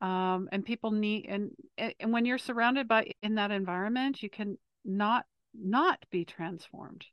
um, 0.00 0.48
and 0.52 0.64
people 0.64 0.90
need 0.90 1.26
and 1.28 1.50
and 1.76 2.12
when 2.12 2.24
you're 2.24 2.38
surrounded 2.38 2.86
by 2.86 3.10
in 3.22 3.34
that 3.34 3.50
environment 3.50 4.22
you 4.22 4.30
can 4.30 4.56
not 4.84 5.26
not 5.54 6.04
be 6.10 6.24
transformed. 6.24 7.06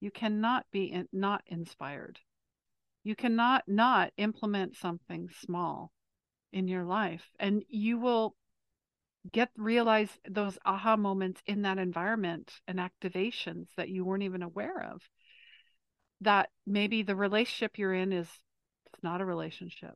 You 0.00 0.10
cannot 0.10 0.66
be 0.70 0.84
in, 0.84 1.08
not 1.12 1.42
inspired. 1.46 2.18
You 3.04 3.14
cannot 3.14 3.64
not 3.66 4.12
implement 4.16 4.76
something 4.76 5.28
small 5.40 5.92
in 6.52 6.68
your 6.68 6.84
life 6.84 7.30
and 7.38 7.64
you 7.68 7.98
will 7.98 8.34
get 9.32 9.50
realize 9.56 10.08
those 10.28 10.58
aha 10.64 10.96
moments 10.96 11.42
in 11.46 11.62
that 11.62 11.78
environment 11.78 12.52
and 12.66 12.78
activations 12.78 13.66
that 13.76 13.88
you 13.88 14.04
weren't 14.04 14.22
even 14.22 14.42
aware 14.42 14.82
of 14.92 15.02
that 16.22 16.48
maybe 16.66 17.02
the 17.02 17.14
relationship 17.14 17.78
you're 17.78 17.94
in 17.94 18.12
is 18.12 18.26
it's 18.86 19.02
not 19.02 19.20
a 19.20 19.24
relationship 19.24 19.94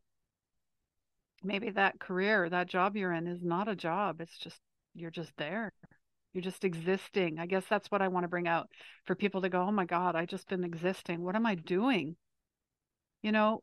maybe 1.44 1.70
that 1.70 2.00
career, 2.00 2.48
that 2.48 2.68
job 2.68 2.96
you're 2.96 3.12
in 3.12 3.26
is 3.26 3.42
not 3.42 3.68
a 3.68 3.76
job. 3.76 4.20
It's 4.20 4.36
just, 4.38 4.60
you're 4.94 5.10
just 5.10 5.32
there. 5.36 5.72
You're 6.32 6.42
just 6.42 6.64
existing. 6.64 7.38
I 7.38 7.46
guess 7.46 7.64
that's 7.68 7.90
what 7.90 8.02
I 8.02 8.08
want 8.08 8.24
to 8.24 8.28
bring 8.28 8.48
out 8.48 8.68
for 9.04 9.14
people 9.14 9.42
to 9.42 9.48
go, 9.48 9.62
oh 9.62 9.72
my 9.72 9.84
God, 9.84 10.16
I 10.16 10.26
just 10.26 10.48
been 10.48 10.64
existing. 10.64 11.22
What 11.22 11.36
am 11.36 11.46
I 11.46 11.54
doing? 11.54 12.16
You 13.22 13.32
know, 13.32 13.62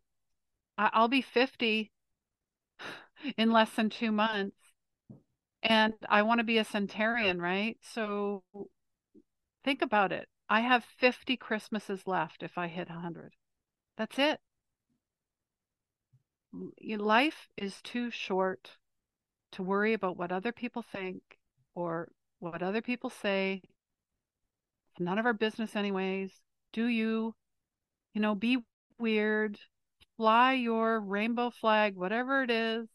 I'll 0.78 1.08
be 1.08 1.22
50 1.22 1.92
in 3.38 3.52
less 3.52 3.72
than 3.72 3.90
two 3.90 4.12
months. 4.12 4.56
And 5.64 5.94
I 6.10 6.24
want 6.24 6.40
to 6.40 6.44
be 6.44 6.58
a 6.58 6.66
centurion 6.66 7.40
right? 7.40 7.78
So 7.94 8.44
think 9.64 9.82
about 9.82 10.12
it. 10.12 10.28
I 10.50 10.62
have 10.62 10.84
50 11.00 11.38
Christmases 11.38 12.08
left 12.08 12.42
if 12.42 12.58
I 12.58 12.68
hit 12.68 12.90
100. 12.90 13.34
That's 13.98 14.18
it 14.18 14.40
life 16.98 17.48
is 17.58 17.82
too 17.82 18.12
short 18.12 18.78
to 19.54 19.64
worry 19.64 19.94
about 19.94 20.18
what 20.18 20.32
other 20.32 20.52
people 20.52 20.82
think 20.82 21.22
or 21.76 22.10
what 22.40 22.64
other 22.64 22.82
people 22.82 23.10
say. 23.10 23.62
It's 24.92 25.00
none 25.00 25.18
of 25.18 25.26
our 25.26 25.34
business, 25.34 25.76
anyways. 25.76 26.32
Do 26.74 26.86
you, 26.86 27.36
you 28.14 28.22
know, 28.22 28.36
be 28.36 28.60
weird, 29.00 29.60
fly 30.18 30.54
your 30.54 31.00
rainbow 31.02 31.50
flag, 31.50 31.96
whatever 31.96 32.44
it 32.44 32.52
is. 32.52 32.88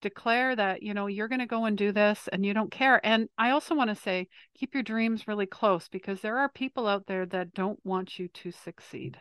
Declare 0.00 0.56
that, 0.56 0.82
you 0.82 0.94
know, 0.94 1.08
you're 1.08 1.28
going 1.28 1.40
to 1.40 1.46
go 1.46 1.66
and 1.66 1.76
do 1.76 1.92
this 1.92 2.26
and 2.32 2.46
you 2.46 2.54
don't 2.54 2.70
care. 2.70 3.04
And 3.04 3.28
I 3.36 3.50
also 3.50 3.74
want 3.74 3.90
to 3.90 3.96
say, 3.96 4.28
keep 4.56 4.72
your 4.72 4.82
dreams 4.82 5.28
really 5.28 5.44
close 5.44 5.88
because 5.88 6.22
there 6.22 6.38
are 6.38 6.48
people 6.48 6.86
out 6.86 7.06
there 7.06 7.26
that 7.26 7.52
don't 7.52 7.78
want 7.84 8.18
you 8.18 8.28
to 8.28 8.50
succeed. 8.50 9.18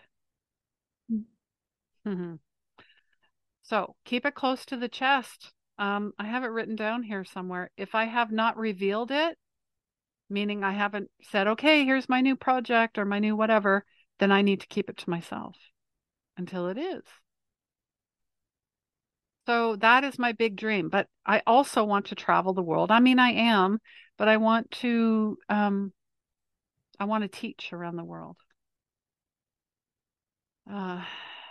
Mm-hmm. 1.11 2.35
So 3.69 3.95
keep 4.03 4.25
it 4.25 4.33
close 4.33 4.65
to 4.65 4.77
the 4.77 4.89
chest. 4.89 5.53
Um, 5.77 6.13
I 6.17 6.25
have 6.25 6.43
it 6.43 6.47
written 6.47 6.75
down 6.75 7.03
here 7.03 7.23
somewhere. 7.23 7.69
If 7.77 7.93
I 7.93 8.05
have 8.05 8.31
not 8.31 8.57
revealed 8.57 9.11
it, 9.11 9.37
meaning 10.27 10.63
I 10.63 10.71
haven't 10.71 11.11
said, 11.21 11.47
okay, 11.47 11.85
here's 11.85 12.09
my 12.09 12.21
new 12.21 12.35
project 12.35 12.97
or 12.97 13.05
my 13.05 13.19
new 13.19 13.35
whatever, 13.35 13.85
then 14.17 14.31
I 14.31 14.41
need 14.41 14.61
to 14.61 14.67
keep 14.67 14.89
it 14.89 14.97
to 14.97 15.09
myself 15.09 15.55
until 16.35 16.67
it 16.67 16.79
is. 16.79 17.03
So 19.45 19.75
that 19.75 20.03
is 20.03 20.17
my 20.17 20.31
big 20.31 20.55
dream. 20.55 20.89
But 20.89 21.05
I 21.23 21.43
also 21.45 21.83
want 21.83 22.07
to 22.07 22.15
travel 22.15 22.53
the 22.53 22.63
world. 22.63 22.89
I 22.89 22.99
mean, 22.99 23.19
I 23.19 23.33
am, 23.33 23.77
but 24.17 24.27
I 24.27 24.37
want 24.37 24.71
to, 24.81 25.37
um, 25.47 25.93
I 26.99 27.05
want 27.05 27.21
to 27.21 27.27
teach 27.27 27.71
around 27.71 27.97
the 27.97 28.03
world. 28.03 28.37
uh, 30.71 31.03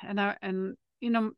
and 0.02 0.20
I, 0.20 0.36
and 0.42 0.76
you 1.00 1.10
know, 1.10 1.32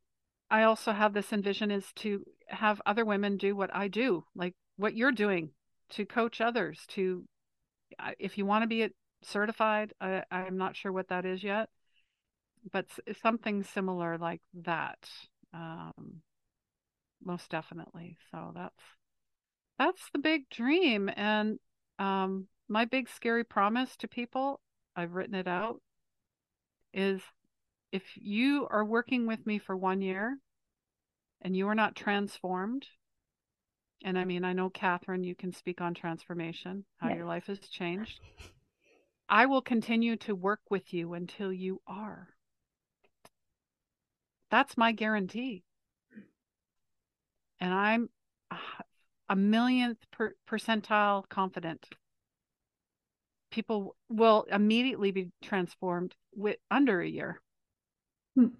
I 0.50 0.64
also 0.64 0.92
have 0.92 1.14
this 1.14 1.32
envision 1.32 1.70
is 1.70 1.92
to 1.96 2.24
have 2.48 2.82
other 2.84 3.04
women 3.04 3.36
do 3.36 3.54
what 3.54 3.74
I 3.74 3.88
do, 3.88 4.24
like 4.34 4.54
what 4.76 4.96
you're 4.96 5.12
doing, 5.12 5.50
to 5.90 6.04
coach 6.04 6.40
others. 6.40 6.84
To 6.88 7.24
if 8.18 8.36
you 8.36 8.46
want 8.46 8.62
to 8.62 8.68
be 8.68 8.88
certified, 9.22 9.92
I, 10.00 10.24
I'm 10.30 10.56
not 10.56 10.76
sure 10.76 10.92
what 10.92 11.08
that 11.08 11.24
is 11.24 11.42
yet, 11.44 11.68
but 12.72 12.86
something 13.22 13.62
similar 13.62 14.18
like 14.18 14.40
that, 14.62 15.08
um, 15.54 16.22
most 17.22 17.50
definitely. 17.50 18.16
So 18.30 18.52
that's 18.54 18.82
that's 19.78 20.10
the 20.12 20.18
big 20.18 20.48
dream, 20.50 21.10
and 21.16 21.58
um, 21.98 22.46
my 22.68 22.84
big 22.84 23.08
scary 23.08 23.44
promise 23.44 23.96
to 23.98 24.08
people. 24.08 24.60
I've 24.96 25.14
written 25.14 25.36
it 25.36 25.46
out. 25.46 25.80
Is 26.92 27.22
if 27.92 28.02
you 28.14 28.66
are 28.70 28.84
working 28.84 29.26
with 29.26 29.46
me 29.46 29.58
for 29.58 29.76
one 29.76 30.00
year 30.00 30.38
and 31.42 31.56
you 31.56 31.68
are 31.68 31.74
not 31.74 31.96
transformed, 31.96 32.86
and 34.02 34.18
I 34.18 34.24
mean, 34.24 34.44
I 34.44 34.52
know, 34.52 34.70
Catherine, 34.70 35.24
you 35.24 35.34
can 35.34 35.52
speak 35.52 35.80
on 35.80 35.94
transformation, 35.94 36.84
how 36.98 37.08
yes. 37.08 37.16
your 37.16 37.26
life 37.26 37.46
has 37.46 37.58
changed. 37.58 38.20
I 39.28 39.46
will 39.46 39.62
continue 39.62 40.16
to 40.16 40.34
work 40.34 40.60
with 40.70 40.92
you 40.92 41.14
until 41.14 41.52
you 41.52 41.80
are. 41.86 42.28
That's 44.50 44.76
my 44.76 44.92
guarantee. 44.92 45.62
And 47.60 47.72
I'm 47.72 48.08
a 49.28 49.36
millionth 49.36 49.98
per 50.10 50.34
percentile 50.48 51.28
confident. 51.28 51.86
People 53.50 53.96
will 54.08 54.46
immediately 54.50 55.12
be 55.12 55.30
transformed 55.42 56.14
with 56.34 56.56
under 56.70 57.00
a 57.00 57.08
year. 57.08 57.40
Hmm. 58.40 58.54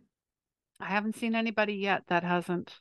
I 0.79 0.87
haven't 0.87 1.17
seen 1.17 1.35
anybody 1.35 1.75
yet 1.75 2.05
that 2.09 2.23
hasn't. 2.23 2.75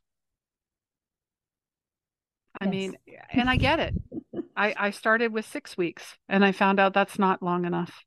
I 2.60 2.66
yes. 2.66 2.72
mean, 2.72 2.98
and 3.32 3.50
I 3.50 3.58
get 3.58 3.80
it. 3.80 3.96
I, 4.56 4.74
I 4.78 4.90
started 4.92 5.32
with 5.32 5.46
six 5.46 5.78
weeks 5.78 6.18
and 6.28 6.44
I 6.44 6.52
found 6.52 6.80
out 6.80 6.94
that's 6.94 7.20
not 7.20 7.44
long 7.44 7.66
enough. 7.66 8.04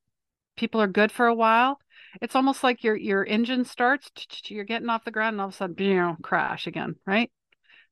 People 0.57 0.83
are 0.83 0.87
good 0.87 1.11
for 1.11 1.27
a 1.27 1.35
while. 1.35 1.79
It's 2.21 2.37
almost 2.37 2.63
like 2.63 2.85
your 2.85 2.95
your 2.95 3.25
engine 3.25 3.65
starts, 3.65 4.11
you're 4.49 4.65
getting 4.65 4.91
off 4.91 5.05
the 5.05 5.11
ground, 5.11 5.35
and 5.35 5.41
all 5.41 5.49
of 5.49 5.55
a 5.55 5.57
sudden, 5.57 5.77
you 5.79 5.95
know, 5.95 6.17
crash 6.23 6.67
again, 6.67 6.97
right? 7.07 7.31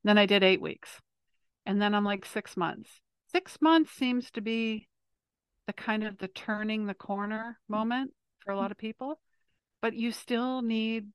Then 0.05 0.19
I 0.19 0.27
did 0.27 0.43
eight 0.43 0.61
weeks. 0.61 0.91
And 1.65 1.81
then 1.81 1.95
I'm 1.95 2.05
like 2.05 2.27
six 2.27 2.57
months. 2.57 2.91
Six 3.33 3.57
months 3.63 3.93
seems 3.93 4.31
to 4.33 4.43
be 4.43 4.89
the 5.67 5.73
kind 5.73 6.05
of 6.05 6.19
the 6.19 6.29
turning 6.29 6.87
the 6.87 6.95
corner 6.95 7.59
moment 7.69 8.13
for 8.41 8.53
a 8.53 8.57
lot 8.57 8.71
of 8.73 8.77
people 8.77 9.21
but 9.81 9.95
you 9.95 10.13
still 10.13 10.63
need 10.63 11.09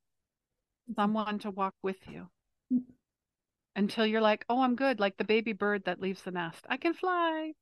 someone 0.94 1.38
to 1.40 1.50
walk 1.50 1.74
with 1.82 1.98
you 2.08 2.28
until 3.76 4.06
you're 4.06 4.20
like, 4.20 4.44
oh, 4.48 4.62
I'm 4.62 4.76
good, 4.76 5.00
like 5.00 5.16
the 5.16 5.24
baby 5.24 5.52
bird 5.52 5.84
that 5.84 6.00
leaves 6.00 6.22
the 6.22 6.30
nest. 6.30 6.64
I 6.68 6.76
can 6.76 6.94
fly. 6.94 7.52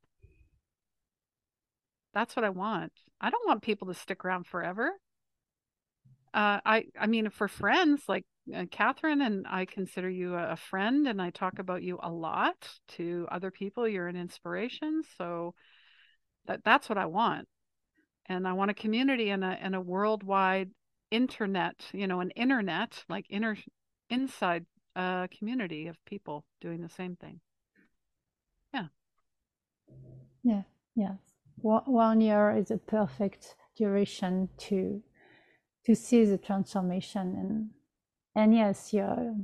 That's 2.13 2.37
what 2.37 2.45
I 2.45 2.51
want. 2.51 2.93
I 3.21 3.31
don't 3.31 3.47
want 3.47 3.63
people 3.63 3.89
to 3.89 3.95
stick 3.95 4.25
around 4.25 4.47
forever. 4.47 4.93
Uh, 6.33 6.61
I, 6.65 6.85
I 6.99 7.07
mean, 7.07 7.31
for 7.31 7.49
friends 7.49 8.03
like 8.09 8.25
uh, 8.55 8.65
Catherine 8.71 9.23
and 9.23 9.47
I 9.49 9.65
consider 9.65 10.11
you 10.11 10.35
a, 10.35 10.53
a 10.53 10.57
friend, 10.57 11.07
and 11.07 11.21
I 11.21 11.31
talk 11.31 11.59
about 11.59 11.83
you 11.83 11.99
a 12.03 12.11
lot 12.11 12.69
to 12.97 13.27
other 13.31 13.51
people. 13.51 13.89
You're 13.89 14.09
an 14.09 14.17
inspiration, 14.17 15.03
so 15.17 15.55
that 16.47 16.63
that's 16.65 16.89
what 16.89 16.99
I 16.99 17.07
want, 17.07 17.49
and 18.27 18.47
I 18.47 18.53
want 18.53 18.71
a 18.71 18.75
community 18.75 19.31
and 19.31 19.45
a 19.45 19.57
and 19.61 19.75
a 19.75 19.81
worldwide 19.81 20.71
internet, 21.15 21.77
you 21.93 22.07
know, 22.07 22.21
an 22.21 22.31
internet, 22.31 23.05
like 23.09 23.27
inner 23.31 23.57
inside 24.11 24.67
a 24.97 25.01
uh, 25.01 25.27
community 25.37 25.87
of 25.87 26.05
people 26.05 26.45
doing 26.61 26.81
the 26.81 26.89
same 26.89 27.17
thing. 27.17 27.41
Yeah. 28.73 28.87
Yeah. 30.43 30.63
Yes. 30.95 31.19
One 31.63 32.21
year 32.21 32.57
is 32.57 32.71
a 32.71 32.79
perfect 32.79 33.57
duration 33.77 34.49
to 34.59 35.03
to 35.87 35.95
see 35.95 36.25
the 36.25 36.39
transformation 36.39 37.27
and 37.41 37.71
and 38.35 38.55
yes, 38.55 38.93
your 38.93 39.37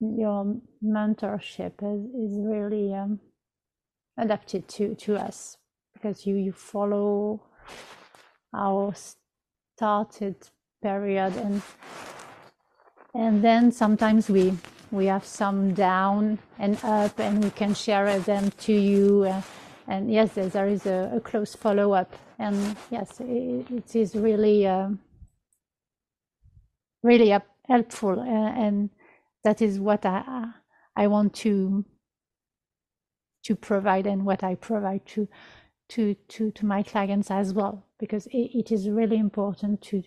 your 0.00 0.56
mentorship 0.82 1.74
is, 1.82 2.30
is 2.30 2.38
really 2.38 2.94
um, 2.94 3.20
adapted 4.18 4.68
to 4.68 4.94
to 4.94 5.16
us 5.16 5.56
because 5.94 6.26
you 6.26 6.36
you 6.36 6.52
follow 6.52 7.42
our 8.54 8.94
started 9.76 10.36
period. 10.82 11.36
And 11.36 11.62
and 13.14 13.42
then 13.42 13.72
sometimes 13.72 14.28
we 14.28 14.56
we 14.90 15.06
have 15.06 15.24
some 15.24 15.74
down 15.74 16.38
and 16.58 16.78
up 16.84 17.18
and 17.18 17.42
we 17.42 17.50
can 17.50 17.74
share 17.74 18.18
them 18.20 18.50
to 18.58 18.72
you. 18.72 19.24
Uh, 19.24 19.42
and 19.88 20.12
yes 20.12 20.34
there 20.34 20.68
is 20.68 20.86
a, 20.86 21.12
a 21.14 21.20
close 21.20 21.54
follow-up. 21.54 22.16
And 22.38 22.76
yes 22.90 23.20
it, 23.20 23.70
it 23.70 23.96
is 23.96 24.14
really 24.14 24.66
uh, 24.66 24.90
really 27.02 27.34
helpful 27.68 28.20
uh, 28.20 28.24
and 28.64 28.90
that 29.44 29.62
is 29.62 29.78
what 29.78 30.04
I 30.04 30.52
I 30.96 31.06
want 31.06 31.34
to 31.34 31.84
to 33.44 33.54
provide 33.54 34.06
and 34.06 34.24
what 34.24 34.42
I 34.42 34.56
provide 34.56 35.06
to 35.06 35.28
to 35.90 36.14
to 36.28 36.50
to 36.50 36.66
my 36.66 36.82
clients 36.82 37.30
as 37.30 37.54
well 37.54 37.86
because 37.98 38.26
it, 38.26 38.50
it 38.54 38.72
is 38.72 38.88
really 38.90 39.18
important 39.18 39.82
to 39.82 40.02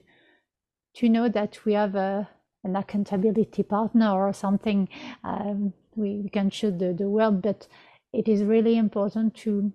to 0.99 1.07
know 1.07 1.29
that 1.29 1.63
we 1.63 1.71
have 1.73 1.95
a, 1.95 2.27
an 2.65 2.75
accountability 2.75 3.63
partner 3.63 4.11
or 4.11 4.33
something 4.33 4.89
um, 5.23 5.71
we, 5.95 6.19
we, 6.23 6.29
can 6.29 6.49
shoot 6.49 6.77
the, 6.77 6.93
the 6.93 7.09
world 7.09 7.41
but 7.41 7.67
it 8.11 8.27
is 8.27 8.43
really 8.43 8.77
important 8.77 9.33
to 9.33 9.71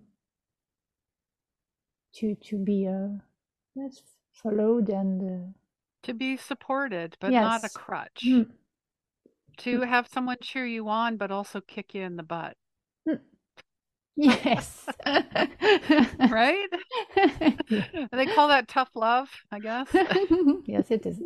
to 2.15 2.35
to 2.37 2.59
be 2.59 2.87
uh, 2.87 3.09
yes, 3.75 4.03
followed 4.33 4.91
and 4.91 5.23
uh, 5.23 5.47
to 6.03 6.13
be 6.13 6.37
supported 6.37 7.17
but 7.21 7.33
yes. 7.33 7.43
not 7.43 7.65
a 7.65 7.71
crutch 7.71 8.23
mm. 8.27 8.47
to 9.57 9.81
have 9.81 10.07
someone 10.07 10.37
cheer 10.43 10.67
you 10.67 10.87
on 10.89 11.17
but 11.17 11.31
also 11.31 11.63
kick 11.63 11.95
you 11.95 12.03
in 12.03 12.17
the 12.17 12.23
butt. 12.23 12.57
Yes. 14.17 14.87
right? 15.07 16.69
they 18.13 18.27
call 18.27 18.49
that 18.49 18.67
tough 18.69 18.91
love, 18.95 19.29
I 19.51 19.59
guess. 19.59 19.89
yes, 20.67 20.91
it 20.91 21.05
is. 21.05 21.21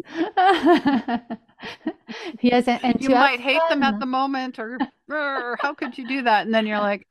yes, 2.41 2.66
and, 2.66 2.84
and 2.84 3.03
you 3.03 3.11
might 3.11 3.41
hate 3.41 3.61
fun. 3.68 3.80
them 3.80 3.82
at 3.82 4.01
the 4.01 4.07
moment, 4.07 4.59
or, 4.59 4.78
or 5.11 5.59
how 5.61 5.74
could 5.74 5.99
you 5.99 6.09
do 6.09 6.22
that? 6.22 6.47
And 6.47 6.55
then 6.55 6.66
you're 6.66 6.78
like, 6.78 7.07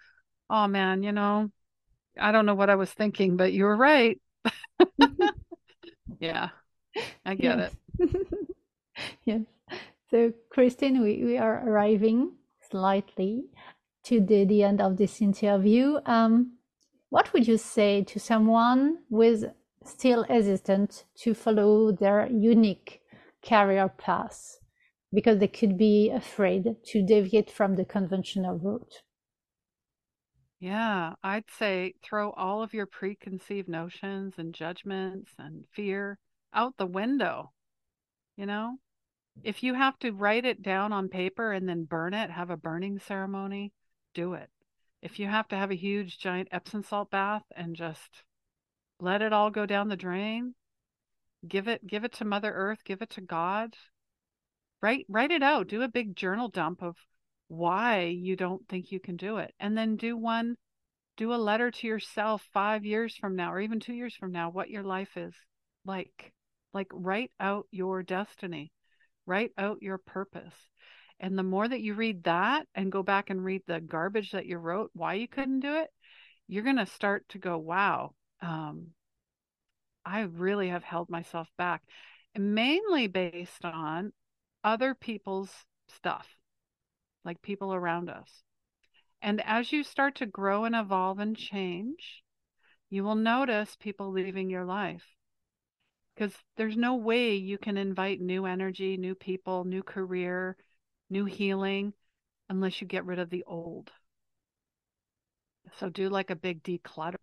oh 0.49 0.67
man, 0.67 1.03
you 1.03 1.11
know, 1.11 1.51
I 2.19 2.31
don't 2.31 2.47
know 2.47 2.55
what 2.55 2.71
I 2.71 2.75
was 2.75 2.91
thinking, 2.91 3.37
but 3.37 3.53
you 3.53 3.65
were 3.65 3.77
right. 3.77 4.19
yeah, 6.19 6.49
I 7.23 7.35
get 7.35 7.59
yes. 7.59 7.71
it. 7.99 8.27
yes. 9.25 9.41
So, 10.09 10.33
Christine, 10.49 11.03
we, 11.03 11.23
we 11.23 11.37
are 11.37 11.67
arriving 11.67 12.31
slightly 12.71 13.45
to 14.07 14.19
the, 14.21 14.45
the 14.45 14.63
end 14.63 14.81
of 14.81 14.97
this 14.97 15.21
interview. 15.21 15.99
Um, 16.05 16.53
what 17.09 17.31
would 17.33 17.47
you 17.47 17.57
say 17.57 18.03
to 18.03 18.19
someone 18.19 18.99
with 19.09 19.45
still 19.83 20.23
hesitant 20.23 21.05
to 21.15 21.33
follow 21.33 21.91
their 21.91 22.27
unique 22.27 23.01
career 23.47 23.87
path 23.89 24.59
because 25.13 25.39
they 25.39 25.47
could 25.47 25.77
be 25.77 26.09
afraid 26.09 26.75
to 26.83 27.01
deviate 27.01 27.49
from 27.49 27.75
the 27.75 27.85
conventional 27.85 28.57
route? 28.57 29.01
Yeah, 30.59 31.13
I'd 31.23 31.49
say 31.49 31.93
throw 32.03 32.31
all 32.31 32.63
of 32.63 32.73
your 32.73 32.87
preconceived 32.87 33.69
notions 33.69 34.33
and 34.37 34.53
judgments 34.53 35.31
and 35.37 35.65
fear 35.71 36.17
out 36.53 36.73
the 36.77 36.87
window. 36.87 37.51
You 38.35 38.47
know, 38.47 38.77
if 39.43 39.63
you 39.63 39.75
have 39.75 39.99
to 39.99 40.11
write 40.11 40.45
it 40.45 40.61
down 40.61 40.91
on 40.91 41.09
paper 41.09 41.51
and 41.51 41.69
then 41.69 41.83
burn 41.83 42.13
it, 42.13 42.31
have 42.31 42.49
a 42.49 42.57
burning 42.57 42.99
ceremony, 42.99 43.71
do 44.17 44.33
it. 44.33 44.49
If 45.03 45.19
you 45.19 45.27
have 45.27 45.47
to 45.49 45.55
have 45.55 45.69
a 45.69 45.75
huge 45.75 46.17
giant 46.17 46.47
Epsom 46.51 46.81
salt 46.81 47.11
bath 47.11 47.43
and 47.55 47.75
just 47.75 48.23
let 48.99 49.21
it 49.21 49.31
all 49.31 49.51
go 49.51 49.67
down 49.67 49.89
the 49.89 49.95
drain, 49.95 50.55
give 51.47 51.67
it 51.67 51.85
give 51.85 52.03
it 52.03 52.13
to 52.13 52.25
Mother 52.25 52.51
Earth, 52.51 52.79
give 52.83 53.03
it 53.03 53.11
to 53.11 53.21
God. 53.21 53.75
Write 54.81 55.05
write 55.07 55.29
it 55.29 55.43
out. 55.43 55.67
Do 55.67 55.83
a 55.83 55.87
big 55.87 56.15
journal 56.15 56.49
dump 56.49 56.81
of 56.81 56.95
why 57.47 58.05
you 58.05 58.35
don't 58.35 58.67
think 58.67 58.91
you 58.91 58.99
can 58.99 59.17
do 59.17 59.37
it. 59.37 59.53
And 59.59 59.77
then 59.77 59.97
do 59.97 60.17
one 60.17 60.55
do 61.15 61.31
a 61.31 61.35
letter 61.35 61.69
to 61.69 61.87
yourself 61.87 62.41
5 62.53 62.85
years 62.85 63.15
from 63.15 63.35
now 63.35 63.53
or 63.53 63.59
even 63.59 63.79
2 63.79 63.93
years 63.93 64.15
from 64.15 64.31
now 64.31 64.49
what 64.49 64.71
your 64.71 64.83
life 64.83 65.15
is 65.15 65.35
like. 65.85 66.33
Like 66.73 66.87
write 66.91 67.31
out 67.39 67.67
your 67.69 68.01
destiny. 68.01 68.71
Write 69.27 69.51
out 69.59 69.83
your 69.83 69.99
purpose. 69.99 70.55
And 71.19 71.37
the 71.37 71.43
more 71.43 71.67
that 71.67 71.81
you 71.81 71.93
read 71.95 72.23
that 72.23 72.67
and 72.75 72.91
go 72.91 73.01
back 73.03 73.29
and 73.29 73.43
read 73.43 73.63
the 73.65 73.79
garbage 73.79 74.31
that 74.31 74.45
you 74.45 74.57
wrote, 74.57 74.91
why 74.93 75.15
you 75.15 75.27
couldn't 75.27 75.61
do 75.61 75.75
it, 75.75 75.89
you're 76.47 76.63
going 76.63 76.77
to 76.77 76.85
start 76.85 77.27
to 77.29 77.39
go, 77.39 77.57
wow, 77.57 78.13
um, 78.41 78.87
I 80.05 80.21
really 80.21 80.69
have 80.69 80.83
held 80.83 81.09
myself 81.09 81.49
back. 81.57 81.81
mainly 82.37 83.07
based 83.07 83.65
on 83.65 84.13
other 84.63 84.93
people's 84.93 85.65
stuff, 85.87 86.27
like 87.25 87.41
people 87.41 87.73
around 87.73 88.09
us. 88.09 88.43
And 89.21 89.41
as 89.43 89.71
you 89.71 89.83
start 89.83 90.15
to 90.15 90.27
grow 90.27 90.65
and 90.65 90.75
evolve 90.75 91.17
and 91.19 91.35
change, 91.35 92.23
you 92.89 93.03
will 93.03 93.15
notice 93.15 93.75
people 93.75 94.11
leaving 94.11 94.49
your 94.49 94.65
life 94.65 95.03
because 96.17 96.33
there's 96.55 96.77
no 96.77 96.95
way 96.95 97.35
you 97.35 97.57
can 97.57 97.77
invite 97.77 98.19
new 98.19 98.45
energy, 98.45 98.97
new 98.97 99.13
people, 99.13 99.65
new 99.65 99.83
career, 99.83 100.57
new 101.09 101.25
healing 101.25 101.93
unless 102.49 102.81
you 102.81 102.87
get 102.87 103.05
rid 103.05 103.19
of 103.19 103.29
the 103.29 103.43
old. 103.45 103.91
So 105.79 105.89
do 105.89 106.09
like 106.09 106.29
a 106.29 106.35
big 106.35 106.63
declutter 106.63 107.17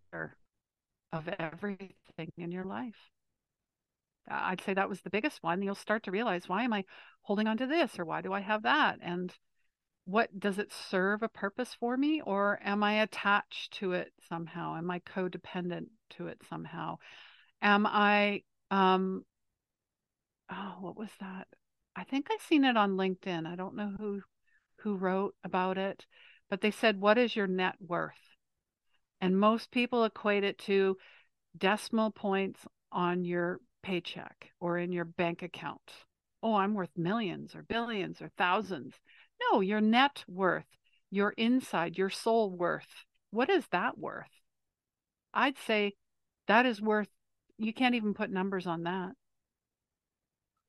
of 1.13 1.29
everything 1.29 2.33
in 2.37 2.53
your 2.53 2.65
life. 2.65 3.11
I'd 4.29 4.63
say 4.63 4.75
that 4.75 4.89
was 4.89 5.01
the 5.03 5.11
biggest 5.11 5.43
one. 5.43 5.63
You'll 5.63 5.75
start 5.75 6.05
to 6.05 6.11
realize 6.11 6.49
why 6.49 6.65
am 6.65 6.73
I 6.73 6.85
holding 7.23 7.47
on 7.47 7.57
to 7.59 7.67
this 7.67 7.99
or 7.99 8.05
why 8.05 8.23
do 8.23 8.33
I 8.33 8.41
have 8.41 8.63
that? 8.63 8.99
And 9.03 9.33
what 10.07 10.39
does 10.39 10.59
it 10.59 10.73
serve 10.73 11.23
a 11.23 11.29
purpose 11.29 11.75
for 11.79 11.97
me 11.97 12.21
or 12.21 12.59
am 12.63 12.83
I 12.83 13.03
attached 13.03 13.75
to 13.75 13.93
it 13.93 14.13
somehow? 14.29 14.77
Am 14.77 14.91
I 14.91 15.01
codependent 15.01 15.87
to 16.11 16.29
it 16.29 16.41
somehow? 16.49 16.99
Am 17.63 17.87
I 17.87 18.43
um 18.71 19.25
oh 20.51 20.77
what 20.81 20.97
was 20.97 21.11
that? 21.21 21.47
I 21.97 22.05
think 22.05 22.29
I've 22.31 22.43
seen 22.43 22.65
it 22.65 22.77
on 22.77 22.97
LinkedIn. 22.97 23.47
I 23.47 23.57
don't 23.57 23.77
know 23.77 23.95
who 23.99 24.23
who 24.79 24.97
wrote 24.97 25.35
about 25.45 25.79
it, 25.79 26.05
but 26.51 26.61
they 26.61 26.71
said 26.71 27.01
what 27.01 27.19
is 27.19 27.37
your 27.37 27.47
net 27.47 27.77
worth? 27.81 28.37
And 29.21 29.39
most 29.39 29.71
people 29.71 30.05
equate 30.05 30.45
it 30.45 30.59
to 30.61 30.99
decimal 31.57 32.11
points 32.11 32.61
on 32.93 33.25
your 33.25 33.61
paycheck 33.83 34.51
or 34.61 34.79
in 34.79 34.93
your 34.93 35.05
bank 35.05 35.43
account. 35.43 35.93
Oh, 36.43 36.55
I'm 36.55 36.75
worth 36.75 36.91
millions 36.97 37.55
or 37.55 37.63
billions 37.63 38.21
or 38.21 38.31
thousands. 38.37 38.95
No, 39.41 39.61
your 39.61 39.81
net 39.81 40.25
worth, 40.29 40.67
your 41.11 41.31
inside, 41.31 41.97
your 41.97 42.11
soul 42.11 42.51
worth. 42.51 43.05
What 43.31 43.49
is 43.49 43.67
that 43.69 43.97
worth? 43.97 44.29
I'd 45.33 45.59
say 45.59 45.95
that 46.47 46.67
is 46.67 46.81
worth, 46.83 47.09
you 47.57 47.73
can't 47.73 47.95
even 47.95 48.15
put 48.15 48.31
numbers 48.31 48.67
on 48.67 48.83
that 48.83 49.13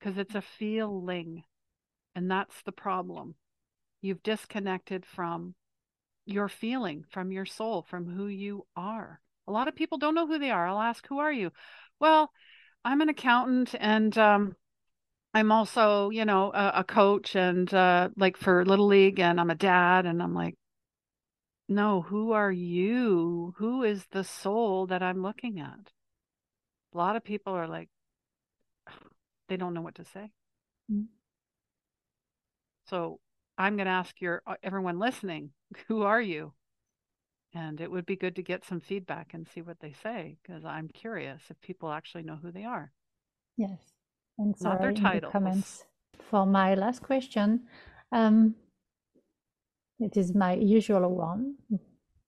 because 0.06 0.18
it's 0.18 0.36
a 0.36 0.42
feeling. 0.42 1.42
And 2.14 2.30
that's 2.30 2.62
the 2.62 2.70
problem. 2.70 3.34
You've 4.00 4.22
disconnected 4.22 5.04
from 5.04 5.56
your 6.24 6.48
feeling, 6.48 7.04
from 7.10 7.32
your 7.32 7.44
soul, 7.44 7.82
from 7.82 8.06
who 8.06 8.28
you 8.28 8.66
are. 8.76 9.20
A 9.48 9.52
lot 9.52 9.66
of 9.66 9.74
people 9.74 9.98
don't 9.98 10.14
know 10.14 10.28
who 10.28 10.38
they 10.38 10.50
are. 10.50 10.68
I'll 10.68 10.80
ask, 10.80 11.04
Who 11.08 11.18
are 11.18 11.32
you? 11.32 11.50
Well, 11.98 12.30
I'm 12.84 13.00
an 13.00 13.08
accountant 13.08 13.74
and 13.80 14.16
um, 14.16 14.54
I'm 15.34 15.50
also, 15.50 16.10
you 16.10 16.24
know, 16.24 16.52
a, 16.54 16.72
a 16.76 16.84
coach 16.84 17.34
and 17.34 17.72
uh, 17.74 18.10
like 18.16 18.36
for 18.36 18.64
Little 18.64 18.86
League, 18.86 19.18
and 19.18 19.40
I'm 19.40 19.50
a 19.50 19.56
dad. 19.56 20.06
And 20.06 20.22
I'm 20.22 20.34
like, 20.34 20.54
no, 21.68 22.02
who 22.02 22.30
are 22.30 22.52
you? 22.52 23.54
Who 23.58 23.82
is 23.82 24.06
the 24.12 24.22
soul 24.22 24.86
that 24.86 25.02
I'm 25.02 25.20
looking 25.20 25.58
at? 25.58 25.90
A 26.94 26.96
lot 26.96 27.16
of 27.16 27.24
people 27.24 27.54
are 27.54 27.66
like, 27.66 27.88
they 29.48 29.56
don't 29.56 29.74
know 29.74 29.82
what 29.82 29.96
to 29.96 30.04
say. 30.04 30.30
Mm-hmm. 30.90 31.04
So 32.88 33.20
I'm 33.58 33.76
going 33.76 33.86
to 33.86 33.92
ask 33.92 34.20
your 34.20 34.42
uh, 34.46 34.54
everyone 34.62 34.98
listening, 34.98 35.50
who 35.88 36.02
are 36.02 36.20
you? 36.20 36.52
And 37.54 37.80
it 37.80 37.90
would 37.90 38.04
be 38.04 38.16
good 38.16 38.36
to 38.36 38.42
get 38.42 38.66
some 38.66 38.80
feedback 38.80 39.32
and 39.32 39.46
see 39.48 39.62
what 39.62 39.80
they 39.80 39.94
say 40.02 40.36
because 40.42 40.64
I'm 40.64 40.88
curious 40.88 41.42
if 41.48 41.60
people 41.60 41.90
actually 41.90 42.22
know 42.22 42.38
who 42.40 42.52
they 42.52 42.64
are. 42.64 42.92
Yes. 43.56 43.78
And 44.38 44.54
Not 44.60 44.80
their 44.80 44.92
titles. 44.92 45.32
comments 45.32 45.84
for 46.30 46.44
my 46.44 46.74
last 46.74 47.02
question. 47.02 47.62
Um, 48.12 48.56
it 49.98 50.18
is 50.18 50.34
my 50.34 50.54
usual 50.54 51.08
one. 51.14 51.54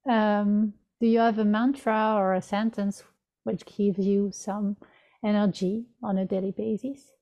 Um, 0.08 0.72
do 1.00 1.06
you 1.06 1.18
have 1.18 1.38
a 1.38 1.44
mantra 1.44 2.14
or 2.16 2.32
a 2.32 2.40
sentence 2.40 3.04
which 3.44 3.66
gives 3.66 3.98
you 3.98 4.30
some 4.32 4.78
energy 5.24 5.86
on 6.02 6.18
a 6.18 6.24
daily 6.24 6.52
basis? 6.52 7.12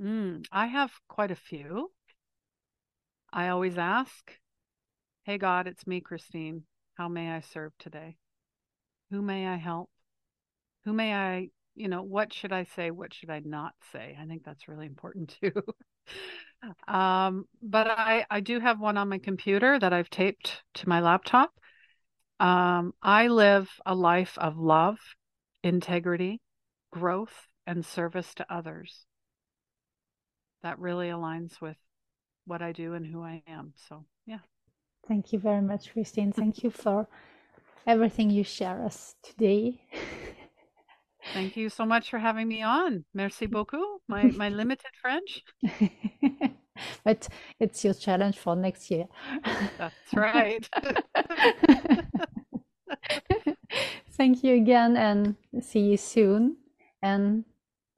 Mm, 0.00 0.46
I 0.50 0.66
have 0.66 0.90
quite 1.08 1.30
a 1.30 1.36
few. 1.36 1.90
I 3.32 3.48
always 3.48 3.78
ask, 3.78 4.32
Hey 5.24 5.38
God, 5.38 5.66
it's 5.66 5.86
me, 5.86 6.00
Christine. 6.00 6.64
How 6.94 7.08
may 7.08 7.30
I 7.30 7.40
serve 7.40 7.72
today? 7.78 8.16
Who 9.10 9.22
may 9.22 9.46
I 9.46 9.56
help? 9.56 9.90
Who 10.84 10.92
may 10.92 11.14
I, 11.14 11.48
you 11.74 11.88
know, 11.88 12.02
what 12.02 12.32
should 12.32 12.52
I 12.52 12.64
say? 12.64 12.90
What 12.90 13.12
should 13.12 13.30
I 13.30 13.40
not 13.44 13.74
say? 13.92 14.16
I 14.20 14.26
think 14.26 14.44
that's 14.44 14.66
really 14.66 14.86
important 14.86 15.36
too. 15.40 15.52
um, 16.92 17.44
but 17.62 17.86
I, 17.86 18.24
I 18.30 18.40
do 18.40 18.58
have 18.60 18.80
one 18.80 18.96
on 18.96 19.08
my 19.08 19.18
computer 19.18 19.78
that 19.78 19.92
I've 19.92 20.10
taped 20.10 20.62
to 20.74 20.88
my 20.88 21.00
laptop. 21.00 21.52
Um, 22.40 22.94
I 23.02 23.28
live 23.28 23.68
a 23.84 23.94
life 23.94 24.38
of 24.38 24.56
love, 24.56 24.98
integrity, 25.62 26.40
growth, 26.90 27.46
and 27.66 27.84
service 27.84 28.34
to 28.34 28.46
others. 28.52 29.06
That 30.62 30.78
really 30.78 31.08
aligns 31.08 31.60
with 31.60 31.76
what 32.46 32.62
I 32.62 32.72
do 32.72 32.94
and 32.94 33.06
who 33.06 33.22
I 33.22 33.42
am. 33.46 33.72
So, 33.88 34.04
yeah. 34.26 34.40
Thank 35.08 35.32
you 35.32 35.38
very 35.38 35.62
much, 35.62 35.92
Christine. 35.92 36.32
Thank 36.32 36.62
you 36.62 36.70
for 36.70 37.08
everything 37.86 38.30
you 38.30 38.44
share 38.44 38.84
us 38.84 39.14
today. 39.22 39.80
Thank 41.32 41.56
you 41.56 41.68
so 41.68 41.84
much 41.84 42.10
for 42.10 42.18
having 42.18 42.48
me 42.48 42.62
on. 42.62 43.04
Merci 43.14 43.46
beaucoup, 43.54 44.00
my, 44.08 44.24
my 44.24 44.48
limited 44.48 44.90
French. 45.00 45.44
but 47.04 47.28
it's 47.58 47.84
your 47.84 47.94
challenge 47.94 48.38
for 48.38 48.56
next 48.56 48.90
year. 48.90 49.06
That's 49.78 50.14
right. 50.14 50.68
Thank 54.12 54.44
you 54.44 54.54
again 54.56 54.96
and 54.96 55.36
see 55.62 55.80
you 55.80 55.96
soon. 55.96 56.56
And 57.02 57.42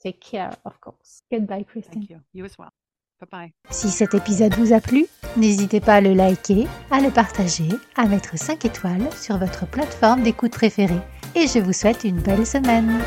take 0.01 0.21
care, 0.21 0.53
of 0.65 0.81
course. 0.81 1.23
Goodbye, 1.31 1.65
Christine. 1.65 2.03
Thank 2.03 2.11
you. 2.11 2.21
You 2.33 2.45
as 2.45 2.59
well. 2.59 2.71
Si 3.71 3.91
cet 3.91 4.15
épisode 4.15 4.55
vous 4.55 4.73
a 4.73 4.81
plu, 4.81 5.07
n'hésitez 5.37 5.81
pas 5.81 5.95
à 5.95 6.01
le 6.01 6.13
liker, 6.13 6.67
à 6.91 7.01
le 7.01 7.11
partager, 7.11 7.69
à 7.97 8.07
mettre 8.07 8.37
5 8.37 8.65
étoiles 8.65 9.13
sur 9.13 9.39
votre 9.39 9.67
plateforme 9.67 10.23
d'écoute 10.23 10.53
préférée. 10.53 11.01
Et 11.35 11.47
je 11.47 11.59
vous 11.59 11.73
souhaite 11.73 12.05
une 12.05 12.21
belle 12.21 12.47
semaine. 12.47 13.01